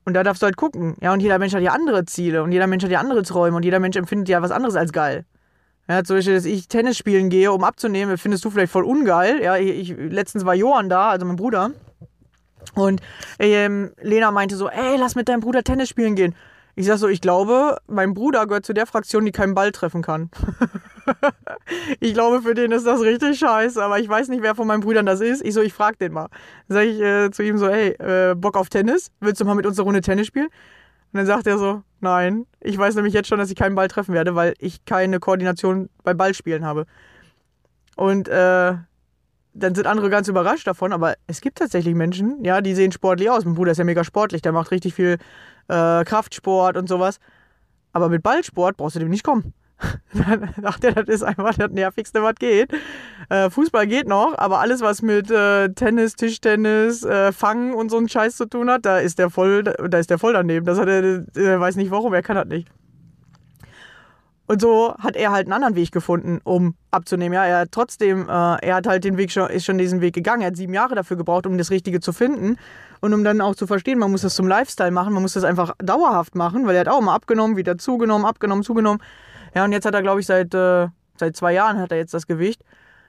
Und 0.05 0.15
da 0.15 0.23
darfst 0.23 0.43
du 0.43 0.47
halt 0.47 0.57
gucken. 0.57 0.97
Ja, 1.01 1.13
und 1.13 1.21
jeder 1.21 1.39
Mensch 1.39 1.55
hat 1.55 1.63
ja 1.63 1.73
andere 1.73 2.05
Ziele 2.05 2.43
und 2.43 2.53
jeder 2.53 2.67
Mensch 2.67 2.85
hat 2.85 2.91
ja 2.91 3.01
andere 3.01 3.23
Träume 3.23 3.57
und 3.57 3.65
jeder 3.65 3.79
Mensch 3.79 3.97
empfindet 3.97 4.29
ja 4.29 4.43
was 4.43 4.51
anderes 4.51 4.77
als 4.77 4.93
geil. 4.93 5.25
Ja, 5.89 6.05
zum 6.05 6.17
Beispiel, 6.17 6.35
dass 6.35 6.45
ich 6.45 6.69
Tennis 6.69 6.97
spielen 6.97 7.29
gehe, 7.29 7.53
um 7.53 7.65
abzunehmen, 7.65 8.17
findest 8.17 8.45
du 8.45 8.51
vielleicht 8.51 8.73
voll 8.73 8.85
ungeil. 8.85 9.43
Ja, 9.43 9.57
ich, 9.57 9.95
letztens 9.97 10.45
war 10.45 10.55
Johann 10.55 10.89
da, 10.89 11.11
also 11.11 11.27
mein 11.27 11.37
Bruder. 11.37 11.71
Und 12.75 13.01
ähm, 13.39 13.93
Lena 14.01 14.31
meinte 14.31 14.57
so, 14.57 14.69
ey, 14.69 14.97
lass 14.97 15.17
mit 15.17 15.29
deinem 15.29 15.41
Bruder 15.41 15.65
Tennis 15.65 15.89
spielen 15.89 16.15
gehen. 16.15 16.35
Ich 16.75 16.87
sag 16.87 16.97
so, 16.97 17.09
ich 17.09 17.21
glaube, 17.21 17.77
mein 17.87 18.15
Bruder 18.15 18.47
gehört 18.47 18.65
zu 18.65 18.73
der 18.73 18.87
Fraktion, 18.87 19.27
die 19.27 19.33
keinen 19.33 19.55
Ball 19.55 19.73
treffen 19.73 20.01
kann. 20.01 20.31
ich 22.01 22.15
glaube, 22.15 22.41
für 22.41 22.55
den 22.55 22.73
ist 22.73 22.87
das 22.87 23.03
richtig 23.03 23.39
scheiße, 23.39 23.83
aber 23.83 23.99
ich 23.99 24.09
weiß 24.09 24.29
nicht, 24.29 24.43
wer 24.43 24.55
von 24.55 24.67
meinen 24.67 24.81
Brüdern 24.81 25.05
das 25.05 25.21
ist. 25.21 25.45
Ich 25.45 25.53
so, 25.53 25.61
ich 25.61 25.75
frag 25.75 25.99
den 25.99 26.13
mal. 26.13 26.29
Dann 26.69 26.77
sag 26.77 26.85
ich 26.85 27.01
äh, 27.01 27.31
zu 27.31 27.43
ihm 27.43 27.59
so, 27.59 27.69
hey, 27.69 27.91
äh, 27.99 28.35
Bock 28.35 28.57
auf 28.57 28.71
Tennis? 28.71 29.13
Willst 29.21 29.41
du 29.41 29.45
mal 29.45 29.55
mit 29.55 29.67
uns 29.67 29.79
eine 29.79 29.85
Runde 29.85 30.01
Tennis 30.01 30.27
spielen? 30.27 30.47
Und 30.47 31.19
dann 31.19 31.27
sagt 31.27 31.47
er 31.47 31.59
so, 31.59 31.83
nein. 32.01 32.47
Ich 32.61 32.79
weiß 32.79 32.95
nämlich 32.95 33.13
jetzt 33.13 33.29
schon, 33.29 33.39
dass 33.39 33.51
ich 33.51 33.57
keinen 33.57 33.75
Ball 33.75 33.89
treffen 33.89 34.15
werde, 34.15 34.35
weil 34.35 34.55
ich 34.59 34.87
keine 34.87 35.21
Koordination 35.21 35.91
bei 36.05 36.15
Ballspielen 36.15 36.65
habe. 36.65 36.87
Und 37.97 38.29
äh, 38.29 38.75
dann 39.55 39.75
sind 39.75 39.87
andere 39.87 40.09
ganz 40.09 40.29
überrascht 40.29 40.67
davon, 40.67 40.95
aber 40.95 41.15
es 41.27 41.43
gibt 41.43 41.59
tatsächlich 41.59 41.95
Menschen, 41.95 42.43
ja, 42.43 42.63
die 42.63 42.75
sehen 42.75 42.93
sportlich 42.93 43.29
aus. 43.29 43.45
Mein 43.45 43.55
Bruder 43.55 43.73
ist 43.73 43.79
ja 43.79 43.85
mega 43.85 44.05
sportlich, 44.05 44.41
der 44.41 44.53
macht 44.53 44.71
richtig 44.71 44.95
viel 44.95 45.19
äh, 45.69 46.05
Kraftsport 46.05 46.77
und 46.77 46.89
sowas. 46.89 47.19
Aber 47.93 48.09
mit 48.09 48.23
Ballsport 48.23 48.77
brauchst 48.77 48.97
du 48.97 49.01
dem 49.01 49.11
nicht 49.11 49.25
kommen. 49.25 49.53
Dann 50.15 50.55
dachte 50.61 50.89
er, 50.89 50.95
das 51.05 51.17
ist 51.17 51.23
einfach 51.23 51.55
das 51.55 51.71
Nervigste, 51.71 52.23
was 52.23 52.35
geht. 52.37 52.71
Äh, 53.29 53.51
Fußball 53.51 53.87
geht 53.87 54.07
noch, 54.07 54.35
aber 54.39 54.61
alles, 54.61 54.81
was 54.81 55.03
mit 55.03 55.31
äh, 55.31 55.69
Tennis, 55.71 56.15
Tischtennis, 56.15 57.05
äh, 57.05 57.33
Fangen 57.33 57.75
und 57.75 57.91
so 57.91 57.99
einen 57.99 58.09
Scheiß 58.09 58.37
zu 58.37 58.47
tun 58.47 58.71
hat, 58.71 58.87
da 58.87 58.99
ist 58.99 59.19
der 59.19 59.31
voll, 59.31 59.65
da 59.65 59.99
ist 59.99 60.11
der 60.11 60.19
voll 60.19 60.33
daneben. 60.33 60.67
Das 60.67 60.79
hat 60.79 60.89
er, 60.89 61.25
er 61.35 61.61
weiß 61.61 61.77
nicht 61.77 61.91
warum, 61.91 62.15
er 62.15 62.23
kann 62.23 62.37
das 62.37 62.47
nicht. 62.47 62.69
Und 64.53 64.61
so 64.61 64.95
hat 64.99 65.17
er 65.17 65.33
halt 65.33 65.47
einen 65.47 65.55
anderen 65.55 65.77
Weg 65.77 65.93
gefunden, 65.93 66.39
um 66.45 66.75
abzunehmen. 66.91 67.33
Ja, 67.33 67.47
er 67.47 67.59
hat 67.61 67.73
trotzdem, 67.73 68.29
äh, 68.29 68.33
er 68.33 68.75
hat 68.75 68.87
halt 68.87 69.03
den 69.03 69.17
Weg 69.17 69.33
schon, 69.33 69.49
ist 69.49 69.65
schon 69.65 69.79
diesen 69.79 70.03
Weg 70.03 70.15
gegangen. 70.15 70.43
Er 70.43 70.49
hat 70.49 70.57
sieben 70.59 70.75
Jahre 70.75 70.95
dafür 70.95 71.17
gebraucht, 71.17 71.47
um 71.47 71.57
das 71.57 71.71
Richtige 71.71 72.01
zu 72.01 72.13
finden 72.13 72.59
und 73.01 73.15
um 73.15 73.25
dann 73.25 73.41
auch 73.41 73.55
zu 73.55 73.67
verstehen, 73.67 73.99
man 73.99 74.11
muss 74.11 74.21
das 74.21 74.35
zum 74.35 74.47
Lifestyle 74.47 74.91
machen, 74.91 75.15
man 75.15 75.23
muss 75.23 75.33
das 75.33 75.45
einfach 75.45 75.75
dauerhaft 75.79 76.35
machen, 76.35 76.67
weil 76.67 76.75
er 76.75 76.83
hat 76.83 76.89
auch 76.89 77.01
mal 77.01 77.15
abgenommen, 77.15 77.57
wieder 77.57 77.79
zugenommen, 77.79 78.27
abgenommen, 78.27 78.63
zugenommen. 78.63 79.01
Ja, 79.55 79.65
und 79.65 79.73
jetzt 79.73 79.87
hat 79.87 79.95
er, 79.95 80.03
glaube 80.03 80.21
ich, 80.21 80.27
seit, 80.27 80.53
äh, 80.53 80.89
seit 81.17 81.35
zwei 81.35 81.55
Jahren 81.55 81.79
hat 81.79 81.91
er 81.91 81.97
jetzt 81.97 82.13
das 82.13 82.27
Gewicht. 82.27 82.63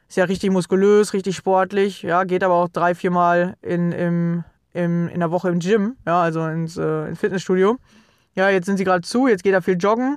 Ist 0.07 0.15
ja 0.15 0.23
richtig 0.23 0.49
muskulös, 0.49 1.11
richtig 1.11 1.35
sportlich, 1.35 2.03
ja, 2.03 2.23
geht 2.23 2.45
aber 2.45 2.53
auch 2.53 2.69
drei, 2.69 2.95
vier 2.95 3.11
Mal 3.11 3.57
in, 3.61 3.91
im, 3.91 4.45
im, 4.71 5.09
in 5.09 5.19
der 5.19 5.29
Woche 5.29 5.49
im 5.49 5.59
Gym, 5.59 5.97
ja, 6.07 6.21
also 6.21 6.47
ins, 6.47 6.77
äh, 6.77 7.09
ins 7.09 7.19
Fitnessstudio. 7.19 7.79
Ja, 8.33 8.49
jetzt 8.49 8.65
sind 8.65 8.77
sie 8.77 8.85
gerade 8.85 9.01
zu, 9.01 9.27
jetzt 9.27 9.43
geht 9.43 9.51
er 9.51 9.61
viel 9.61 9.75
joggen. 9.75 10.15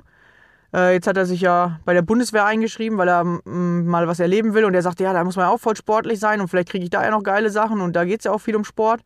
Äh, 0.73 0.93
jetzt 0.93 1.07
hat 1.07 1.17
er 1.17 1.25
sich 1.25 1.41
ja 1.41 1.79
bei 1.85 1.93
der 1.93 2.01
Bundeswehr 2.01 2.45
eingeschrieben, 2.45 2.97
weil 2.97 3.07
er 3.07 3.23
mm, 3.23 3.85
mal 3.85 4.07
was 4.07 4.19
erleben 4.19 4.53
will. 4.53 4.65
Und 4.65 4.73
er 4.73 4.81
sagt, 4.81 4.99
ja, 4.99 5.13
da 5.13 5.23
muss 5.23 5.35
man 5.35 5.45
ja 5.45 5.51
auch 5.51 5.59
voll 5.59 5.75
sportlich 5.75 6.19
sein 6.19 6.41
und 6.41 6.49
vielleicht 6.49 6.69
kriege 6.69 6.83
ich 6.83 6.89
da 6.89 7.03
ja 7.03 7.11
noch 7.11 7.23
geile 7.23 7.49
Sachen. 7.49 7.81
Und 7.81 7.95
da 7.95 8.05
geht 8.05 8.19
es 8.19 8.25
ja 8.25 8.31
auch 8.31 8.41
viel 8.41 8.55
um 8.55 8.65
Sport. 8.65 9.01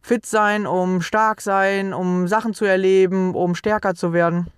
Fit 0.00 0.26
sein, 0.26 0.66
um 0.66 1.00
stark 1.00 1.40
sein, 1.40 1.94
um 1.94 2.26
Sachen 2.26 2.54
zu 2.54 2.64
erleben, 2.64 3.34
um 3.34 3.54
stärker 3.54 3.94
zu 3.94 4.12
werden. 4.12 4.48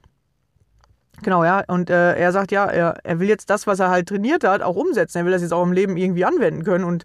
Genau, 1.22 1.44
ja. 1.44 1.62
Und 1.68 1.90
äh, 1.90 2.16
er 2.16 2.32
sagt, 2.32 2.50
ja, 2.50 2.64
er, 2.66 2.98
er 3.04 3.20
will 3.20 3.28
jetzt 3.28 3.50
das, 3.50 3.66
was 3.66 3.78
er 3.78 3.90
halt 3.90 4.08
trainiert 4.08 4.44
hat, 4.44 4.62
auch 4.62 4.76
umsetzen. 4.76 5.18
Er 5.18 5.24
will 5.26 5.32
das 5.32 5.42
jetzt 5.42 5.52
auch 5.52 5.62
im 5.62 5.72
Leben 5.72 5.96
irgendwie 5.98 6.24
anwenden 6.24 6.64
können. 6.64 6.84
Und 6.84 7.04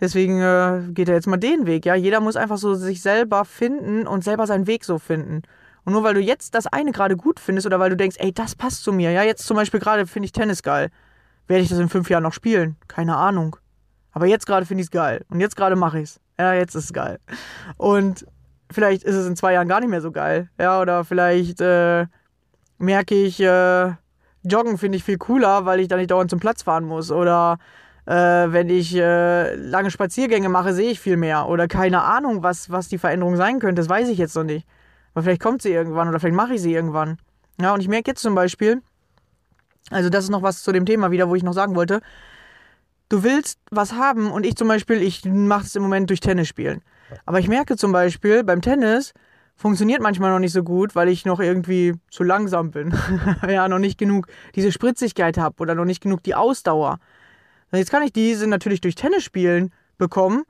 deswegen 0.00 0.40
äh, 0.40 0.82
geht 0.92 1.08
er 1.08 1.14
jetzt 1.14 1.26
mal 1.26 1.38
den 1.38 1.66
Weg. 1.66 1.86
Ja, 1.86 1.94
jeder 1.94 2.20
muss 2.20 2.36
einfach 2.36 2.58
so 2.58 2.74
sich 2.74 3.00
selber 3.00 3.46
finden 3.46 4.06
und 4.06 4.22
selber 4.22 4.46
seinen 4.46 4.66
Weg 4.66 4.84
so 4.84 4.98
finden. 4.98 5.42
Und 5.84 5.92
nur 5.92 6.02
weil 6.02 6.14
du 6.14 6.20
jetzt 6.20 6.54
das 6.54 6.66
eine 6.66 6.92
gerade 6.92 7.16
gut 7.16 7.40
findest 7.40 7.66
oder 7.66 7.80
weil 7.80 7.90
du 7.90 7.96
denkst, 7.96 8.16
ey, 8.18 8.32
das 8.32 8.54
passt 8.54 8.84
zu 8.84 8.92
mir. 8.92 9.10
Ja, 9.10 9.22
jetzt 9.22 9.46
zum 9.46 9.56
Beispiel 9.56 9.80
gerade 9.80 10.06
finde 10.06 10.26
ich 10.26 10.32
Tennis 10.32 10.62
geil. 10.62 10.90
Werde 11.46 11.62
ich 11.62 11.68
das 11.68 11.78
in 11.78 11.88
fünf 11.88 12.10
Jahren 12.10 12.22
noch 12.22 12.32
spielen? 12.32 12.76
Keine 12.86 13.16
Ahnung. 13.16 13.56
Aber 14.12 14.26
jetzt 14.26 14.46
gerade 14.46 14.66
finde 14.66 14.82
ich 14.82 14.86
es 14.86 14.90
geil. 14.90 15.24
Und 15.30 15.40
jetzt 15.40 15.56
gerade 15.56 15.76
mache 15.76 15.98
ich 15.98 16.04
es. 16.04 16.20
Ja, 16.38 16.54
jetzt 16.54 16.74
ist 16.74 16.84
es 16.84 16.92
geil. 16.92 17.18
Und 17.76 18.26
vielleicht 18.70 19.04
ist 19.04 19.14
es 19.14 19.26
in 19.26 19.36
zwei 19.36 19.52
Jahren 19.52 19.68
gar 19.68 19.80
nicht 19.80 19.90
mehr 19.90 20.00
so 20.00 20.10
geil. 20.12 20.48
Ja, 20.58 20.80
oder 20.80 21.04
vielleicht 21.04 21.60
äh, 21.60 22.06
merke 22.78 23.14
ich, 23.14 23.40
äh, 23.40 23.92
Joggen 24.42 24.78
finde 24.78 24.96
ich 24.96 25.04
viel 25.04 25.18
cooler, 25.18 25.66
weil 25.66 25.80
ich 25.80 25.88
da 25.88 25.96
nicht 25.96 26.10
dauernd 26.10 26.30
zum 26.30 26.40
Platz 26.40 26.62
fahren 26.62 26.84
muss. 26.84 27.10
Oder 27.10 27.58
äh, 28.06 28.12
wenn 28.14 28.68
ich 28.68 28.96
äh, 28.96 29.54
lange 29.54 29.90
Spaziergänge 29.90 30.48
mache, 30.48 30.72
sehe 30.72 30.90
ich 30.90 31.00
viel 31.00 31.16
mehr. 31.16 31.48
Oder 31.48 31.68
keine 31.68 32.02
Ahnung, 32.02 32.42
was, 32.42 32.70
was 32.70 32.88
die 32.88 32.98
Veränderung 32.98 33.36
sein 33.36 33.58
könnte. 33.58 33.80
Das 33.80 33.88
weiß 33.88 34.08
ich 34.08 34.18
jetzt 34.18 34.34
noch 34.34 34.44
nicht. 34.44 34.66
Aber 35.14 35.24
vielleicht 35.24 35.42
kommt 35.42 35.62
sie 35.62 35.70
irgendwann 35.70 36.08
oder 36.08 36.20
vielleicht 36.20 36.36
mache 36.36 36.54
ich 36.54 36.60
sie 36.60 36.74
irgendwann. 36.74 37.18
Ja, 37.60 37.74
und 37.74 37.80
ich 37.80 37.88
merke 37.88 38.10
jetzt 38.10 38.22
zum 38.22 38.34
Beispiel, 38.34 38.82
also 39.90 40.08
das 40.08 40.24
ist 40.24 40.30
noch 40.30 40.42
was 40.42 40.62
zu 40.62 40.72
dem 40.72 40.86
Thema 40.86 41.10
wieder, 41.10 41.28
wo 41.28 41.34
ich 41.34 41.42
noch 41.42 41.52
sagen 41.52 41.74
wollte. 41.74 42.00
Du 43.08 43.22
willst 43.22 43.58
was 43.70 43.94
haben 43.94 44.30
und 44.30 44.46
ich 44.46 44.56
zum 44.56 44.68
Beispiel, 44.68 45.02
ich 45.02 45.24
mache 45.24 45.64
es 45.64 45.74
im 45.74 45.82
Moment 45.82 46.10
durch 46.10 46.20
Tennis 46.20 46.48
spielen. 46.48 46.82
Aber 47.26 47.40
ich 47.40 47.48
merke 47.48 47.76
zum 47.76 47.90
Beispiel, 47.90 48.44
beim 48.44 48.62
Tennis 48.62 49.12
funktioniert 49.56 50.00
manchmal 50.00 50.30
noch 50.30 50.38
nicht 50.38 50.52
so 50.52 50.62
gut, 50.62 50.94
weil 50.94 51.08
ich 51.08 51.26
noch 51.26 51.40
irgendwie 51.40 51.94
zu 52.10 52.22
langsam 52.22 52.70
bin. 52.70 52.94
ja, 53.48 53.68
noch 53.68 53.78
nicht 53.78 53.98
genug 53.98 54.28
diese 54.54 54.72
Spritzigkeit 54.72 55.36
habe 55.38 55.56
oder 55.60 55.74
noch 55.74 55.84
nicht 55.84 56.02
genug 56.02 56.22
die 56.22 56.34
Ausdauer. 56.34 56.98
Jetzt 57.72 57.90
kann 57.90 58.02
ich 58.02 58.12
diese 58.12 58.46
natürlich 58.46 58.80
durch 58.80 58.94
Tennis 58.94 59.22
spielen 59.22 59.72
bekommen, 59.98 60.44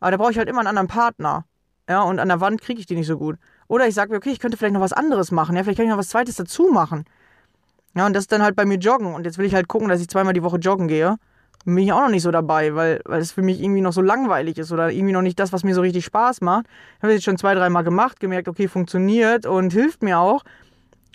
aber 0.00 0.10
da 0.10 0.16
brauche 0.16 0.32
ich 0.32 0.38
halt 0.38 0.48
immer 0.48 0.58
einen 0.60 0.68
anderen 0.68 0.88
Partner. 0.88 1.44
Ja, 1.88 2.02
und 2.02 2.18
an 2.18 2.28
der 2.28 2.40
Wand 2.40 2.60
kriege 2.60 2.80
ich 2.80 2.86
die 2.86 2.96
nicht 2.96 3.06
so 3.06 3.16
gut. 3.16 3.38
Oder 3.68 3.86
ich 3.86 3.94
sage 3.94 4.10
mir, 4.10 4.16
okay, 4.16 4.30
ich 4.30 4.40
könnte 4.40 4.56
vielleicht 4.56 4.74
noch 4.74 4.80
was 4.80 4.92
anderes 4.92 5.30
machen. 5.30 5.54
Ja, 5.54 5.62
vielleicht 5.62 5.76
kann 5.76 5.86
ich 5.86 5.90
noch 5.90 5.98
was 5.98 6.08
Zweites 6.08 6.36
dazu 6.36 6.70
machen. 6.72 7.04
Ja, 7.94 8.06
und 8.06 8.14
das 8.14 8.24
ist 8.24 8.32
dann 8.32 8.42
halt 8.42 8.56
bei 8.56 8.64
mir 8.64 8.78
Joggen. 8.78 9.14
Und 9.14 9.24
jetzt 9.24 9.38
will 9.38 9.46
ich 9.46 9.54
halt 9.54 9.68
gucken, 9.68 9.88
dass 9.88 10.00
ich 10.00 10.08
zweimal 10.08 10.32
die 10.32 10.42
Woche 10.42 10.56
joggen 10.56 10.88
gehe. 10.88 11.16
Bin 11.64 11.78
ich 11.78 11.92
auch 11.92 12.00
noch 12.00 12.08
nicht 12.08 12.22
so 12.22 12.30
dabei, 12.30 12.74
weil, 12.74 13.00
weil 13.04 13.20
es 13.20 13.32
für 13.32 13.42
mich 13.42 13.60
irgendwie 13.60 13.82
noch 13.82 13.92
so 13.92 14.00
langweilig 14.00 14.56
ist 14.58 14.72
oder 14.72 14.90
irgendwie 14.90 15.12
noch 15.12 15.22
nicht 15.22 15.38
das, 15.38 15.52
was 15.52 15.64
mir 15.64 15.74
so 15.74 15.82
richtig 15.82 16.04
Spaß 16.04 16.40
macht. 16.40 16.66
Ich 16.96 17.02
habe 17.02 17.12
es 17.12 17.16
jetzt 17.16 17.24
schon 17.24 17.36
zwei, 17.36 17.54
dreimal 17.54 17.84
gemacht, 17.84 18.20
gemerkt, 18.20 18.48
okay, 18.48 18.68
funktioniert 18.68 19.44
und 19.44 19.72
hilft 19.72 20.02
mir 20.02 20.18
auch. 20.18 20.44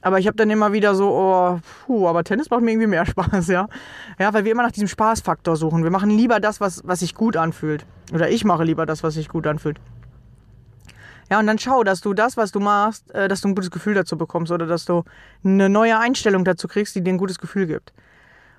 Aber 0.03 0.19
ich 0.19 0.27
habe 0.27 0.35
dann 0.35 0.49
immer 0.49 0.73
wieder 0.73 0.95
so, 0.95 1.09
oh, 1.09 1.59
puh, 1.85 2.07
aber 2.07 2.25
Tennis 2.25 2.49
macht 2.49 2.61
mir 2.61 2.71
irgendwie 2.71 2.87
mehr 2.87 3.05
Spaß, 3.07 3.47
ja. 3.47 3.67
Ja, 4.19 4.33
weil 4.33 4.43
wir 4.43 4.51
immer 4.51 4.63
nach 4.63 4.71
diesem 4.71 4.89
Spaßfaktor 4.89 5.55
suchen. 5.55 5.83
Wir 5.83 5.91
machen 5.91 6.09
lieber 6.09 6.39
das, 6.41 6.59
was, 6.59 6.81
was 6.85 6.99
sich 6.99 7.15
gut 7.15 7.37
anfühlt. 7.37 7.85
Oder 8.13 8.29
ich 8.29 8.43
mache 8.43 8.65
lieber 8.65 8.85
das, 8.85 9.01
was 9.01 9.13
sich 9.13 9.29
gut 9.29 9.47
anfühlt. 9.47 9.79
Ja, 11.33 11.39
und 11.39 11.47
dann 11.47 11.57
schau, 11.57 11.83
dass 11.83 11.99
du 11.99 12.13
das, 12.13 12.37
was 12.37 12.51
du 12.51 12.59
machst, 12.59 13.09
äh, 13.09 13.27
dass 13.27 13.41
du 13.41 13.47
ein 13.47 13.55
gutes 13.55 13.71
Gefühl 13.71 13.95
dazu 13.95 14.19
bekommst 14.19 14.51
oder 14.51 14.67
dass 14.67 14.85
du 14.85 15.03
eine 15.43 15.67
neue 15.67 15.97
Einstellung 15.97 16.45
dazu 16.45 16.67
kriegst, 16.67 16.93
die 16.93 17.01
dir 17.01 17.09
ein 17.09 17.17
gutes 17.17 17.39
Gefühl 17.39 17.65
gibt. 17.65 17.91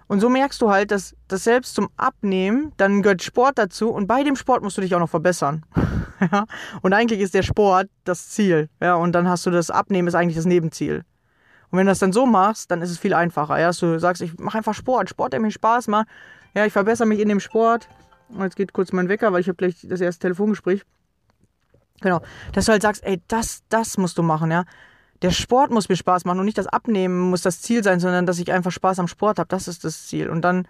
Und 0.09 0.19
so 0.19 0.29
merkst 0.29 0.61
du 0.61 0.71
halt, 0.71 0.91
dass 0.91 1.15
das 1.29 1.45
selbst 1.45 1.77
zum 1.77 1.89
Abnehmen, 1.97 2.73
dann 2.77 3.01
gehört 3.03 3.23
Sport 3.23 3.59
dazu 3.59 3.91
und 3.91 4.09
bei 4.09 4.25
dem 4.25 4.35
Sport 4.35 4.65
musst 4.65 4.77
du 4.77 4.81
dich 4.81 4.93
auch 4.93 4.99
noch 4.99 5.09
verbessern. 5.09 5.65
ja? 6.33 6.47
Und 6.83 6.93
eigentlich 6.95 7.21
ist 7.21 7.33
der 7.35 7.45
Sport 7.45 7.87
das 8.03 8.31
Ziel. 8.31 8.69
Ja? 8.81 8.97
Und 8.97 9.13
dann 9.13 9.29
hast 9.29 9.47
du 9.47 9.53
das 9.53 9.71
Abnehmen 9.71 10.09
ist 10.09 10.17
eigentlich 10.17 10.35
das 10.35 10.45
Nebenziel. 10.45 11.05
Und 11.71 11.79
wenn 11.79 11.87
du 11.87 11.93
das 11.93 12.01
dann 12.01 12.13
so 12.13 12.27
machst, 12.27 12.73
dann 12.73 12.83
ist 12.83 12.91
es 12.91 12.99
viel 12.99 13.15
einfacher. 13.15 13.57
Ja? 13.61 13.69
Dass 13.69 13.79
du 13.79 14.01
sagst, 14.01 14.21
ich 14.21 14.37
mache 14.41 14.59
einfach 14.59 14.75
Sport, 14.75 15.11
Sport, 15.11 15.33
der 15.33 15.39
mir 15.39 15.53
Spaß 15.53 15.87
macht. 15.87 16.09
Ja, 16.55 16.67
ich 16.67 16.73
verbessere 16.73 17.07
mich 17.07 17.21
in 17.21 17.29
dem 17.29 17.39
Sport. 17.39 17.89
Jetzt 18.37 18.57
geht 18.57 18.73
kurz 18.73 18.91
mein 18.91 19.09
Wecker, 19.09 19.33
weil 19.33 19.43
ich 19.43 19.47
habe 19.47 19.59
gleich 19.59 19.77
das 19.89 20.01
erste 20.01 20.23
Telefongespräch. 20.23 20.83
Genau. 22.01 22.21
Dass 22.53 22.67
du 22.67 22.73
halt 22.73 22.83
sagst, 22.83 23.05
ey, 23.05 23.23
das, 23.29 23.63
das 23.69 23.97
musst 23.99 24.19
du 24.19 24.23
machen, 24.23 24.51
ja. 24.51 24.65
Der 25.23 25.31
Sport 25.31 25.71
muss 25.71 25.89
mir 25.89 25.97
Spaß 25.97 26.25
machen 26.25 26.41
und 26.41 26.45
nicht 26.45 26.59
das 26.59 26.67
Abnehmen 26.67 27.31
muss 27.31 27.43
das 27.43 27.63
Ziel 27.63 27.83
sein, 27.83 28.01
sondern 28.01 28.27
dass 28.27 28.39
ich 28.39 28.53
einfach 28.53 28.73
Spaß 28.73 28.99
am 28.99 29.09
Sport 29.09 29.39
habe. 29.39 29.49
Das 29.49 29.69
ist 29.69 29.85
das 29.85 30.07
Ziel. 30.07 30.29
Und 30.29 30.43
dann 30.43 30.69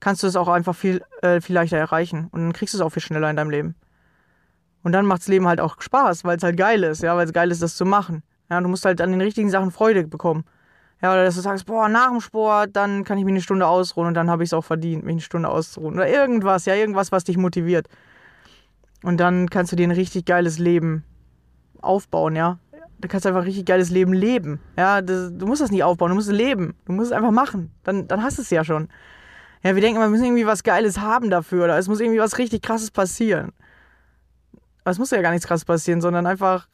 kannst 0.00 0.22
du 0.22 0.26
es 0.26 0.36
auch 0.36 0.48
einfach 0.48 0.76
viel, 0.76 1.02
äh, 1.22 1.40
viel 1.40 1.54
leichter 1.54 1.78
erreichen. 1.78 2.28
Und 2.30 2.42
dann 2.42 2.52
kriegst 2.52 2.74
du 2.74 2.78
es 2.78 2.82
auch 2.82 2.90
viel 2.90 3.02
schneller 3.02 3.28
in 3.30 3.36
deinem 3.36 3.50
Leben. 3.50 3.74
Und 4.84 4.92
dann 4.92 5.06
macht 5.06 5.22
das 5.22 5.28
Leben 5.28 5.48
halt 5.48 5.60
auch 5.60 5.80
Spaß, 5.80 6.24
weil 6.24 6.36
es 6.36 6.44
halt 6.44 6.56
geil 6.56 6.84
ist, 6.84 7.02
ja, 7.02 7.16
weil 7.16 7.26
es 7.26 7.32
geil 7.32 7.50
ist, 7.50 7.62
das 7.62 7.74
zu 7.74 7.84
machen. 7.84 8.22
Ja, 8.48 8.60
du 8.60 8.68
musst 8.68 8.84
halt 8.84 9.00
an 9.00 9.10
den 9.10 9.20
richtigen 9.20 9.50
Sachen 9.50 9.72
Freude 9.72 10.06
bekommen. 10.06 10.44
Ja, 11.02 11.12
oder 11.12 11.24
dass 11.24 11.34
du 11.34 11.40
sagst, 11.40 11.66
boah, 11.66 11.88
nach 11.88 12.10
dem 12.10 12.20
Sport, 12.20 12.70
dann 12.74 13.02
kann 13.04 13.18
ich 13.18 13.24
mich 13.24 13.32
eine 13.32 13.42
Stunde 13.42 13.66
ausruhen 13.66 14.06
und 14.08 14.14
dann 14.14 14.30
habe 14.30 14.44
ich 14.44 14.50
es 14.50 14.54
auch 14.54 14.64
verdient, 14.64 15.04
mich 15.04 15.14
eine 15.14 15.20
Stunde 15.20 15.48
auszuruhen. 15.48 15.94
Oder 15.94 16.08
irgendwas, 16.08 16.64
ja, 16.66 16.74
irgendwas, 16.74 17.10
was 17.10 17.24
dich 17.24 17.36
motiviert. 17.36 17.88
Und 19.02 19.18
dann 19.18 19.50
kannst 19.50 19.72
du 19.72 19.76
dir 19.76 19.86
ein 19.86 19.92
richtig 19.92 20.24
geiles 20.24 20.58
Leben 20.58 21.04
aufbauen, 21.80 22.36
ja. 22.36 22.58
Du 22.98 23.08
kannst 23.08 23.26
einfach 23.26 23.40
ein 23.40 23.46
richtig 23.46 23.66
geiles 23.66 23.90
Leben 23.90 24.14
leben. 24.14 24.58
Ja, 24.76 25.02
das, 25.02 25.30
du 25.32 25.46
musst 25.46 25.60
das 25.60 25.70
nicht 25.70 25.84
aufbauen, 25.84 26.08
du 26.08 26.14
musst 26.14 26.28
es 26.28 26.34
leben. 26.34 26.74
Du 26.86 26.92
musst 26.92 27.10
es 27.10 27.16
einfach 27.16 27.30
machen. 27.30 27.70
Dann, 27.84 28.08
dann 28.08 28.22
hast 28.22 28.38
du 28.38 28.42
es 28.42 28.50
ja 28.50 28.64
schon. 28.64 28.88
Ja, 29.62 29.74
wir 29.74 29.82
denken, 29.82 30.00
wir 30.00 30.08
müssen 30.08 30.24
irgendwie 30.24 30.46
was 30.46 30.62
Geiles 30.62 31.00
haben 31.00 31.28
dafür 31.28 31.64
oder 31.64 31.78
es 31.78 31.88
muss 31.88 32.00
irgendwie 32.00 32.20
was 32.20 32.38
richtig 32.38 32.62
Krasses 32.62 32.90
passieren. 32.90 33.52
aber 34.82 34.92
es 34.92 34.98
muss 34.98 35.10
ja 35.10 35.20
gar 35.20 35.32
nichts 35.32 35.46
krass 35.46 35.64
passieren, 35.64 36.00
sondern 36.00 36.26
einfach 36.26 36.68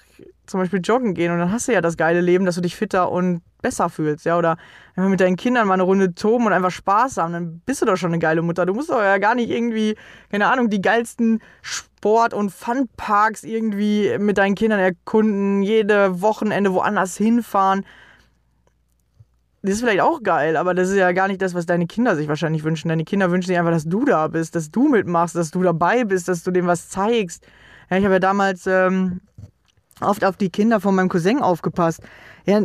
zum 0.47 0.61
Beispiel 0.61 0.81
joggen 0.83 1.15
gehen 1.15 1.33
und 1.33 1.39
dann 1.39 1.51
hast 1.51 1.69
du 1.69 1.73
ja 1.73 1.81
das 1.81 1.97
geile 1.97 2.21
Leben, 2.21 2.45
dass 2.45 2.57
du 2.57 2.61
dich 2.61 2.77
fitter 2.77 3.11
und 3.11 3.43
besser 3.63 3.89
fühlst, 3.89 4.27
ja, 4.27 4.37
oder 4.37 4.59
einfach 4.95 5.09
mit 5.09 5.21
deinen 5.21 5.37
Kindern 5.37 5.67
mal 5.67 5.75
eine 5.75 5.85
Runde 5.85 6.15
toben 6.15 6.47
und 6.47 6.53
einfach 6.53 6.71
Spaß 6.71 7.17
haben, 7.17 7.33
dann 7.33 7.63
bist 7.65 7.81
du 7.81 7.87
doch 7.87 7.97
schon 7.97 8.11
eine 8.11 8.19
geile 8.19 8.43
Mutter. 8.43 8.67
Du 8.67 8.75
musst 8.75 8.91
doch 8.91 9.01
ja 9.01 9.19
gar 9.19 9.35
nicht 9.35 9.51
irgendwie, 9.51 9.97
keine 10.31 10.49
Ahnung, 10.49 10.69
die 10.69 10.83
geilsten 10.83 11.41
Sport- 12.03 12.35
und 12.35 12.51
Funparks 12.51 13.45
irgendwie 13.45 14.19
mit 14.19 14.37
deinen 14.37 14.57
Kindern 14.57 14.81
erkunden, 14.81 15.63
jede 15.63 16.21
Wochenende 16.21 16.73
woanders 16.73 17.17
hinfahren. 17.17 17.87
Das 19.63 19.75
ist 19.75 19.83
vielleicht 19.83 20.01
auch 20.01 20.21
geil, 20.25 20.57
aber 20.57 20.75
das 20.75 20.89
ist 20.89 20.97
ja 20.97 21.13
gar 21.13 21.29
nicht 21.29 21.41
das, 21.41 21.55
was 21.55 21.65
deine 21.65 21.87
Kinder 21.87 22.17
sich 22.17 22.27
wahrscheinlich 22.27 22.65
wünschen. 22.65 22.89
Deine 22.89 23.05
Kinder 23.05 23.31
wünschen 23.31 23.47
sich 23.47 23.57
einfach, 23.57 23.71
dass 23.71 23.85
du 23.85 24.05
da 24.05 24.27
bist, 24.27 24.57
dass 24.57 24.73
du 24.73 24.89
mitmachst, 24.89 25.37
dass 25.37 25.53
du 25.53 25.63
dabei 25.63 26.03
bist, 26.03 26.27
dass 26.27 26.43
du 26.43 26.51
dem 26.51 26.67
was 26.67 26.89
zeigst. 26.89 27.47
Ja, 27.89 27.99
ich 27.99 28.05
habe 28.05 28.15
ja 28.15 28.19
damals 28.19 28.67
ähm, 28.67 29.21
oft 30.01 30.25
auf 30.25 30.37
die 30.37 30.51
Kinder 30.51 30.81
von 30.81 30.95
meinem 30.95 31.09
Cousin 31.09 31.41
aufgepasst. 31.41 32.01
Ja, 32.45 32.61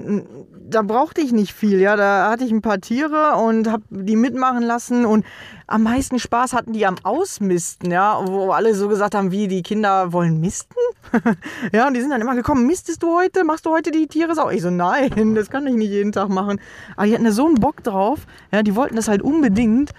da 0.70 0.82
brauchte 0.82 1.22
ich 1.22 1.32
nicht 1.32 1.54
viel, 1.54 1.80
ja. 1.80 1.96
Da 1.96 2.32
hatte 2.32 2.44
ich 2.44 2.52
ein 2.52 2.62
paar 2.62 2.80
Tiere 2.80 3.36
und 3.36 3.70
habe 3.70 3.84
die 3.90 4.16
mitmachen 4.16 4.64
lassen 4.64 5.06
und 5.06 5.24
am 5.68 5.84
meisten 5.84 6.18
Spaß 6.18 6.54
hatten 6.54 6.74
die 6.74 6.86
am 6.86 6.96
Ausmisten, 7.04 7.92
ja, 7.92 8.20
wo 8.26 8.52
alle 8.52 8.74
so 8.74 8.88
gesagt 8.88 9.14
haben, 9.14 9.32
wie 9.32 9.48
die 9.48 9.62
Kinder 9.62 10.14
wollen 10.14 10.40
misten. 10.40 10.74
ja, 11.74 11.88
und 11.88 11.94
die 11.94 12.02
sind 12.02 12.10
dann 12.10 12.22
immer 12.22 12.36
gekommen, 12.36 12.66
mistest 12.66 13.04
du 13.04 13.16
heute? 13.16 13.44
Machst 13.44 13.66
du 13.66 13.72
heute 13.72 13.92
die 13.92 14.08
Tiere 14.08 14.34
sauber? 14.34 14.54
Ich 14.54 14.62
so, 14.62 14.72
nein, 14.72 15.36
das 15.36 15.50
kann 15.50 15.68
ich 15.68 15.76
nicht 15.76 15.92
jeden 15.92 16.12
Tag 16.12 16.30
machen. 16.30 16.60
Aber 16.96 17.06
die 17.06 17.14
hatten 17.14 17.26
da 17.26 17.32
so 17.32 17.46
einen 17.46 17.56
Bock 17.56 17.84
drauf, 17.84 18.26
ja, 18.52 18.64
die 18.64 18.76
wollten 18.76 18.96
das 18.96 19.08
halt 19.08 19.22
unbedingt 19.22 19.92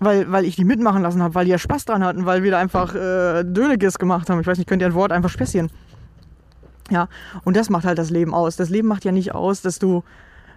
weil, 0.00 0.30
weil 0.30 0.44
ich 0.44 0.56
die 0.56 0.64
mitmachen 0.64 1.02
lassen 1.02 1.22
habe, 1.22 1.34
weil 1.36 1.44
die 1.44 1.52
ja 1.52 1.58
Spaß 1.58 1.84
dran 1.84 2.04
hatten, 2.04 2.26
weil 2.26 2.42
wir 2.42 2.50
da 2.50 2.58
einfach 2.58 2.94
äh, 2.94 3.44
Dönekes 3.44 3.98
gemacht 3.98 4.28
haben. 4.28 4.40
Ich 4.40 4.46
weiß 4.46 4.58
nicht, 4.58 4.68
könnt 4.68 4.82
ihr 4.82 4.88
ein 4.88 4.94
Wort 4.94 5.12
einfach 5.12 5.30
späßchen? 5.30 5.70
Ja, 6.90 7.08
und 7.44 7.56
das 7.56 7.70
macht 7.70 7.84
halt 7.84 7.98
das 7.98 8.10
Leben 8.10 8.34
aus. 8.34 8.56
Das 8.56 8.68
Leben 8.68 8.88
macht 8.88 9.04
ja 9.04 9.12
nicht 9.12 9.34
aus, 9.34 9.62
dass 9.62 9.78
du, 9.78 10.04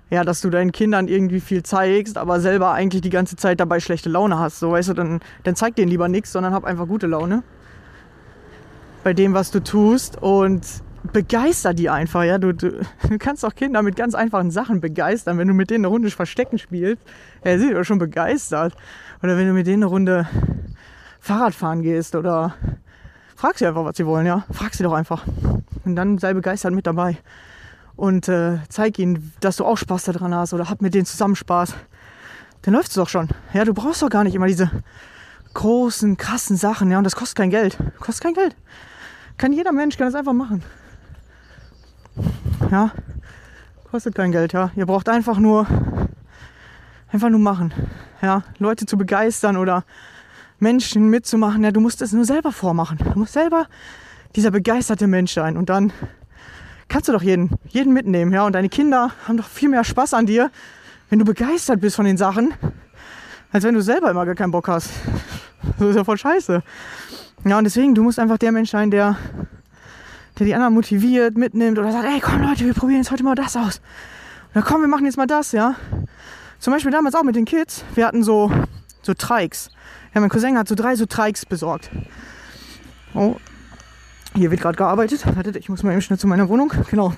ja, 0.10 0.24
dass 0.24 0.42
du 0.42 0.50
deinen 0.50 0.72
Kindern 0.72 1.08
irgendwie 1.08 1.40
viel 1.40 1.63
zeigst, 1.63 2.18
aber 2.18 2.40
selber 2.40 2.72
eigentlich 2.72 3.02
die 3.02 3.10
ganze 3.10 3.36
Zeit 3.36 3.60
dabei 3.60 3.80
schlechte 3.80 4.10
Laune 4.10 4.38
hast. 4.38 4.60
So, 4.60 4.72
weißt 4.72 4.90
du, 4.90 4.94
dann, 4.94 5.22
dann 5.44 5.56
zeig 5.56 5.76
denen 5.76 5.90
lieber 5.90 6.10
nichts, 6.10 6.32
sondern 6.32 6.54
hab 6.54 6.66
einfach 6.66 6.88
gute 6.88 7.08
Laune 7.08 7.44
bei 9.04 9.13
dem, 9.13 9.34
was 9.34 9.52
du 9.52 9.63
tust 9.63 10.22
und 10.22 10.66
begeister 11.13 11.74
die 11.74 11.90
einfach, 11.90 12.24
ja. 12.24 12.38
Du, 12.38 12.54
du, 12.54 12.82
du 13.10 13.18
kannst 13.18 13.46
auch 13.46 13.56
Kinder 13.56 13.82
mit 13.82 13.96
ganz 13.96 14.16
einfachen 14.16 14.52
Sachen 14.52 14.82
begeistern. 14.82 15.38
Wenn 15.38 15.48
du 15.48 15.54
mit 15.54 15.70
denen 15.70 15.86
eine 15.86 15.88
Runde 15.88 16.12
Verstecken 16.12 16.58
spielst, 16.58 17.02
ja, 17.46 17.58
sind 17.58 17.74
die 17.74 17.86
schon 17.86 18.00
begeistert. 18.00 18.76
Oder 19.24 19.38
wenn 19.38 19.48
du 19.48 19.54
mit 19.54 19.66
denen 19.66 19.84
eine 19.84 19.86
Runde 19.86 20.28
Fahrrad 21.22 21.56
fahren 21.56 21.82
gehst 21.82 22.16
oder 22.16 22.54
frag 23.36 23.58
sie 23.58 23.66
einfach, 23.66 23.86
was 23.86 23.98
sie 23.98 24.06
wollen, 24.06 24.26
ja. 24.26 24.46
Frag 24.52 24.74
sie 24.74 24.84
doch 24.84 24.94
einfach. 24.94 25.24
Und 25.88 25.95
dann 25.95 26.17
sei 26.17 26.34
begeistert 26.34 26.73
mit 26.73 26.86
dabei. 26.86 27.17
Und 27.95 28.28
äh, 28.28 28.60
zeig 28.69 29.00
ihnen, 29.00 29.32
dass 29.39 29.56
du 29.56 29.65
auch 29.65 29.78
Spaß 29.78 30.04
daran 30.04 30.36
hast 30.36 30.54
oder 30.54 30.69
hab 30.69 30.82
mit 30.82 30.93
denen 30.93 31.06
zusammen 31.06 31.36
Spaß. 31.36 31.73
Dann 32.62 32.73
läuft's 32.73 32.95
doch 32.95 33.10
schon. 33.10 33.30
Ja, 33.54 33.63
du 33.63 33.73
brauchst 33.73 34.02
doch 34.02 34.10
gar 34.10 34.23
nicht 34.23 34.36
immer 34.36 34.47
diese 34.47 34.69
großen, 35.54 36.17
krassen 36.17 36.58
Sachen, 36.58 36.91
ja. 36.91 36.97
Und 36.97 37.06
das 37.06 37.15
kostet 37.15 37.38
kein 37.38 37.50
Geld. 37.50 37.78
Kostet 38.00 38.23
kein 38.23 38.34
Geld. 38.34 38.56
Kann 39.38 39.54
jeder 39.54 39.71
Mensch, 39.71 39.97
kann 39.97 40.08
das 40.08 40.15
einfach 40.15 40.34
machen. 40.34 40.62
Ja, 42.69 42.91
kostet 43.89 44.13
kein 44.13 44.32
Geld, 44.32 44.54
ja. 44.54 44.71
Ihr 44.76 44.86
braucht 44.86 45.08
einfach 45.08 45.38
nur, 45.38 45.65
einfach 47.12 47.30
nur 47.30 47.39
machen. 47.39 47.73
Ja, 48.21 48.43
Leute 48.60 48.86
zu 48.86 48.97
begeistern 48.97 49.56
oder 49.56 49.86
Menschen 50.60 51.10
mitzumachen. 51.10 51.63
Ja, 51.63 51.71
du 51.71 51.80
musst 51.80 52.02
es 52.02 52.12
nur 52.12 52.26
selber 52.26 52.52
vormachen. 52.52 52.97
Du 52.97 53.19
musst 53.19 53.34
selber 53.34 53.67
dieser 54.36 54.52
begeisterte 54.52 55.08
Mensch 55.08 55.34
sein. 55.34 55.58
Und 55.58 55.70
dann 55.70 55.92
kannst 56.88 57.08
du 57.08 57.13
doch 57.13 57.22
jeden, 57.22 57.52
jeden 57.68 57.94
mitnehmen, 57.94 58.32
ja. 58.34 58.46
Und 58.46 58.54
deine 58.54 58.70
Kinder 58.70 59.12
haben 59.28 59.38
doch 59.38 59.48
viel 59.48 59.70
mehr 59.70 59.84
Spaß 59.84 60.13
an 60.13 60.26
dir, 60.26 60.52
wenn 61.10 61.20
du 61.20 61.26
begeistert 61.26 61.82
bist 61.82 61.96
von 61.96 62.06
den 62.06 62.18
Sachen, 62.18 62.54
als 63.52 63.63
wenn 63.63 63.74
du 63.74 63.82
selber 63.82 64.12
immer 64.12 64.26
gar 64.26 64.36
keinen 64.36 64.52
Bock 64.52 64.68
hast. 64.68 64.90
Das 65.80 65.90
ist 65.90 65.96
ja 65.96 66.04
voll 66.04 66.18
scheiße. 66.18 66.62
Ja, 67.46 67.58
und 67.58 67.63
deswegen, 67.63 67.96
du 67.96 68.04
musst 68.04 68.20
einfach 68.20 68.38
der 68.38 68.52
Mensch 68.52 68.70
sein, 68.72 68.92
der, 68.92 69.18
der 70.38 70.46
die 70.46 70.56
anderen 70.56 70.74
motiviert, 70.74 71.38
mitnimmt 71.38 71.78
oder 71.80 71.92
sagt, 71.92 72.06
ey, 72.06 72.20
komm 72.20 72.42
Leute, 72.42 72.66
wir 72.66 72.74
probieren 72.74 73.00
jetzt 73.02 73.12
heute 73.12 73.24
mal 73.24 73.36
das 73.36 73.56
aus. 73.56 73.82
Oder 74.54 74.63
komm, 74.63 74.82
wir 74.82 74.88
machen 74.88 75.06
jetzt 75.06 75.18
mal 75.18 75.28
das, 75.28 75.52
ja. 75.52 75.76
Zum 76.60 76.74
Beispiel 76.74 76.92
damals 76.92 77.16
auch 77.16 77.24
mit 77.24 77.36
den 77.36 77.46
Kids. 77.46 77.84
Wir 77.96 78.08
hatten 78.08 78.24
so, 78.24 78.52
so 79.02 79.13
Trikes. 79.13 79.70
Ja, 80.13 80.22
mein 80.22 80.30
Cousin 80.30 80.58
hat 80.58 80.68
so 80.68 80.76
drei 80.76 80.96
so 80.96 81.06
Trikes 81.06 81.46
besorgt. 81.46 81.92
Oh, 83.13 83.36
hier 84.38 84.52
wird 84.52 84.62
gerade 84.62 84.78
gearbeitet. 84.78 85.26
Wartet, 85.36 85.56
ich 85.56 85.69
muss 85.69 85.84
mal 85.84 85.91
eben 85.91 86.02
schnell 86.02 86.19
zu 86.19 86.28
meiner 86.28 86.47
Wohnung. 86.50 86.71
Genau. 86.89 87.13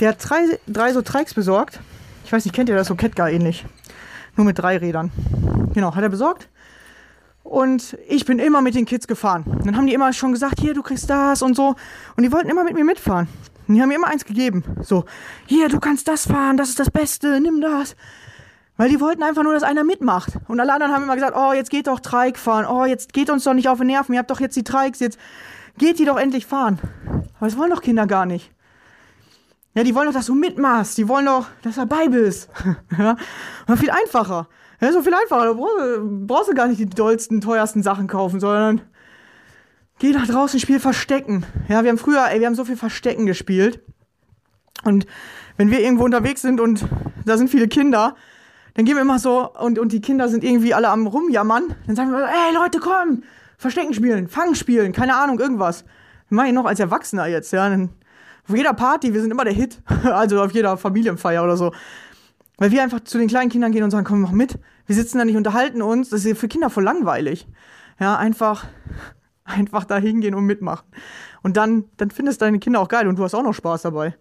Der 0.00 0.10
hat 0.10 0.16
drei, 0.20 0.58
drei 0.66 0.92
so 0.92 1.02
Trikes 1.02 1.34
besorgt. 1.34 1.80
Ich 2.24 2.32
weiß 2.32 2.44
nicht, 2.44 2.54
kennt 2.54 2.68
ihr 2.68 2.74
das 2.74 2.88
so 2.88 2.94
Ketka 2.94 3.28
ähnlich? 3.28 3.64
Nur 4.36 4.46
mit 4.46 4.58
drei 4.58 4.78
Rädern. 4.78 5.10
Genau, 5.74 5.94
hat 5.94 6.02
er 6.02 6.08
besorgt. 6.08 6.48
Und 7.42 7.98
ich 8.08 8.24
bin 8.24 8.38
immer 8.38 8.62
mit 8.62 8.74
den 8.74 8.86
Kids 8.86 9.06
gefahren. 9.06 9.44
Dann 9.64 9.76
haben 9.76 9.86
die 9.86 9.94
immer 9.94 10.12
schon 10.12 10.32
gesagt, 10.32 10.60
hier, 10.60 10.74
du 10.74 10.82
kriegst 10.82 11.10
das 11.10 11.42
und 11.42 11.54
so. 11.54 11.74
Und 12.16 12.22
die 12.22 12.32
wollten 12.32 12.48
immer 12.48 12.64
mit 12.64 12.74
mir 12.74 12.84
mitfahren. 12.84 13.28
Und 13.68 13.74
die 13.74 13.82
haben 13.82 13.88
mir 13.88 13.96
immer 13.96 14.08
eins 14.08 14.24
gegeben. 14.24 14.64
So, 14.80 15.04
hier, 15.46 15.68
du 15.68 15.78
kannst 15.80 16.08
das 16.08 16.26
fahren, 16.26 16.56
das 16.56 16.68
ist 16.68 16.78
das 16.78 16.90
Beste, 16.90 17.40
nimm 17.40 17.60
das. 17.60 17.96
Weil 18.76 18.88
die 18.88 19.00
wollten 19.00 19.22
einfach 19.22 19.42
nur, 19.42 19.52
dass 19.52 19.62
einer 19.62 19.84
mitmacht. 19.84 20.32
Und 20.48 20.58
alle 20.60 20.72
anderen 20.72 20.92
haben 20.92 21.02
immer 21.02 21.14
gesagt, 21.14 21.36
oh, 21.36 21.52
jetzt 21.52 21.70
geht 21.70 21.88
doch 21.88 22.00
Trike 22.00 22.38
fahren. 22.38 22.64
Oh, 22.66 22.84
jetzt 22.84 23.12
geht 23.12 23.28
uns 23.28 23.44
doch 23.44 23.54
nicht 23.54 23.68
auf 23.68 23.78
den 23.78 23.88
Nerven. 23.88 24.14
Ihr 24.14 24.18
habt 24.18 24.30
doch 24.30 24.40
jetzt 24.40 24.56
die 24.56 24.64
Trikes, 24.64 25.00
jetzt 25.00 25.18
geht 25.78 25.98
die 25.98 26.04
doch 26.04 26.18
endlich 26.18 26.46
fahren. 26.46 26.78
Aber 27.36 27.46
das 27.46 27.56
wollen 27.56 27.70
doch 27.70 27.82
Kinder 27.82 28.06
gar 28.06 28.26
nicht. 28.26 28.50
Ja, 29.74 29.84
die 29.84 29.94
wollen 29.94 30.06
doch, 30.06 30.14
dass 30.14 30.26
du 30.26 30.34
mitmachst. 30.34 30.98
Die 30.98 31.08
wollen 31.08 31.26
doch, 31.26 31.46
dass 31.62 31.76
du 31.76 31.80
dabei 31.86 32.08
bist. 32.08 32.50
ja, 32.98 33.16
und 33.66 33.76
viel 33.78 33.90
einfacher. 33.90 34.48
Ja, 34.80 34.90
doch 34.92 35.02
viel 35.02 35.14
einfacher. 35.14 35.46
Da 35.46 35.52
brauchst, 35.54 35.78
du- 35.78 36.26
brauchst 36.26 36.50
du 36.50 36.54
gar 36.54 36.66
nicht 36.68 36.78
die 36.80 36.86
dollsten, 36.86 37.40
teuersten 37.40 37.82
Sachen 37.82 38.06
kaufen, 38.06 38.38
sondern 38.40 38.82
geh 39.98 40.10
nach 40.12 40.26
draußen, 40.26 40.60
spiel 40.60 40.78
Verstecken. 40.80 41.46
Ja, 41.68 41.82
wir 41.84 41.90
haben 41.90 41.98
früher, 41.98 42.26
ey, 42.30 42.40
wir 42.40 42.46
haben 42.46 42.54
so 42.54 42.64
viel 42.64 42.76
Verstecken 42.76 43.24
gespielt. 43.26 43.80
Und 44.84 45.06
wenn 45.56 45.70
wir 45.70 45.80
irgendwo 45.80 46.04
unterwegs 46.04 46.42
sind 46.42 46.60
und 46.60 46.84
da 47.24 47.36
sind 47.38 47.48
viele 47.48 47.68
Kinder, 47.68 48.16
dann 48.74 48.84
gehen 48.84 48.96
wir 48.96 49.02
immer 49.02 49.18
so 49.18 49.50
und, 49.54 49.78
und 49.78 49.92
die 49.92 50.00
Kinder 50.00 50.28
sind 50.28 50.44
irgendwie 50.44 50.74
alle 50.74 50.88
am 50.88 51.06
rumjammern. 51.06 51.74
Dann 51.86 51.96
sagen 51.96 52.10
wir, 52.10 52.24
ey 52.26 52.54
Leute, 52.54 52.78
komm, 52.80 53.22
Verstecken 53.62 53.94
spielen, 53.94 54.28
Fangen 54.28 54.54
spielen, 54.54 54.92
keine 54.92 55.16
Ahnung, 55.16 55.38
irgendwas. 55.38 55.84
Machen 56.28 56.48
ich 56.48 56.52
noch 56.52 56.64
als 56.64 56.80
Erwachsener 56.80 57.26
jetzt, 57.26 57.52
ja. 57.52 57.66
Auf 58.48 58.56
jeder 58.56 58.74
Party, 58.74 59.14
wir 59.14 59.20
sind 59.20 59.30
immer 59.30 59.44
der 59.44 59.54
Hit. 59.54 59.80
Also 60.04 60.42
auf 60.42 60.52
jeder 60.52 60.76
Familienfeier 60.76 61.44
oder 61.44 61.56
so. 61.56 61.72
Weil 62.58 62.72
wir 62.72 62.82
einfach 62.82 63.00
zu 63.00 63.18
den 63.18 63.28
kleinen 63.28 63.50
Kindern 63.50 63.70
gehen 63.72 63.84
und 63.84 63.90
sagen, 63.90 64.04
komm, 64.04 64.20
mach 64.20 64.32
mit. 64.32 64.58
Wir 64.86 64.96
sitzen 64.96 65.18
da 65.18 65.24
nicht, 65.24 65.36
unterhalten 65.36 65.80
uns. 65.80 66.10
Das 66.10 66.24
ist 66.24 66.38
für 66.38 66.48
Kinder 66.48 66.70
voll 66.70 66.82
langweilig. 66.82 67.46
Ja, 68.00 68.16
einfach, 68.16 68.66
einfach 69.44 69.84
da 69.84 69.96
hingehen 69.98 70.34
und 70.34 70.44
mitmachen. 70.44 70.86
Und 71.42 71.56
dann, 71.56 71.84
dann 71.96 72.10
findest 72.10 72.42
deine 72.42 72.58
Kinder 72.58 72.80
auch 72.80 72.88
geil 72.88 73.06
und 73.06 73.16
du 73.16 73.22
hast 73.22 73.34
auch 73.34 73.44
noch 73.44 73.54
Spaß 73.54 73.82
dabei. 73.82 74.16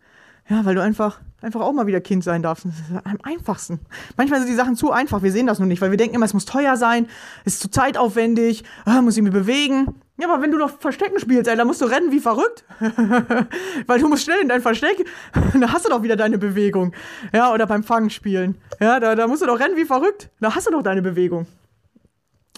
Ja, 0.52 0.66
weil 0.66 0.76
du 0.76 0.82
einfach, 0.82 1.22
einfach 1.42 1.62
auch 1.62 1.72
mal 1.72 1.88
wieder 1.88 2.02
Kind 2.02 2.26
sein 2.26 2.44
darfst. 2.44 2.66
Das 2.66 2.74
ist 2.74 3.06
am 3.06 3.18
einfachsten. 3.24 3.80
Manchmal 4.18 4.42
sind 4.42 4.50
die 4.50 4.56
Sachen 4.56 4.76
zu 4.76 4.92
einfach, 4.92 5.24
wir 5.24 5.32
sehen 5.32 5.48
das 5.48 5.60
nur 5.60 5.68
nicht, 5.68 5.80
weil 5.82 5.92
wir 5.92 5.98
denken 5.98 6.16
immer, 6.16 6.26
es 6.26 6.34
muss 6.34 6.44
teuer 6.44 6.76
sein, 6.76 7.08
es 7.46 7.54
ist 7.54 7.62
zu 7.62 7.72
zeitaufwendig, 7.72 8.66
ah, 8.84 9.02
muss 9.02 9.16
ich 9.16 9.24
mich 9.24 9.32
bewegen. 9.32 9.96
Ja, 10.20 10.30
aber 10.30 10.44
wenn 10.44 10.52
du 10.52 10.58
doch 10.58 10.78
Verstecken 10.78 11.22
spielst, 11.22 11.50
ey, 11.50 11.56
dann 11.56 11.68
musst 11.68 11.80
du 11.80 11.86
rennen 11.86 12.12
wie 12.12 12.20
verrückt. 12.20 12.66
weil 13.88 14.00
du 14.02 14.10
musst 14.10 14.26
schnell 14.26 14.42
in 14.42 14.50
dein 14.50 14.62
Versteck, 14.62 15.06
dann 15.54 15.72
hast 15.72 15.86
du 15.86 15.90
doch 15.90 16.04
wieder 16.04 16.18
deine 16.18 16.38
Bewegung. 16.38 16.94
Ja, 17.32 17.54
oder 17.54 17.66
beim 17.66 17.86
Fangen 17.86 18.10
spielen. 18.10 18.58
Ja, 18.82 19.00
da, 19.00 19.16
da 19.16 19.28
musst 19.28 19.42
du 19.42 19.46
doch 19.46 19.58
rennen 19.58 19.78
wie 19.78 19.86
verrückt. 19.86 20.32
Da 20.42 20.54
hast 20.54 20.68
du 20.68 20.72
doch 20.72 20.84
deine 20.84 21.02
Bewegung. 21.02 21.48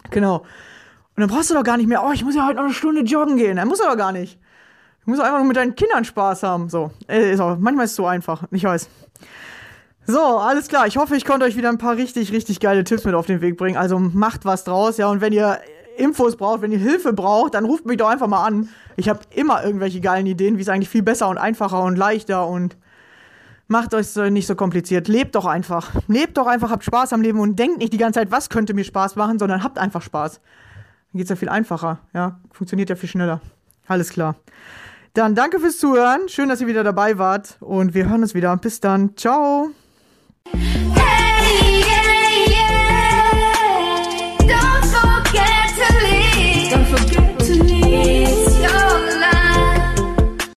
Genau. 0.09 0.37
Und 0.37 1.21
dann 1.21 1.29
brauchst 1.29 1.51
du 1.51 1.53
doch 1.53 1.63
gar 1.63 1.77
nicht 1.77 1.87
mehr, 1.87 2.03
oh, 2.03 2.11
ich 2.11 2.25
muss 2.25 2.33
ja 2.33 2.47
heute 2.47 2.55
noch 2.55 2.63
eine 2.63 2.73
Stunde 2.73 3.01
joggen 3.01 3.37
gehen. 3.37 3.57
Dann 3.57 3.67
musst 3.67 3.83
du 3.83 3.85
doch 3.85 3.97
gar 3.97 4.11
nicht. 4.11 4.39
Du 5.05 5.11
musst 5.11 5.21
einfach 5.21 5.39
nur 5.39 5.47
mit 5.47 5.57
deinen 5.57 5.75
Kindern 5.75 6.05
Spaß 6.05 6.43
haben. 6.43 6.69
So. 6.69 6.91
Äh, 7.07 7.33
Ist 7.33 7.39
auch, 7.39 7.57
manchmal 7.57 7.85
ist 7.85 7.91
es 7.91 7.97
so 7.97 8.05
einfach. 8.05 8.43
Ich 8.51 8.63
weiß. 8.63 8.89
So, 10.05 10.19
alles 10.19 10.67
klar. 10.67 10.87
Ich 10.87 10.97
hoffe, 10.97 11.15
ich 11.15 11.25
konnte 11.25 11.45
euch 11.45 11.55
wieder 11.57 11.69
ein 11.69 11.77
paar 11.77 11.95
richtig, 11.95 12.31
richtig 12.31 12.59
geile 12.59 12.83
Tipps 12.83 13.05
mit 13.05 13.15
auf 13.15 13.25
den 13.25 13.41
Weg 13.41 13.57
bringen. 13.57 13.77
Also 13.77 13.99
macht 13.99 14.45
was 14.45 14.63
draus, 14.63 14.97
ja. 14.97 15.07
Und 15.07 15.21
wenn 15.21 15.33
ihr 15.33 15.59
Infos 15.97 16.35
braucht, 16.35 16.61
wenn 16.61 16.71
ihr 16.71 16.79
Hilfe 16.79 17.13
braucht, 17.13 17.53
dann 17.53 17.65
ruft 17.65 17.85
mich 17.85 17.97
doch 17.97 18.09
einfach 18.09 18.27
mal 18.27 18.45
an. 18.45 18.69
Ich 18.95 19.09
habe 19.09 19.19
immer 19.31 19.63
irgendwelche 19.63 20.01
geilen 20.01 20.25
Ideen, 20.25 20.57
wie 20.57 20.61
es 20.61 20.69
eigentlich 20.69 20.89
viel 20.89 21.03
besser 21.03 21.29
und 21.29 21.37
einfacher 21.37 21.83
und 21.83 21.97
leichter 21.97 22.47
und 22.47 22.77
macht 23.67 23.93
euch 23.93 24.15
nicht 24.15 24.47
so 24.47 24.55
kompliziert. 24.55 25.07
Lebt 25.07 25.35
doch 25.35 25.45
einfach. 25.45 25.91
Lebt 26.07 26.37
doch 26.37 26.47
einfach, 26.47 26.69
habt 26.69 26.83
Spaß 26.83 27.13
am 27.13 27.21
Leben 27.21 27.39
und 27.39 27.57
denkt 27.57 27.77
nicht 27.77 27.93
die 27.93 27.97
ganze 27.97 28.19
Zeit, 28.19 28.31
was 28.31 28.49
könnte 28.49 28.73
mir 28.73 28.83
Spaß 28.83 29.15
machen, 29.15 29.39
sondern 29.39 29.63
habt 29.63 29.77
einfach 29.77 30.01
Spaß. 30.01 30.39
Dann 31.11 31.17
geht's 31.17 31.29
ja 31.29 31.35
viel 31.35 31.49
einfacher, 31.49 31.99
ja. 32.13 32.39
Funktioniert 32.51 32.89
ja 32.89 32.95
viel 32.95 33.09
schneller. 33.09 33.41
Alles 33.87 34.09
klar. 34.09 34.35
Dann 35.13 35.35
danke 35.35 35.59
fürs 35.59 35.77
Zuhören. 35.77 36.27
Schön, 36.27 36.49
dass 36.49 36.59
ihr 36.61 36.67
wieder 36.67 36.83
dabei 36.83 37.19
wart. 37.19 37.57
Und 37.59 37.93
wir 37.93 38.09
hören 38.09 38.23
uns 38.23 38.33
wieder. 38.33 38.55
Bis 38.57 38.79
dann. 38.79 39.15
Ciao. 39.15 39.69